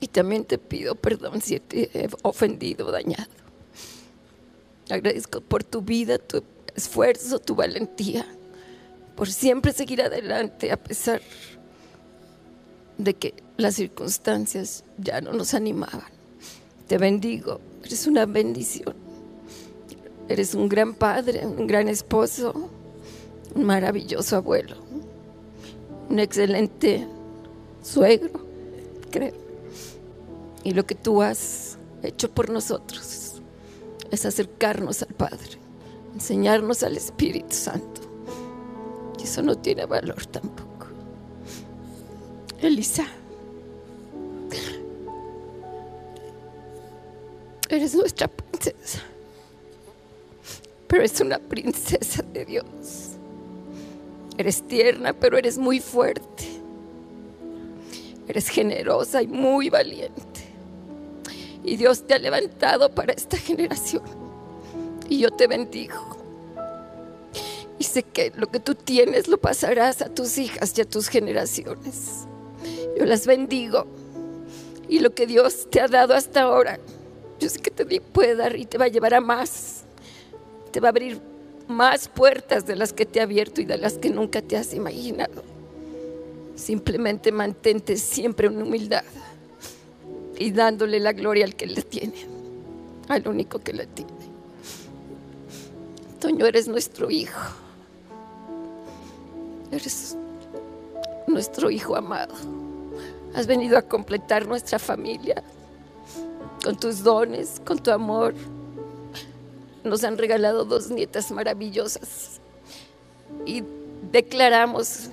[0.00, 3.30] Y también te pido perdón si te he ofendido, dañado.
[4.90, 6.42] Agradezco por tu vida, tu
[6.74, 8.26] esfuerzo, tu valentía,
[9.14, 11.22] por siempre seguir adelante a pesar
[12.98, 16.12] de que las circunstancias ya no nos animaban.
[16.86, 18.94] Te bendigo, eres una bendición.
[20.28, 22.70] Eres un gran padre, un gran esposo,
[23.54, 24.84] un maravilloso abuelo
[26.08, 27.06] un excelente
[27.82, 28.40] suegro,
[29.10, 29.34] creo.
[30.62, 33.42] Y lo que tú has hecho por nosotros
[34.10, 35.58] es acercarnos al Padre,
[36.14, 38.00] enseñarnos al Espíritu Santo.
[39.18, 40.86] Y eso no tiene valor tampoco.
[42.60, 43.06] Elisa,
[47.68, 49.00] eres nuestra princesa,
[50.86, 53.13] pero es una princesa de Dios.
[54.36, 56.44] Eres tierna, pero eres muy fuerte.
[58.26, 60.40] Eres generosa y muy valiente.
[61.62, 64.02] Y Dios te ha levantado para esta generación.
[65.08, 66.18] Y yo te bendigo.
[67.78, 71.08] Y sé que lo que tú tienes lo pasarás a tus hijas y a tus
[71.08, 72.26] generaciones.
[72.98, 73.86] Yo las bendigo.
[74.88, 76.78] Y lo que Dios te ha dado hasta ahora,
[77.40, 79.84] yo sé que te puede dar y te va a llevar a más.
[80.70, 81.20] Te va a abrir
[81.68, 84.74] más puertas de las que te ha abierto y de las que nunca te has
[84.74, 85.42] imaginado.
[86.56, 89.04] Simplemente mantente siempre en humildad
[90.38, 92.26] y dándole la gloria al que le tiene,
[93.08, 94.12] al único que le tiene.
[96.20, 97.40] Toño, eres nuestro hijo.
[99.70, 100.16] Eres
[101.26, 102.34] nuestro hijo amado.
[103.34, 105.42] Has venido a completar nuestra familia
[106.64, 108.34] con tus dones, con tu amor,
[109.84, 112.40] nos han regalado dos nietas maravillosas
[113.46, 113.62] y
[114.10, 115.10] declaramos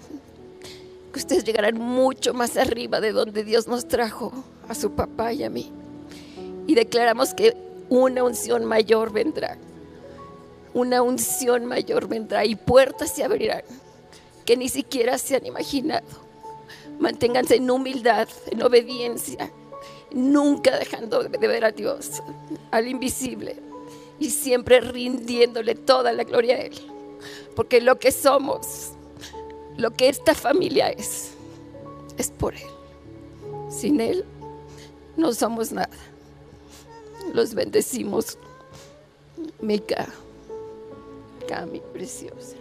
[1.11, 4.31] que ustedes llegarán mucho más arriba de donde Dios nos trajo
[4.67, 5.71] a su papá y a mí.
[6.67, 7.55] Y declaramos que
[7.89, 9.57] una unción mayor vendrá.
[10.73, 13.63] Una unción mayor vendrá y puertas se abrirán
[14.45, 16.07] que ni siquiera se han imaginado.
[16.99, 19.51] Manténganse en humildad, en obediencia,
[20.11, 22.21] nunca dejando de ver a Dios,
[22.69, 23.57] al invisible,
[24.21, 26.75] y siempre rindiéndole toda la gloria a Él.
[27.55, 28.91] Porque lo que somos,
[29.77, 31.31] lo que esta familia es,
[32.19, 32.69] es por Él.
[33.71, 34.23] Sin Él
[35.17, 35.89] no somos nada.
[37.33, 38.37] Los bendecimos.
[39.59, 40.07] Mica,
[41.47, 42.57] Cami, preciosa.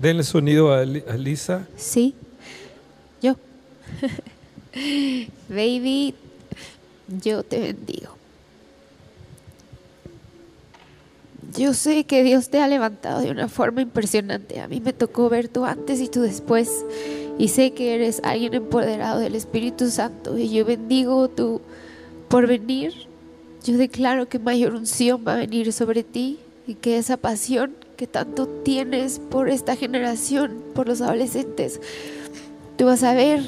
[0.00, 1.68] Denle sonido a, Lisa.
[1.76, 2.16] Sí,
[3.22, 3.36] yo.
[5.48, 6.14] Baby,
[7.22, 8.16] yo te bendigo.
[11.56, 14.60] Yo sé que Dios te ha levantado de una forma impresionante.
[14.60, 16.84] A mí me tocó ver tú antes y tú después.
[17.38, 20.36] Y sé que eres alguien empoderado del Espíritu Santo.
[20.38, 21.60] Y yo bendigo tu
[22.30, 22.92] venir.
[23.64, 28.06] Yo declaro que mayor unción va a venir sobre ti y que esa pasión que
[28.06, 31.80] tanto tienes por esta generación, por los adolescentes,
[32.76, 33.42] tú vas a ver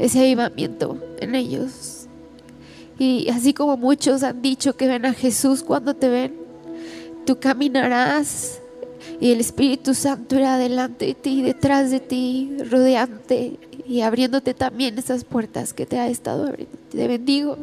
[0.00, 2.06] ese avivamiento en ellos.
[2.98, 6.34] Y así como muchos han dicho que ven a Jesús cuando te ven,
[7.24, 8.60] tú caminarás
[9.20, 14.98] y el Espíritu Santo irá delante de ti, detrás de ti, rodeante y abriéndote también
[14.98, 16.76] esas puertas que te ha estado abriendo.
[16.90, 17.56] Te bendigo.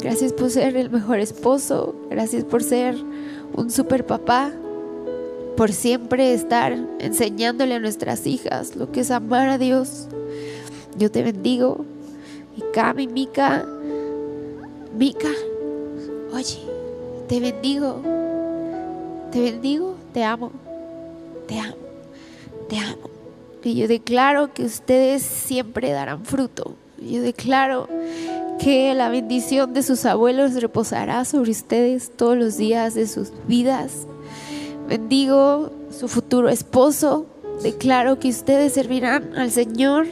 [0.00, 1.94] Gracias por ser el mejor esposo.
[2.10, 2.96] Gracias por ser
[3.54, 4.52] un super papá
[5.56, 10.06] por siempre estar enseñándole a nuestras hijas lo que es amar a Dios.
[10.98, 11.84] Yo te bendigo.
[12.56, 13.64] Y Cami, Mica,
[14.96, 15.30] Mica,
[16.32, 16.58] oye,
[17.28, 18.02] te bendigo.
[19.30, 20.50] Te bendigo, te amo,
[21.46, 21.76] te amo,
[22.68, 23.10] te amo.
[23.62, 26.74] Que yo declaro que ustedes siempre darán fruto.
[27.00, 27.88] Yo declaro
[28.58, 34.06] que la bendición de sus abuelos reposará sobre ustedes todos los días de sus vidas.
[34.88, 37.26] Bendigo su futuro esposo.
[37.62, 40.06] Declaro que ustedes servirán al Señor,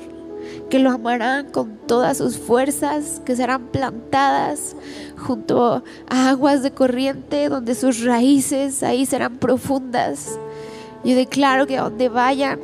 [0.70, 4.76] que lo amarán con todas sus fuerzas, que serán plantadas
[5.16, 10.38] junto a aguas de corriente, donde sus raíces ahí serán profundas.
[11.04, 12.58] Yo declaro que a donde vayan,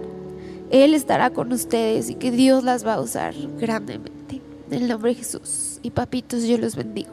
[0.70, 4.40] Él estará con ustedes y que Dios las va a usar grandemente.
[4.70, 5.78] En el nombre de Jesús.
[5.82, 7.12] Y papitos, yo los bendigo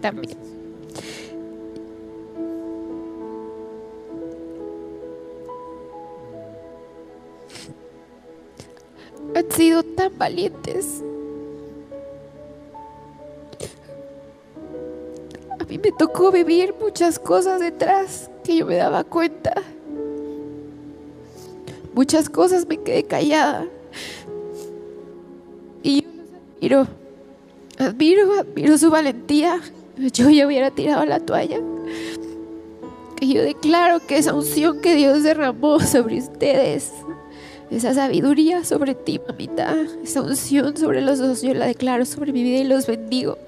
[0.00, 0.36] también.
[9.40, 11.02] Han sido tan valientes.
[15.58, 19.54] A mí me tocó vivir muchas cosas detrás que yo me daba cuenta.
[21.94, 23.66] Muchas cosas me quedé callada.
[25.82, 26.02] Y
[26.60, 27.00] yo los admiro.
[27.78, 29.60] Admiro, admiro su valentía.
[29.96, 31.58] Yo ya hubiera tirado la toalla.
[33.20, 36.92] Y yo declaro que esa unción que Dios derramó sobre ustedes
[37.70, 42.42] esa sabiduría sobre ti, mamita, esa unción sobre los dos, yo la declaro sobre mi
[42.42, 43.38] vida y los bendigo.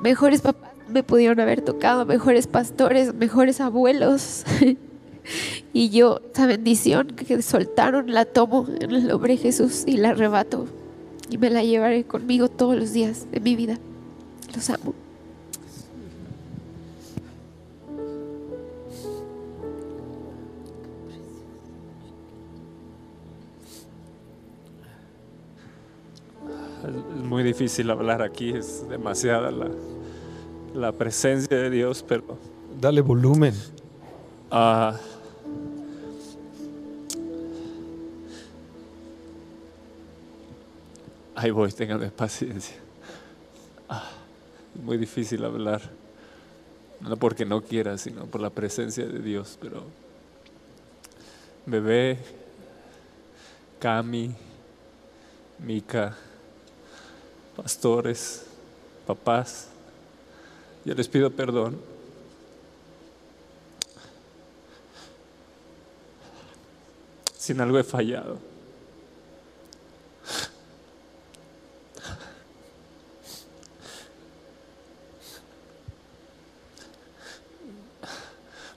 [0.00, 4.44] Mejores papás me pudieron haber tocado, mejores pastores, mejores abuelos.
[5.72, 10.10] y yo, esa bendición que soltaron, la tomo en el nombre de Jesús y la
[10.10, 10.66] arrebato.
[11.30, 13.78] Y me la llevaré conmigo todos los días de mi vida.
[14.54, 14.94] Los amo.
[26.88, 29.68] Es muy difícil hablar aquí, es demasiada la,
[30.74, 32.38] la presencia de Dios, pero...
[32.80, 33.54] Dale volumen.
[34.50, 34.92] Uh,
[41.34, 42.76] ahí voy, tengan paciencia.
[43.88, 44.10] Ah,
[44.74, 45.82] es muy difícil hablar,
[47.00, 49.84] no porque no quiera, sino por la presencia de Dios, pero
[51.66, 52.18] bebé,
[53.78, 54.34] Cami,
[55.58, 56.16] Mika,
[57.56, 58.44] pastores,
[59.06, 59.68] papás,
[60.84, 61.78] yo les pido perdón.
[67.38, 68.38] Sin algo he fallado.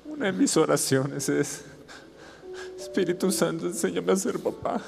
[0.05, 1.63] Una de mis oraciones es,
[2.77, 4.81] Espíritu Santo, enséñame a ser papá.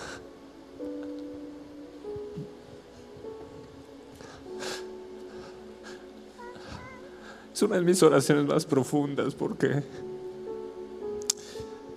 [7.57, 9.81] Es una de mis oraciones más profundas porque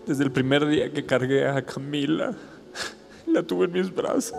[0.07, 2.35] desde el primer día que cargué a Camila,
[3.27, 4.39] la tuve en mis brazos.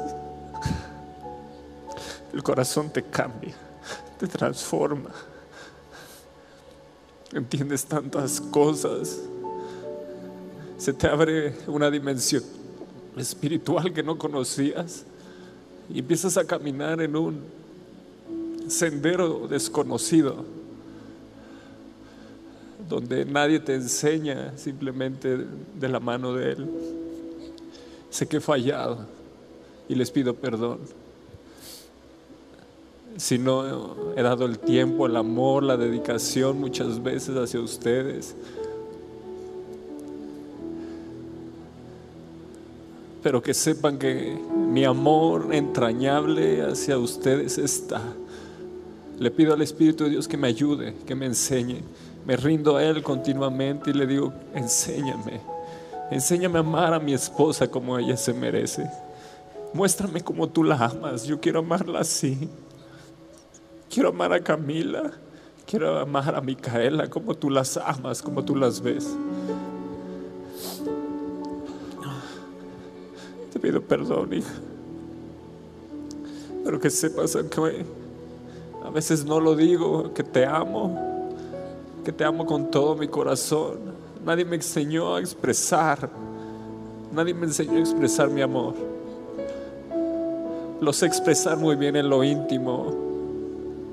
[2.33, 3.53] el corazón te cambia,
[4.17, 5.11] te transforma.
[7.33, 9.19] Entiendes tantas cosas.
[10.79, 12.41] Se te abre una dimensión
[13.15, 15.05] espiritual que no conocías
[15.87, 17.43] y empiezas a caminar en un
[18.67, 20.60] sendero desconocido
[22.91, 25.37] donde nadie te enseña simplemente
[25.79, 26.69] de la mano de Él.
[28.09, 29.05] Sé que he fallado
[29.87, 30.79] y les pido perdón.
[33.15, 38.35] Si no he dado el tiempo, el amor, la dedicación muchas veces hacia ustedes.
[43.23, 44.37] Pero que sepan que
[44.67, 48.01] mi amor entrañable hacia ustedes está.
[49.17, 51.81] Le pido al Espíritu de Dios que me ayude, que me enseñe.
[52.25, 55.41] Me rindo a Él continuamente y le digo, enséñame.
[56.11, 58.89] Enséñame a amar a mi esposa como ella se merece.
[59.73, 61.23] Muéstrame cómo tú la amas.
[61.23, 62.49] Yo quiero amarla así.
[63.89, 65.11] Quiero amar a Camila.
[65.65, 69.15] Quiero amar a Micaela como tú las amas, como tú las ves.
[73.53, 74.53] Te pido perdón, hija.
[76.63, 77.85] Pero que sepas que
[78.83, 81.20] a veces no lo digo, que te amo,
[82.03, 83.79] que te amo con todo mi corazón.
[84.25, 86.09] Nadie me enseñó a expresar,
[87.11, 88.75] nadie me enseñó a expresar mi amor.
[90.79, 93.11] Lo sé expresar muy bien en lo íntimo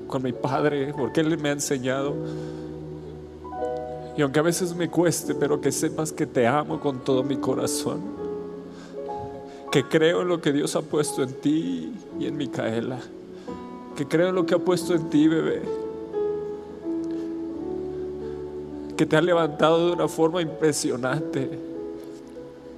[0.07, 2.15] con mi padre, porque él me ha enseñado.
[4.17, 7.37] Y aunque a veces me cueste, pero que sepas que te amo con todo mi
[7.37, 8.01] corazón.
[9.71, 12.99] Que creo en lo que Dios ha puesto en ti y en Micaela.
[13.95, 15.61] Que creo en lo que ha puesto en ti, bebé.
[18.99, 21.49] Que te ha levantado de una forma impresionante.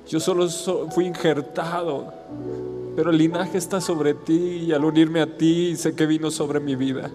[0.07, 0.47] Yo solo
[0.91, 2.13] fui injertado,
[2.95, 6.59] pero el linaje está sobre ti y al unirme a ti sé que vino sobre
[6.59, 7.09] mi vida.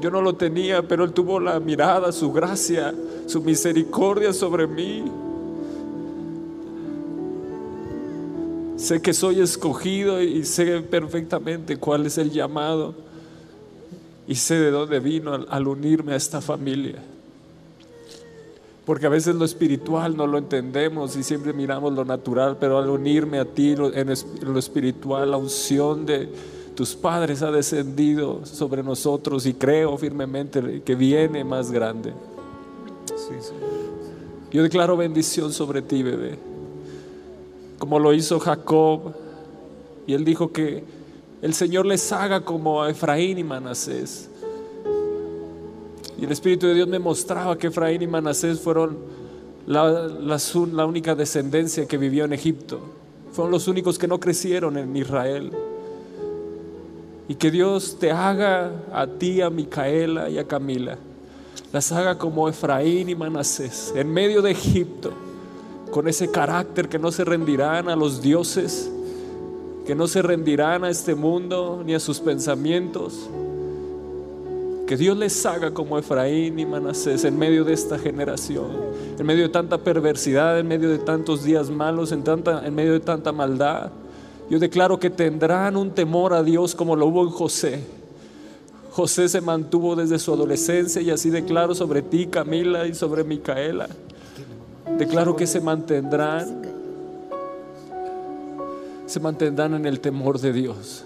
[0.00, 2.94] Yo no lo tenía, pero Él tuvo la mirada, su gracia,
[3.26, 5.02] su misericordia sobre mí.
[8.76, 12.94] Sé que soy escogido y sé perfectamente cuál es el llamado
[14.28, 17.02] y sé de dónde vino al, unirme a esta familia.
[18.84, 22.90] Porque a veces lo espiritual no lo entendemos y siempre miramos lo natural, pero al
[22.90, 26.28] unirme a ti en lo espiritual, la unción de
[26.74, 32.12] tus padres ha descendido sobre nosotros y creo firmemente que viene más grande.
[34.50, 36.38] Yo declaro bendición sobre ti, bebé.
[37.78, 39.14] Como lo hizo Jacob.
[40.06, 40.84] Y él dijo que
[41.40, 44.28] el Señor les haga como a Efraín y Manasés.
[46.22, 48.96] Y el Espíritu de Dios me mostraba que Efraín y Manasés fueron
[49.66, 52.78] la, única descendencia que vivió en Egipto.
[53.32, 55.50] Fueron los únicos que no crecieron en Israel.
[57.26, 60.96] Y que Dios te haga a ti, a Micaela y a Camila.
[61.72, 65.10] Las haga como Efraín y Manasés, en medio de Egipto,
[65.90, 68.88] con ese carácter que no se rendirán a los dioses,
[69.84, 73.28] que no se rendirán a este mundo ni a sus pensamientos
[74.92, 78.66] que Dios les haga como Efraín y Manasés en medio de esta generación,
[79.18, 82.92] en medio de tanta perversidad, en medio de tantos días malos, en, tanta, en medio
[82.92, 83.90] de tanta maldad.
[84.50, 87.80] Yo declaro que tendrán un temor a Dios como lo hubo en José.
[88.90, 93.88] José se mantuvo desde su adolescencia y así declaro sobre ti, Camila, y sobre Micaela.
[94.98, 96.64] Declaro que se mantendrán,
[99.06, 101.04] se mantendrán en el temor de Dios,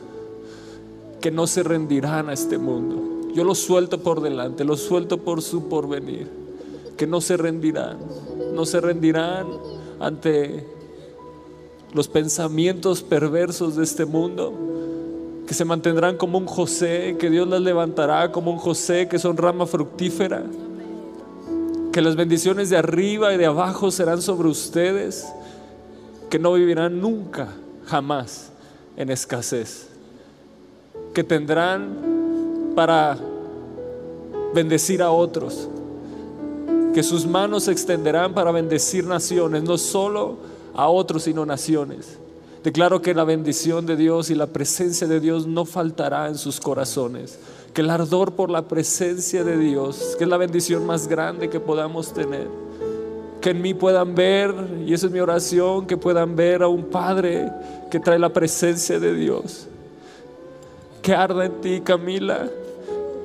[1.20, 5.42] que no se rendirán a este mundo yo los suelto por delante, los suelto por
[5.42, 6.26] su porvenir,
[6.96, 7.98] que no se rendirán,
[8.54, 9.46] no se rendirán
[10.00, 10.66] ante
[11.92, 14.54] los pensamientos perversos de este mundo,
[15.46, 19.36] que se mantendrán como un José, que Dios las levantará como un José, que son
[19.36, 20.42] rama fructífera,
[21.92, 25.26] que las bendiciones de arriba y de abajo serán sobre ustedes,
[26.30, 27.48] que no vivirán nunca,
[27.84, 28.50] jamás
[28.96, 29.88] en escasez,
[31.12, 32.15] que tendrán
[32.76, 33.18] para
[34.54, 35.68] bendecir a otros.
[36.94, 40.36] Que sus manos se extenderán para bendecir naciones, no solo
[40.74, 42.18] a otros, sino naciones.
[42.62, 46.60] Declaro que la bendición de Dios y la presencia de Dios no faltará en sus
[46.60, 47.38] corazones.
[47.72, 51.60] Que el ardor por la presencia de Dios, que es la bendición más grande que
[51.60, 52.48] podamos tener.
[53.40, 54.54] Que en mí puedan ver,
[54.86, 57.52] y esa es mi oración, que puedan ver a un Padre
[57.90, 59.68] que trae la presencia de Dios.
[61.02, 62.50] Que arda en ti, Camila,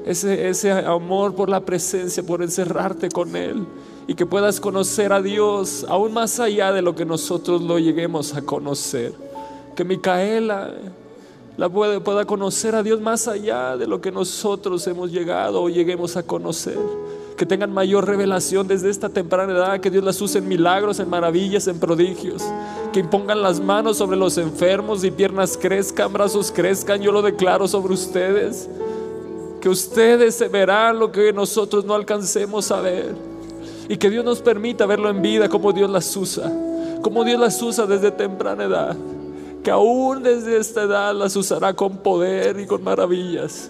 [0.06, 3.66] ese, ese amor por la presencia, por encerrarte con Él
[4.08, 8.36] y que puedas conocer a Dios aún más allá de lo que nosotros lo lleguemos
[8.36, 9.14] a conocer.
[9.76, 10.72] Que Micaela
[11.58, 15.70] la pueda, pueda conocer a Dios más allá de lo que nosotros hemos llegado o
[15.70, 16.78] lleguemos a conocer.
[17.38, 21.10] Que tengan mayor revelación desde esta temprana edad, que Dios las use en milagros, en
[21.10, 22.44] maravillas, en prodigios.
[22.92, 27.02] Que impongan las manos sobre los enfermos y piernas crezcan, brazos crezcan.
[27.02, 28.70] Yo lo declaro sobre ustedes.
[29.62, 33.14] Que ustedes verán lo que nosotros no alcancemos a ver.
[33.88, 36.52] Y que Dios nos permita verlo en vida, como Dios las usa.
[37.02, 38.98] Como Dios las usa desde temprana edad
[39.64, 43.70] que aún desde esta edad las usará con poder y con maravillas.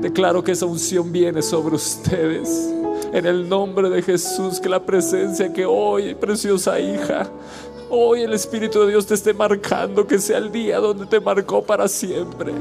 [0.00, 2.70] Declaro que esa unción viene sobre ustedes.
[3.12, 7.28] En el nombre de Jesús, que la presencia que hoy, preciosa hija,
[7.88, 11.62] hoy el Espíritu de Dios te esté marcando, que sea el día donde te marcó
[11.62, 12.52] para siempre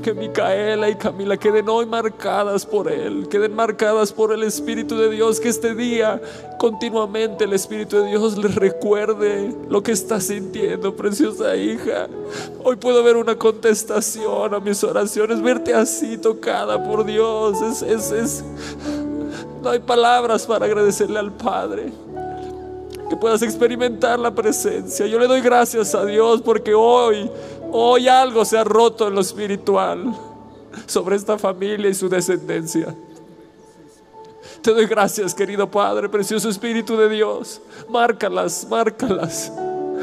[0.00, 5.10] que Micaela y Camila queden hoy marcadas por Él, queden marcadas por el Espíritu de
[5.10, 6.20] Dios, que este día
[6.58, 12.08] continuamente el Espíritu de Dios les recuerde lo que está sintiendo, preciosa hija.
[12.64, 17.60] Hoy puedo ver una contestación a mis oraciones, verte así tocada por Dios.
[17.60, 18.44] Es, es, es,
[19.62, 21.92] no hay palabras para agradecerle al Padre
[23.10, 25.04] que puedas experimentar la presencia.
[25.06, 27.28] Yo le doy gracias a Dios porque hoy
[27.72, 30.12] Hoy algo se ha roto en lo espiritual
[30.86, 32.94] sobre esta familia y su descendencia.
[34.60, 37.62] Te doy gracias, querido Padre, precioso Espíritu de Dios.
[37.88, 39.52] Márcalas, márcalas.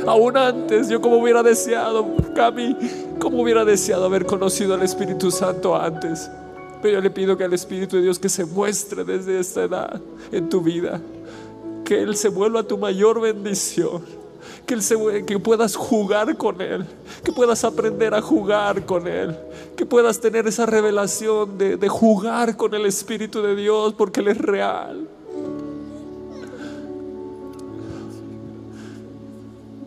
[0.06, 2.76] Aún antes, yo como hubiera deseado, Cami,
[3.20, 6.32] como hubiera deseado haber conocido al Espíritu Santo antes.
[6.82, 10.02] Pero yo le pido que el Espíritu de Dios que se muestre desde esta edad
[10.32, 11.02] en tu vida,
[11.84, 14.27] que Él se vuelva tu mayor bendición
[14.68, 16.86] que, que puedas jugar con Él,
[17.24, 19.36] que puedas aprender a jugar con Él,
[19.78, 24.28] que puedas tener esa revelación de, de jugar con el Espíritu de Dios porque Él
[24.28, 25.08] es real.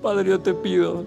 [0.02, 1.04] Padre, yo te pido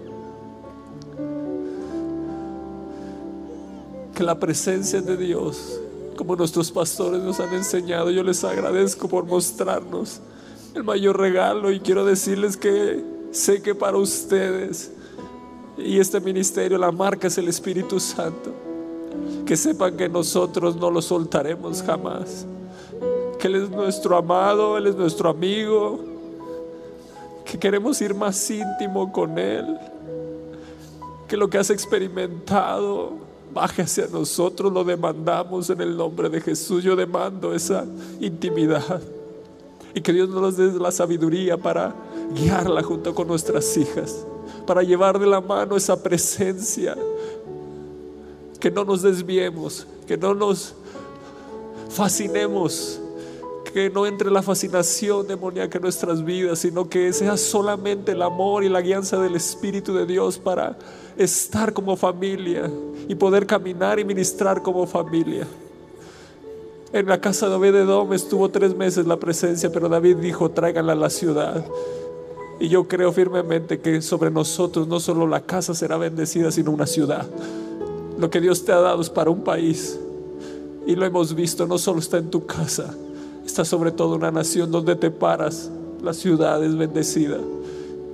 [4.14, 5.80] que la presencia de Dios,
[6.16, 10.20] como nuestros pastores nos han enseñado, yo les agradezco por mostrarnos
[10.76, 14.92] el mayor regalo y quiero decirles que Sé que para ustedes
[15.76, 18.52] y este ministerio la marca es el Espíritu Santo.
[19.44, 22.46] Que sepan que nosotros no lo soltaremos jamás.
[23.40, 25.98] Que Él es nuestro amado, Él es nuestro amigo.
[27.44, 29.78] Que queremos ir más íntimo con Él.
[31.26, 33.14] Que lo que has experimentado
[33.52, 36.84] baje hacia nosotros, lo demandamos en el nombre de Jesús.
[36.84, 37.84] Yo demando esa
[38.20, 39.02] intimidad.
[39.92, 44.24] Y que Dios nos dé la sabiduría para guiarla junto con nuestras hijas,
[44.66, 46.96] para llevar de la mano esa presencia,
[48.60, 50.74] que no nos desviemos, que no nos
[51.90, 53.00] fascinemos,
[53.72, 58.64] que no entre la fascinación demoníaca en nuestras vidas, sino que sea solamente el amor
[58.64, 60.78] y la guianza del Espíritu de Dios para
[61.16, 62.70] estar como familia
[63.08, 65.46] y poder caminar y ministrar como familia.
[66.92, 70.96] En la casa de Obededom estuvo tres meses la presencia, pero David dijo, tráiganla a
[70.96, 71.64] la ciudad.
[72.60, 76.86] Y yo creo firmemente que sobre nosotros no solo la casa será bendecida, sino una
[76.86, 77.26] ciudad.
[78.18, 79.98] Lo que Dios te ha dado es para un país.
[80.86, 82.94] Y lo hemos visto, no solo está en tu casa,
[83.44, 85.70] está sobre todo una nación donde te paras.
[86.02, 87.38] La ciudad es bendecida.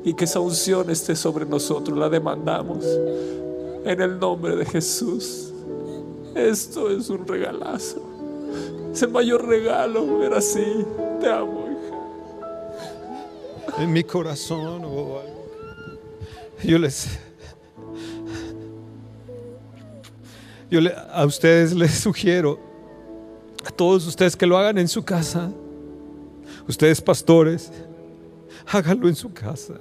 [0.04, 2.84] Y que esa unción esté sobre nosotros, la demandamos.
[3.84, 5.52] En el nombre de Jesús.
[6.34, 8.00] Esto es un regalazo.
[8.92, 10.84] Es el mayor regalo ver así.
[11.20, 11.59] Te amo
[13.78, 15.46] en mi corazón o algo.
[16.62, 17.18] Yo les
[20.70, 20.80] yo
[21.12, 22.58] a ustedes les sugiero
[23.64, 25.50] a todos ustedes que lo hagan en su casa.
[26.68, 27.72] Ustedes pastores,
[28.66, 29.74] háganlo en su casa.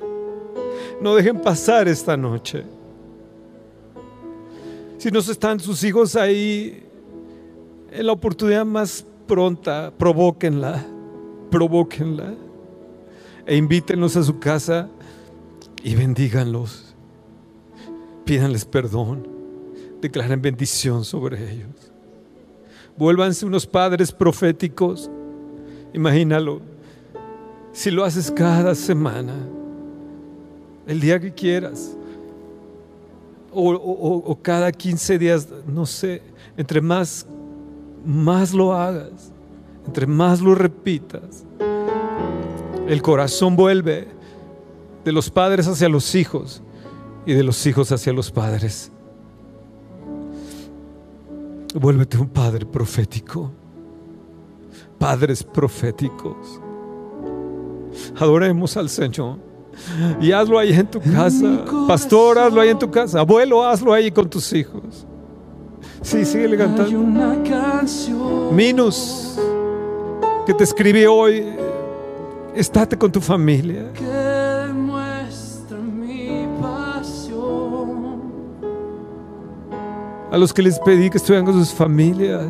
[1.01, 2.63] No dejen pasar esta noche.
[4.97, 6.83] Si no están sus hijos ahí,
[7.91, 10.83] en la oportunidad más pronta, provóquenla,
[11.49, 12.33] provóquenla
[13.49, 14.87] e invítenlos a su casa
[15.83, 16.93] y bendíganlos.
[18.23, 19.27] Pídanles perdón,
[19.99, 21.91] declaren bendición sobre ellos.
[22.95, 25.09] Vuélvanse unos padres proféticos.
[25.95, 26.61] Imagínalo.
[27.73, 29.33] Si lo haces cada semana,
[30.85, 31.97] el día que quieras,
[33.51, 36.21] o, o, cada 15 días, no sé,
[36.55, 37.25] entre más,
[38.05, 39.31] más lo hagas,
[39.87, 41.45] entre más lo repitas,
[42.89, 44.07] el corazón vuelve
[45.05, 46.63] de los padres hacia los hijos
[47.23, 48.91] y de los hijos hacia los padres.
[51.75, 53.51] Vuélvete un padre profético.
[54.97, 56.59] Padres proféticos.
[58.17, 59.37] Adoremos al Señor.
[60.19, 61.63] Y hazlo ahí en tu casa.
[61.87, 63.19] Pastor, hazlo ahí en tu casa.
[63.19, 65.05] Abuelo, hazlo ahí con tus hijos.
[66.01, 66.99] Sí, sigue cantando.
[68.51, 69.37] Minus,
[70.47, 71.45] que te escribí hoy,
[72.55, 73.91] estate con tu familia.
[73.93, 78.19] Que muestra mi pasión.
[80.31, 82.47] A los que les pedí que estuvieran con sus familias.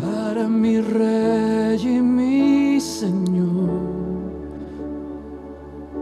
[0.00, 3.70] Para mi rey y mi Señor.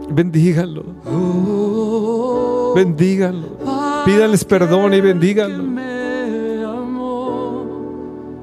[0.09, 0.83] Bendíganlo.
[1.05, 3.57] Oh, Bendíganlo.
[4.05, 5.01] Pídanles perdón y
[6.63, 7.65] amó.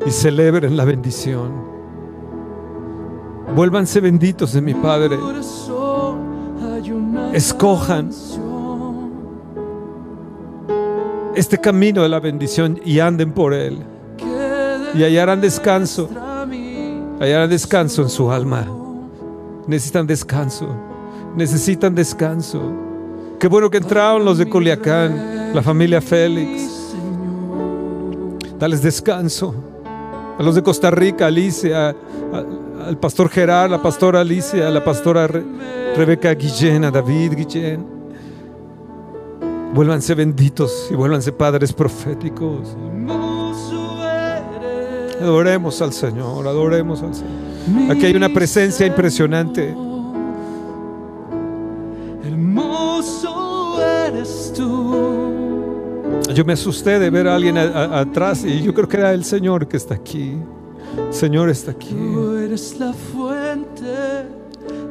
[0.07, 1.68] Y celebren la bendición.
[3.55, 5.19] Vuélvanse benditos de mi Padre.
[7.33, 8.11] Escojan
[11.35, 13.79] este camino de la bendición y anden por él.
[14.95, 16.09] Y hallarán descanso.
[17.21, 18.67] Hallarán descanso en su alma.
[19.67, 20.69] Necesitan descanso.
[21.37, 22.61] Necesitan descanso.
[23.39, 26.95] Qué bueno que entraron los de Culiacán, la familia Félix.
[28.59, 29.55] Dales descanso.
[30.39, 31.95] A los de Costa Rica, Alicia,
[32.87, 35.45] al pastor Gerard, la pastora Alicia, a la pastora Re-
[35.97, 37.85] Rebeca Guillén, a David Guillén.
[39.75, 42.77] Vuélvanse benditos y vuélvanse padres proféticos.
[45.21, 47.91] Adoremos al Señor, adoremos al Señor.
[47.91, 49.75] Aquí hay una presencia impresionante.
[52.25, 54.97] Hermoso eres tú.
[56.35, 59.13] Yo me asusté de ver a alguien a- a- atrás y yo creo que era
[59.13, 60.37] el Señor que está aquí.
[61.09, 61.95] El Señor está aquí.
[62.59, 64.27] Eres la fuente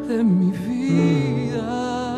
[0.08, 2.16] de mi vida.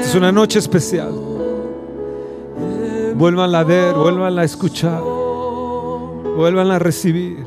[0.00, 1.12] Es una noche especial.
[3.16, 5.02] Vuelvan a ver, vuelvan a escuchar,
[6.38, 7.44] vuelvan a recibir.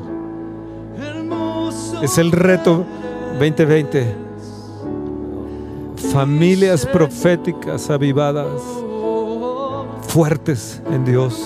[2.00, 2.84] Es el reto
[3.40, 4.14] 2020.
[6.12, 8.62] Familias proféticas avivadas,
[10.06, 11.44] fuertes en Dios,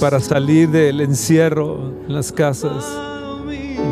[0.00, 2.84] para salir del encierro en las casas,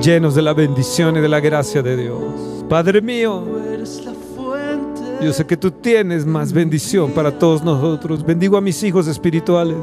[0.03, 2.65] llenos de la bendición y de la gracia de Dios.
[2.69, 3.45] Padre mío.
[5.23, 8.25] Yo sé que tú tienes más bendición para todos nosotros.
[8.25, 9.77] Bendigo a mis hijos espirituales.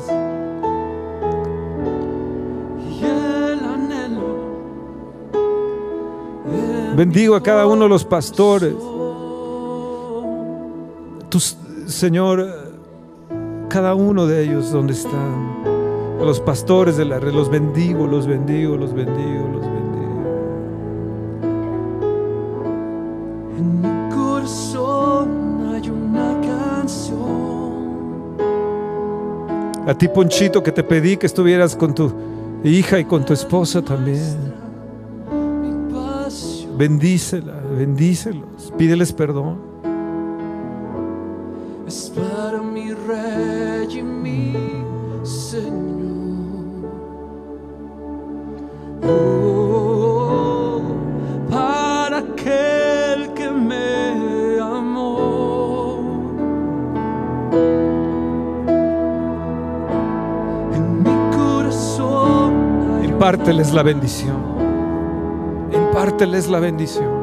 [6.95, 8.73] Bendigo a cada uno de los pastores.
[11.29, 12.73] Tus, Señor,
[13.69, 15.76] cada uno de ellos donde están.
[16.19, 19.77] A los pastores de la red, los bendigo, los bendigo, los bendigo, los bendigo.
[23.57, 27.17] En mi corazón hay una canción.
[29.87, 32.11] A ti, Ponchito, que te pedí que estuvieras con tu
[32.63, 34.57] hija y con tu esposa también.
[36.77, 39.77] Bendícela, bendícelos, pídeles perdón.
[41.87, 44.26] es para mi rey y mi
[49.09, 50.81] Oh,
[51.49, 55.99] para aquel que me amó.
[60.73, 64.37] En mi corazón Impárteles la bendición.
[65.71, 67.17] Impárteles la bendición.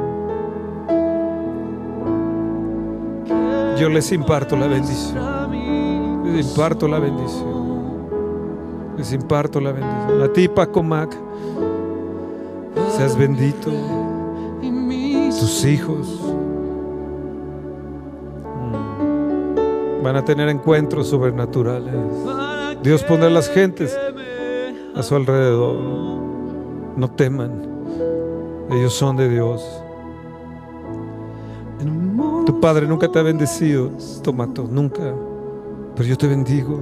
[3.78, 5.18] Yo les imparto la bendición.
[6.24, 7.54] Les imparto la bendición.
[8.96, 10.22] Les imparto la bendición.
[10.22, 11.16] A ti, Paco Mac,
[12.96, 13.70] seas bendito.
[15.40, 16.20] Tus hijos
[18.54, 21.94] mm, van a tener encuentros sobrenaturales.
[22.82, 23.98] Dios pondrá las gentes
[24.94, 25.76] a su alrededor.
[26.96, 27.62] No teman.
[28.70, 29.62] Ellos son de Dios.
[32.46, 33.90] Tu padre nunca te ha bendecido,
[34.22, 35.14] Tomato, nunca.
[35.96, 36.78] Pero yo te bendigo.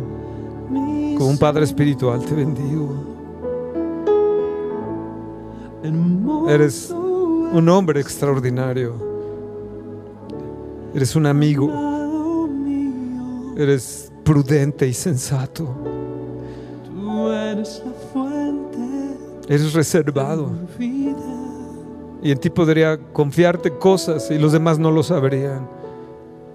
[0.69, 3.12] Como un padre espiritual te bendigo.
[6.49, 8.95] Eres un hombre extraordinario.
[10.95, 11.71] Eres un amigo.
[13.57, 15.69] Eres prudente y sensato.
[19.49, 20.51] Eres reservado.
[22.23, 25.69] Y en ti podría confiarte cosas y los demás no lo sabrían.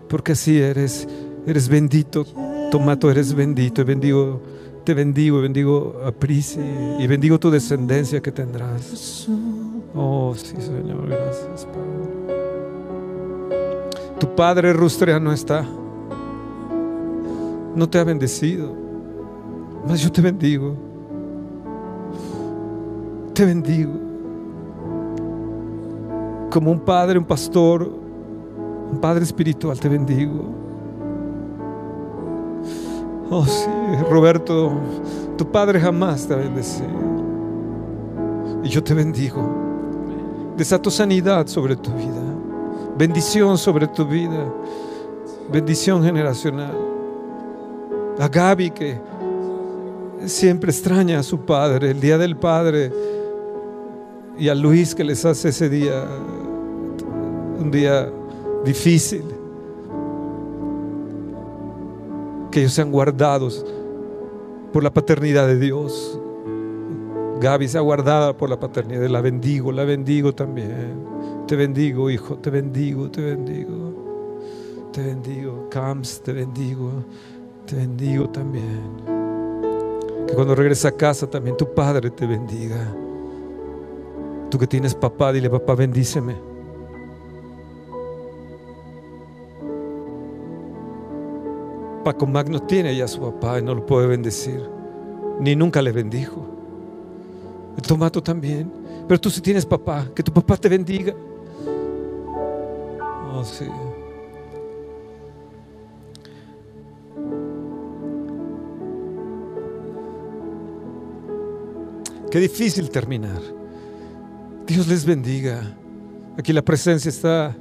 [0.08, 1.08] Porque así eres.
[1.46, 2.26] Eres bendito.
[2.72, 3.82] Tomato, eres bendito.
[3.82, 4.42] Y bendigo,
[4.88, 6.62] te bendigo, bendigo a Prisi.
[6.98, 9.28] Y bendigo tu descendencia que tendrás.
[9.94, 12.08] Oh, sí, Señor, gracias, Padre.
[14.18, 15.66] Tu padre Rustrea no está.
[17.76, 18.74] No te ha bendecido.
[19.86, 20.74] Mas yo te bendigo.
[23.34, 23.92] Te bendigo.
[26.50, 27.92] como un padre, un pastor,
[28.90, 30.67] un padre espiritual, te bendigo.
[33.30, 33.70] Oh sí,
[34.10, 34.72] Roberto,
[35.38, 36.88] tu padre jamás te ha bendecido.
[38.64, 40.54] Y yo te bendigo.
[40.56, 42.22] Desato sanidad sobre tu vida.
[42.98, 44.52] Bendición sobre tu vida.
[45.52, 46.76] Bendición generacional.
[48.20, 49.00] A Gaby que
[50.26, 52.92] siempre extraña a su padre, el día del padre.
[54.40, 56.06] Y a Luis que les hace ese día
[57.60, 58.10] un día
[58.64, 59.37] difícil.
[62.58, 63.64] Que ellos sean guardados
[64.74, 66.20] por la paternidad de Dios.
[67.40, 69.08] Gaby sea guardada por la paternidad.
[69.10, 71.06] La bendigo, la bendigo también.
[71.46, 74.90] Te bendigo, hijo, te bendigo, te bendigo.
[74.92, 76.90] Te bendigo, Cams, te bendigo,
[77.68, 79.04] te bendigo también.
[80.28, 82.92] Que cuando regreses a casa también tu padre te bendiga.
[84.50, 86.57] Tú que tienes papá, dile, papá, bendíceme.
[92.08, 94.62] Paco Magno tiene ya a su papá y no lo puede bendecir.
[95.42, 96.42] Ni nunca le bendijo.
[97.76, 98.72] El tomato también.
[99.06, 101.14] Pero tú si tienes papá, que tu papá te bendiga.
[103.34, 103.66] Oh, sí.
[112.32, 113.42] Qué difícil terminar.
[114.66, 115.76] Dios les bendiga.
[116.38, 117.54] Aquí la presencia está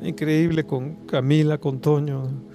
[0.00, 2.51] increíble con Camila, con Toño.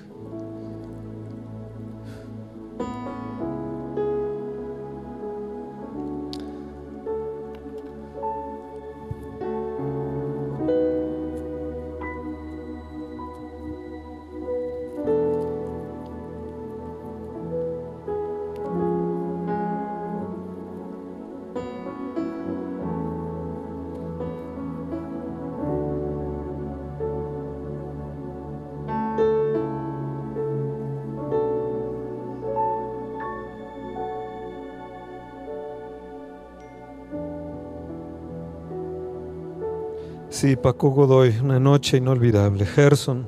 [40.40, 42.64] Sí, Paco Godoy, una noche inolvidable.
[42.64, 43.26] Gerson,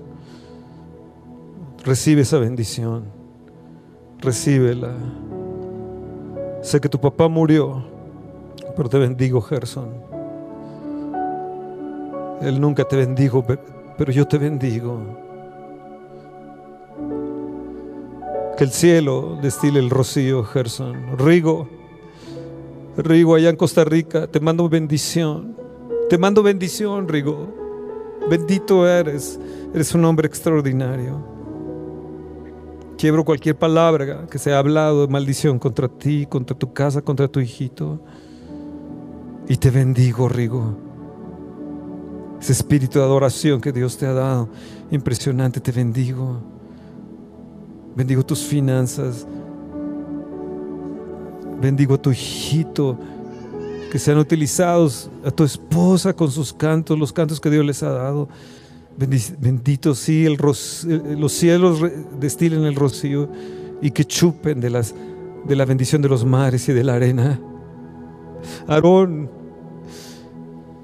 [1.84, 3.06] recibe esa bendición.
[4.20, 4.94] Recíbela.
[6.62, 7.84] Sé que tu papá murió,
[8.78, 9.90] pero te bendigo, Gerson.
[12.42, 13.44] Él nunca te bendijo,
[13.98, 15.00] pero yo te bendigo.
[18.56, 21.18] Que el cielo destile el rocío, Gerson.
[21.18, 21.68] Rigo,
[22.98, 25.69] Rigo, allá en Costa Rica, te mando bendición.
[26.10, 27.48] Te mando bendición, Rigo.
[28.28, 29.40] Bendito eres.
[29.76, 31.24] Eres un hombre extraordinario.
[32.98, 37.28] Quiebro cualquier palabra que se ha hablado de maldición contra ti, contra tu casa, contra
[37.28, 38.02] tu hijito.
[39.48, 40.76] Y te bendigo, Rigo.
[42.42, 44.50] Ese espíritu de adoración que Dios te ha dado,
[44.90, 46.40] impresionante, te bendigo.
[47.96, 49.28] Bendigo tus finanzas.
[51.62, 52.98] Bendigo a tu hijito
[53.92, 57.92] que sean utilizados a tu esposa con sus cantos, los cantos que Dios les ha
[57.92, 58.30] dado.
[58.98, 61.80] Bendito sí, el los cielos
[62.20, 63.30] destilen el rocío
[63.82, 64.94] y que chupen de, las,
[65.46, 67.40] de la bendición de los mares y de la arena.
[68.68, 69.30] Aarón,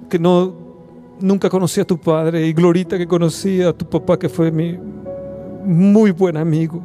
[0.09, 0.53] que no,
[1.19, 4.77] nunca conocí a tu padre, y Glorita que conocía a tu papá, que fue mi
[5.65, 6.83] muy buen amigo.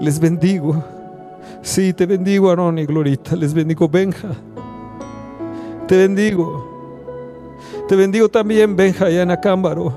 [0.00, 0.82] Les bendigo.
[1.62, 3.36] Sí, te bendigo, Aarón y Glorita.
[3.36, 4.34] Les bendigo, Benja.
[5.90, 6.64] Te bendigo.
[7.88, 9.92] Te bendigo también, Benja, y Ana Cámbaro.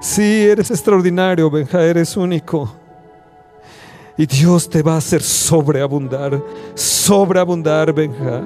[0.00, 2.72] Sí, eres extraordinario, Benja, eres único.
[4.16, 6.42] Y Dios te va a hacer sobreabundar,
[6.74, 8.42] sobreabundar, Benja.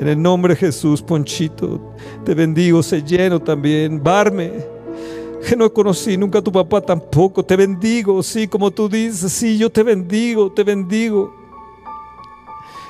[0.00, 1.94] En el nombre de Jesús, Ponchito,
[2.24, 4.02] te bendigo, se lleno también.
[4.02, 4.50] Barme,
[5.48, 7.44] que no conocí nunca a tu papá tampoco.
[7.44, 11.32] Te bendigo, sí, como tú dices, sí, yo te bendigo, te bendigo.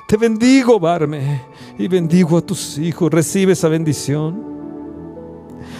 [0.08, 1.42] Te bendigo, Barme,
[1.78, 3.10] y bendigo a tus hijos.
[3.10, 4.42] Recibe esa bendición.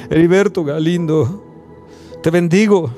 [0.08, 1.44] Heriberto Galindo,
[2.22, 2.90] te bendigo.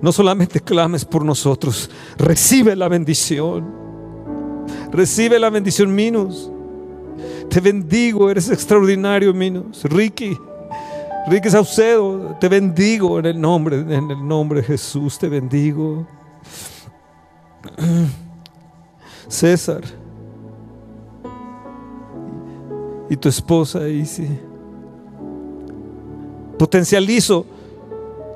[0.00, 3.80] No solamente clames por nosotros, recibe la bendición.
[4.92, 6.50] Recibe la bendición, Minus.
[7.48, 9.84] Te bendigo, eres extraordinario, Minus.
[9.84, 10.36] Ricky,
[11.28, 16.06] Ricky Saucedo, te bendigo en el nombre, en el nombre de Jesús, te bendigo.
[19.28, 19.82] César,
[23.10, 24.26] y tu esposa sí
[26.56, 27.44] Potencializo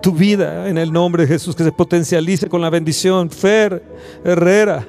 [0.02, 3.30] tu vida en el nombre de Jesús, que se potencialice con la bendición.
[3.30, 3.82] Fer
[4.24, 4.86] Herrera,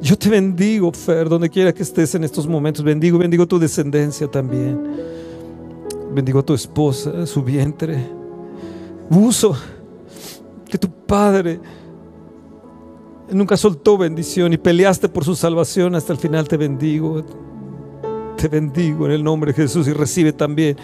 [0.00, 2.84] yo te bendigo, Fer, donde quiera que estés en estos momentos.
[2.84, 4.80] Bendigo, bendigo tu descendencia también.
[6.12, 8.06] Bendigo a tu esposa, su vientre.
[9.10, 9.56] Uso
[10.68, 11.60] que tu padre
[13.30, 16.46] nunca soltó bendición y peleaste por su salvación hasta el final.
[16.46, 17.24] Te bendigo.
[18.38, 20.76] Te bendigo en el nombre de Jesús y recibe también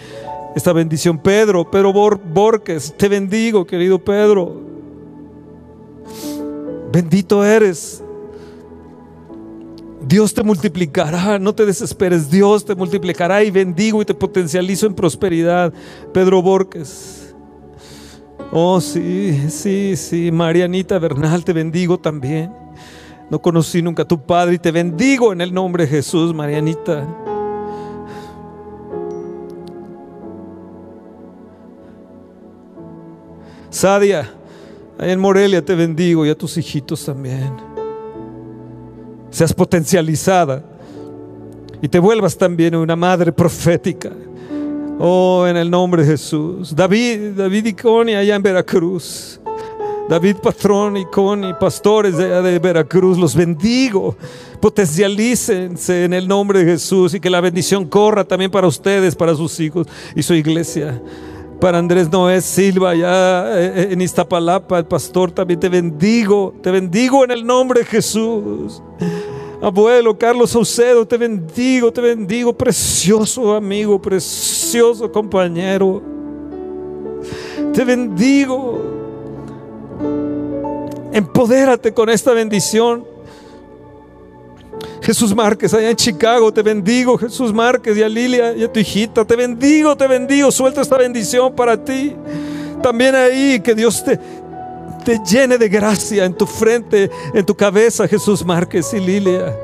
[0.57, 1.17] esta bendición.
[1.17, 4.61] Pedro, Pedro Borges, te bendigo, querido Pedro.
[6.91, 8.03] Bendito eres.
[10.01, 14.93] Dios te multiplicará, no te desesperes, Dios te multiplicará y bendigo y te potencializo en
[14.93, 15.73] prosperidad.
[16.13, 17.33] Pedro Borges.
[18.51, 22.51] Oh, sí, sí, sí, Marianita Bernal, te bendigo también.
[23.29, 27.07] No conocí nunca a tu Padre y te bendigo en el nombre de Jesús, Marianita.
[33.75, 34.31] Sadia,
[34.97, 37.51] ahí en Morelia te bendigo y a tus hijitos también.
[39.29, 40.63] Seas potencializada
[41.81, 44.13] y te vuelvas también una madre profética.
[44.97, 46.73] Oh, en el nombre de Jesús.
[46.73, 49.41] David, David y Connie allá en Veracruz.
[50.07, 54.15] David Patrón y Connie, pastores de, de Veracruz, los bendigo.
[54.61, 59.35] Potencialícense en el nombre de Jesús y que la bendición corra también para ustedes, para
[59.35, 59.85] sus hijos
[60.15, 61.01] y su iglesia.
[61.59, 67.23] Para Andrés Noé Silva, allá eh, en Iztapalapa, el pastor, también te bendigo, te bendigo
[67.23, 68.81] en el nombre de Jesús.
[69.61, 76.01] Abuelo Carlos Saucedo, te bendigo, te bendigo, precioso amigo, precioso compañero.
[77.73, 78.79] Te bendigo.
[81.11, 83.14] Empodérate con esta bendición.
[85.05, 87.15] Jesús Márquez, allá en Chicago, te bendigo.
[87.15, 90.51] Jesús Márquez y a Lilia y a tu hijita, te bendigo, te bendigo.
[90.51, 92.15] Suelta esta bendición para ti.
[92.81, 94.19] También ahí, que Dios te,
[95.05, 99.55] te llene de gracia en tu frente, en tu cabeza, Jesús Márquez y Lilia.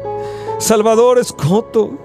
[0.59, 1.97] Salvador Escoto,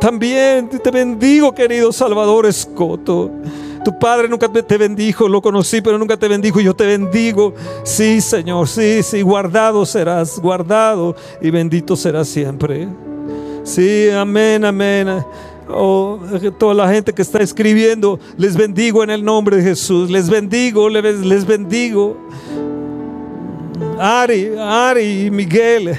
[0.00, 3.28] también te bendigo, querido Salvador Escoto.
[3.84, 6.60] Tu padre nunca te bendijo, lo conocí, pero nunca te bendijo.
[6.60, 7.54] Yo te bendigo.
[7.84, 12.88] Sí, Señor, sí, sí, guardado serás, guardado y bendito serás siempre.
[13.62, 15.08] Sí, amén, amén.
[15.68, 16.18] Oh,
[16.58, 20.10] toda la gente que está escribiendo, les bendigo en el nombre de Jesús.
[20.10, 22.16] Les bendigo, les, les bendigo.
[23.98, 25.98] Ari, Ari Miguel.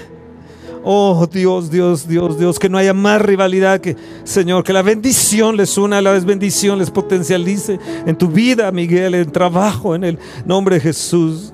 [0.87, 5.57] Oh Dios, Dios, Dios, Dios, que no haya más rivalidad que, Señor, que la bendición
[5.57, 10.75] les una, la bendición les potencialice en tu vida, Miguel, en trabajo, en el nombre
[10.75, 11.51] de Jesús.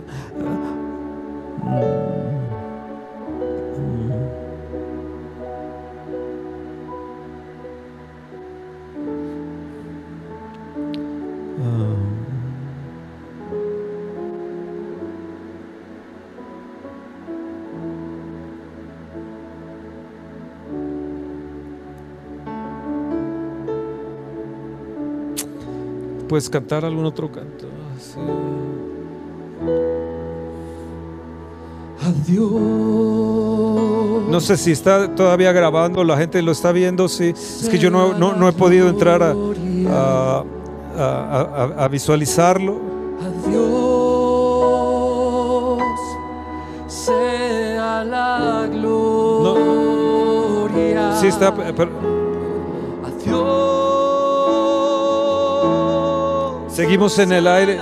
[26.32, 27.66] Puedes cantar algún otro canto.
[28.00, 28.18] Sí.
[32.02, 32.52] Adiós.
[34.30, 37.10] No sé si está todavía grabando, la gente lo está viendo.
[37.10, 37.34] Sí.
[37.36, 39.36] Es que yo no, no, no he podido entrar a,
[39.90, 40.46] a,
[40.98, 42.80] a, a visualizarlo.
[43.20, 43.92] Adiós.
[46.88, 49.92] Sea la gloria.
[51.18, 52.11] Sí está, pero
[56.82, 57.80] seguimos en el aire.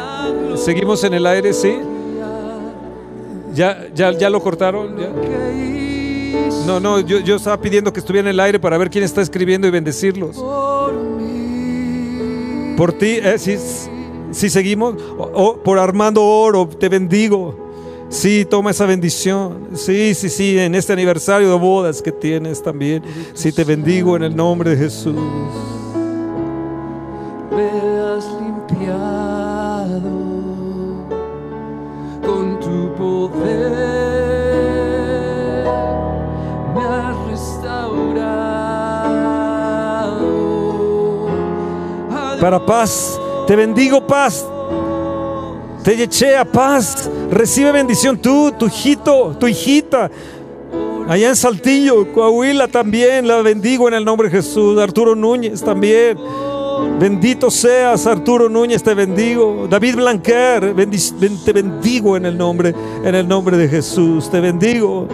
[0.58, 1.74] Seguimos en el aire, sí.
[3.54, 4.94] Ya, ya, ya lo cortaron.
[6.68, 9.22] No, no, yo, yo estaba pidiendo que estuviera en el aire para ver quién está
[9.22, 10.36] escribiendo y bendecirlos.
[12.76, 13.58] Por ti, eh, sí,
[14.32, 14.96] sí seguimos.
[15.18, 17.70] O por Armando Oro, te bendigo.
[18.10, 19.70] Sí, toma esa bendición.
[19.76, 23.02] Sí, sí, sí, en este aniversario de bodas que tienes también.
[23.34, 25.16] Sí, te bendigo en el nombre de Jesús.
[32.26, 33.34] Con tu poder,
[36.74, 38.40] me has restaurado.
[42.40, 44.46] Para paz, te bendigo paz.
[45.84, 47.10] Te eché a paz.
[47.32, 50.10] Recibe bendición tú, tu hijito, tu hijita.
[51.08, 54.80] Allá en Saltillo, Coahuila también, la bendigo en el nombre de Jesús.
[54.80, 56.18] Arturo Núñez también.
[57.00, 59.68] Bendito seas, Arturo Núñez, te bendigo.
[59.70, 60.76] David Blanquer,
[61.46, 64.30] te bendigo en el nombre, en el nombre de Jesús.
[64.30, 65.08] Te bendigo.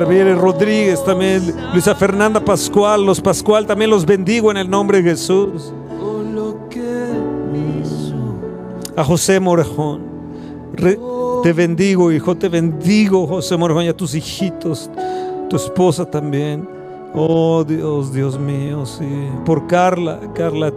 [0.00, 5.10] Barbieri Rodríguez, también Luisa Fernanda Pascual, los Pascual, también los bendigo en el nombre de
[5.10, 5.74] Jesús.
[8.96, 10.00] A José Morejón,
[11.42, 14.90] te bendigo, hijo, te bendigo, José Morejón, y a tus hijitos,
[15.50, 16.66] tu esposa también.
[17.14, 19.28] Oh Dios, Dios mío, sí.
[19.44, 20.72] Por Carla, Carla,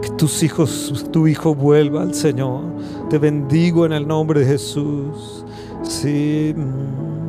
[0.00, 2.62] que tus hijos, tu hijo vuelva al Señor.
[3.10, 5.44] Te bendigo en el nombre de Jesús.
[5.82, 6.54] Sí.
[6.56, 7.21] Mm.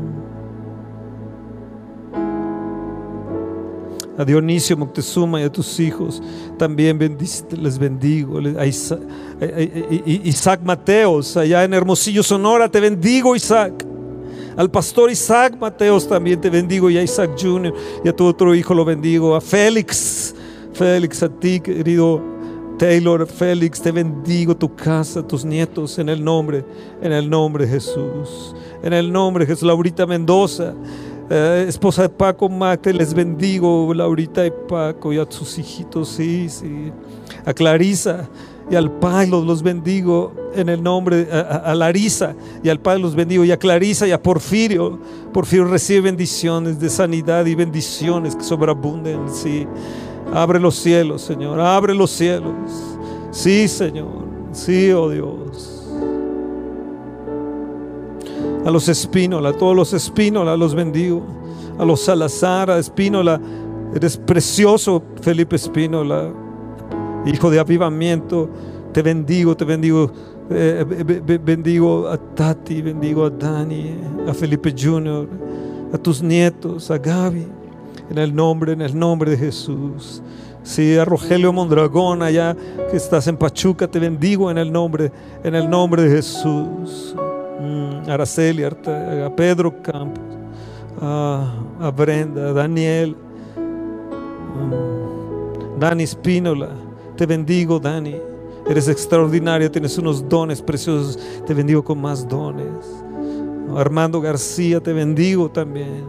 [4.18, 6.22] A Dionisio Moctezuma y a tus hijos,
[6.58, 7.00] también
[7.60, 8.40] les bendigo.
[10.24, 13.86] Isaac, Mateos, allá en Hermosillo, Sonora, te bendigo, Isaac.
[14.56, 17.74] Al pastor Isaac Mateos también te bendigo y a Isaac Jr.
[18.06, 19.36] y a tu otro hijo lo bendigo.
[19.36, 20.36] A Félix,
[20.74, 22.22] Félix, a ti querido
[22.78, 26.64] Taylor, Félix, te bendigo tu casa, tus nietos en el nombre,
[27.02, 28.56] en el nombre de Jesús.
[28.84, 30.74] En el nombre de Jesús, Laurita Mendoza.
[31.30, 36.50] Eh, esposa de Paco Macte, les bendigo, Laurita y Paco, y a sus hijitos, sí,
[36.50, 36.92] sí.
[37.46, 38.30] A Clarisa
[38.70, 41.40] y al Padre los bendigo en el nombre, a,
[41.72, 45.00] a, Larisa y al Padre los bendigo, y a Clarisa y a Porfirio.
[45.32, 49.66] Porfirio recibe bendiciones de sanidad y bendiciones que sobreabunden, sí.
[50.34, 52.54] Abre los cielos, Señor, abre los cielos.
[53.32, 55.73] Sí, Señor, sí, oh Dios
[58.66, 61.22] a los Espínola, a todos los Espínola los bendigo,
[61.78, 63.40] a los Salazar, a Espínola,
[63.94, 66.32] eres precioso, Felipe Espínola,
[67.26, 68.50] hijo de avivamiento,
[68.92, 70.12] te bendigo, te bendigo,
[70.50, 70.86] eh,
[71.44, 73.96] bendigo a Tati, bendigo a Dani,
[74.28, 75.28] a Felipe Junior,
[75.92, 77.48] a tus nietos, a Gaby,
[78.10, 80.22] en el nombre, en el nombre de Jesús.
[80.64, 82.56] Sí, a Rogelio Mondragón, allá
[82.90, 85.12] que estás en Pachuca, te bendigo en el nombre,
[85.44, 87.14] en el nombre de Jesús.
[87.64, 88.72] Mm, Araceli, a
[89.34, 90.22] Pedro Campos,
[91.00, 93.16] a, Brenda, a Daniel,
[94.56, 96.68] mm, Dani Spínola.
[97.16, 98.18] Te bendigo, Dani.
[98.70, 101.18] Eres extraordinaria, tienes unos dones preciosos.
[101.48, 102.68] Te bendigo con más dones.
[103.78, 106.04] Armando García, te bendigo también.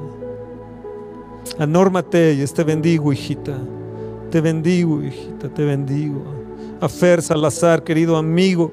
[1.56, 3.56] A Norma Telles, te bendigo, hijita.
[4.30, 6.20] Te bendigo, hijita, te bendigo.
[6.80, 8.72] A Fer Salazar, querido amigo,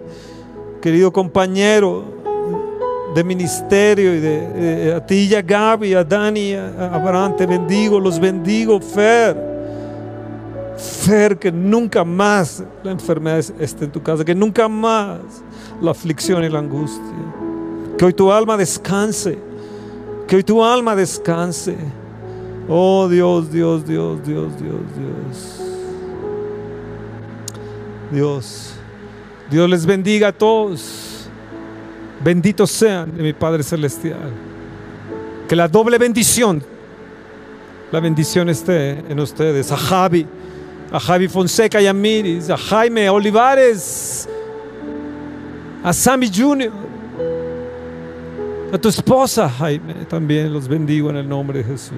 [0.82, 2.21] querido compañero,
[3.14, 8.00] de ministerio y de, a ti y a Gaby, a Dani, a Abraham, te bendigo,
[8.00, 9.52] los bendigo, Fer.
[10.78, 15.20] Fer, que nunca más la enfermedad esté en tu casa, que nunca más
[15.82, 17.02] la aflicción y la angustia.
[17.98, 19.38] Que hoy tu alma descanse,
[20.28, 21.76] que hoy tu alma descanse.
[22.68, 25.62] Oh Dios, Dios, Dios, Dios, Dios, Dios.
[28.12, 28.74] Dios,
[29.50, 31.11] Dios les bendiga a todos.
[32.24, 34.32] Benditos sean de mi Padre Celestial.
[35.48, 36.64] Que la doble bendición,
[37.92, 39.72] la bendición esté en ustedes.
[39.72, 40.26] A Javi,
[40.92, 44.30] a Javi Fonseca y a a Jaime Olivares,
[45.84, 46.72] a Sammy Jr.,
[48.72, 51.98] a tu esposa Jaime, también los bendigo en el nombre de Jesús.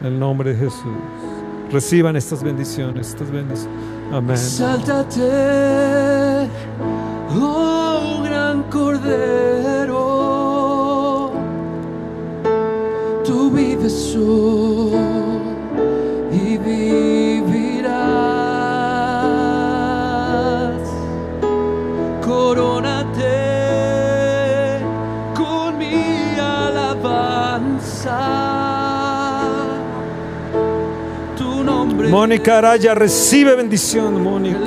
[0.00, 0.82] En el nombre de Jesús.
[1.70, 3.68] Reciban estas bendiciones, estas bendiciones.
[4.12, 4.38] Amén.
[7.38, 7.85] Oh
[8.56, 10.00] gran cordero,
[13.24, 14.92] tú vives hoy
[16.32, 17.96] y vivirás.
[22.24, 23.24] Corónate
[25.34, 28.20] con mi alabanza.
[32.10, 34.60] Mónica Araya recibe bendición, Mónica.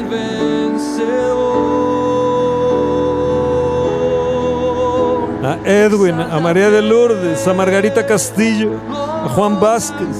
[5.50, 10.16] A Edwin, a María de Lourdes, a Margarita Castillo, a Juan Vázquez,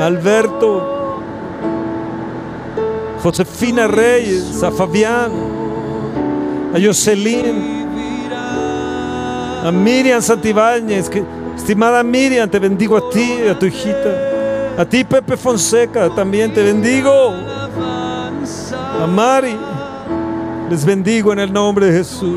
[0.00, 1.22] a Alberto,
[3.22, 5.30] Josefina Reyes, a Fabián,
[6.74, 7.86] a Jocelyn,
[9.64, 11.08] a Miriam Santibáñez,
[11.54, 14.34] estimada Miriam, te bendigo a ti a tu hijita.
[14.76, 17.32] A ti, Pepe Fonseca, también te bendigo.
[19.00, 19.56] A Mari,
[20.68, 22.36] les bendigo en el nombre de Jesús.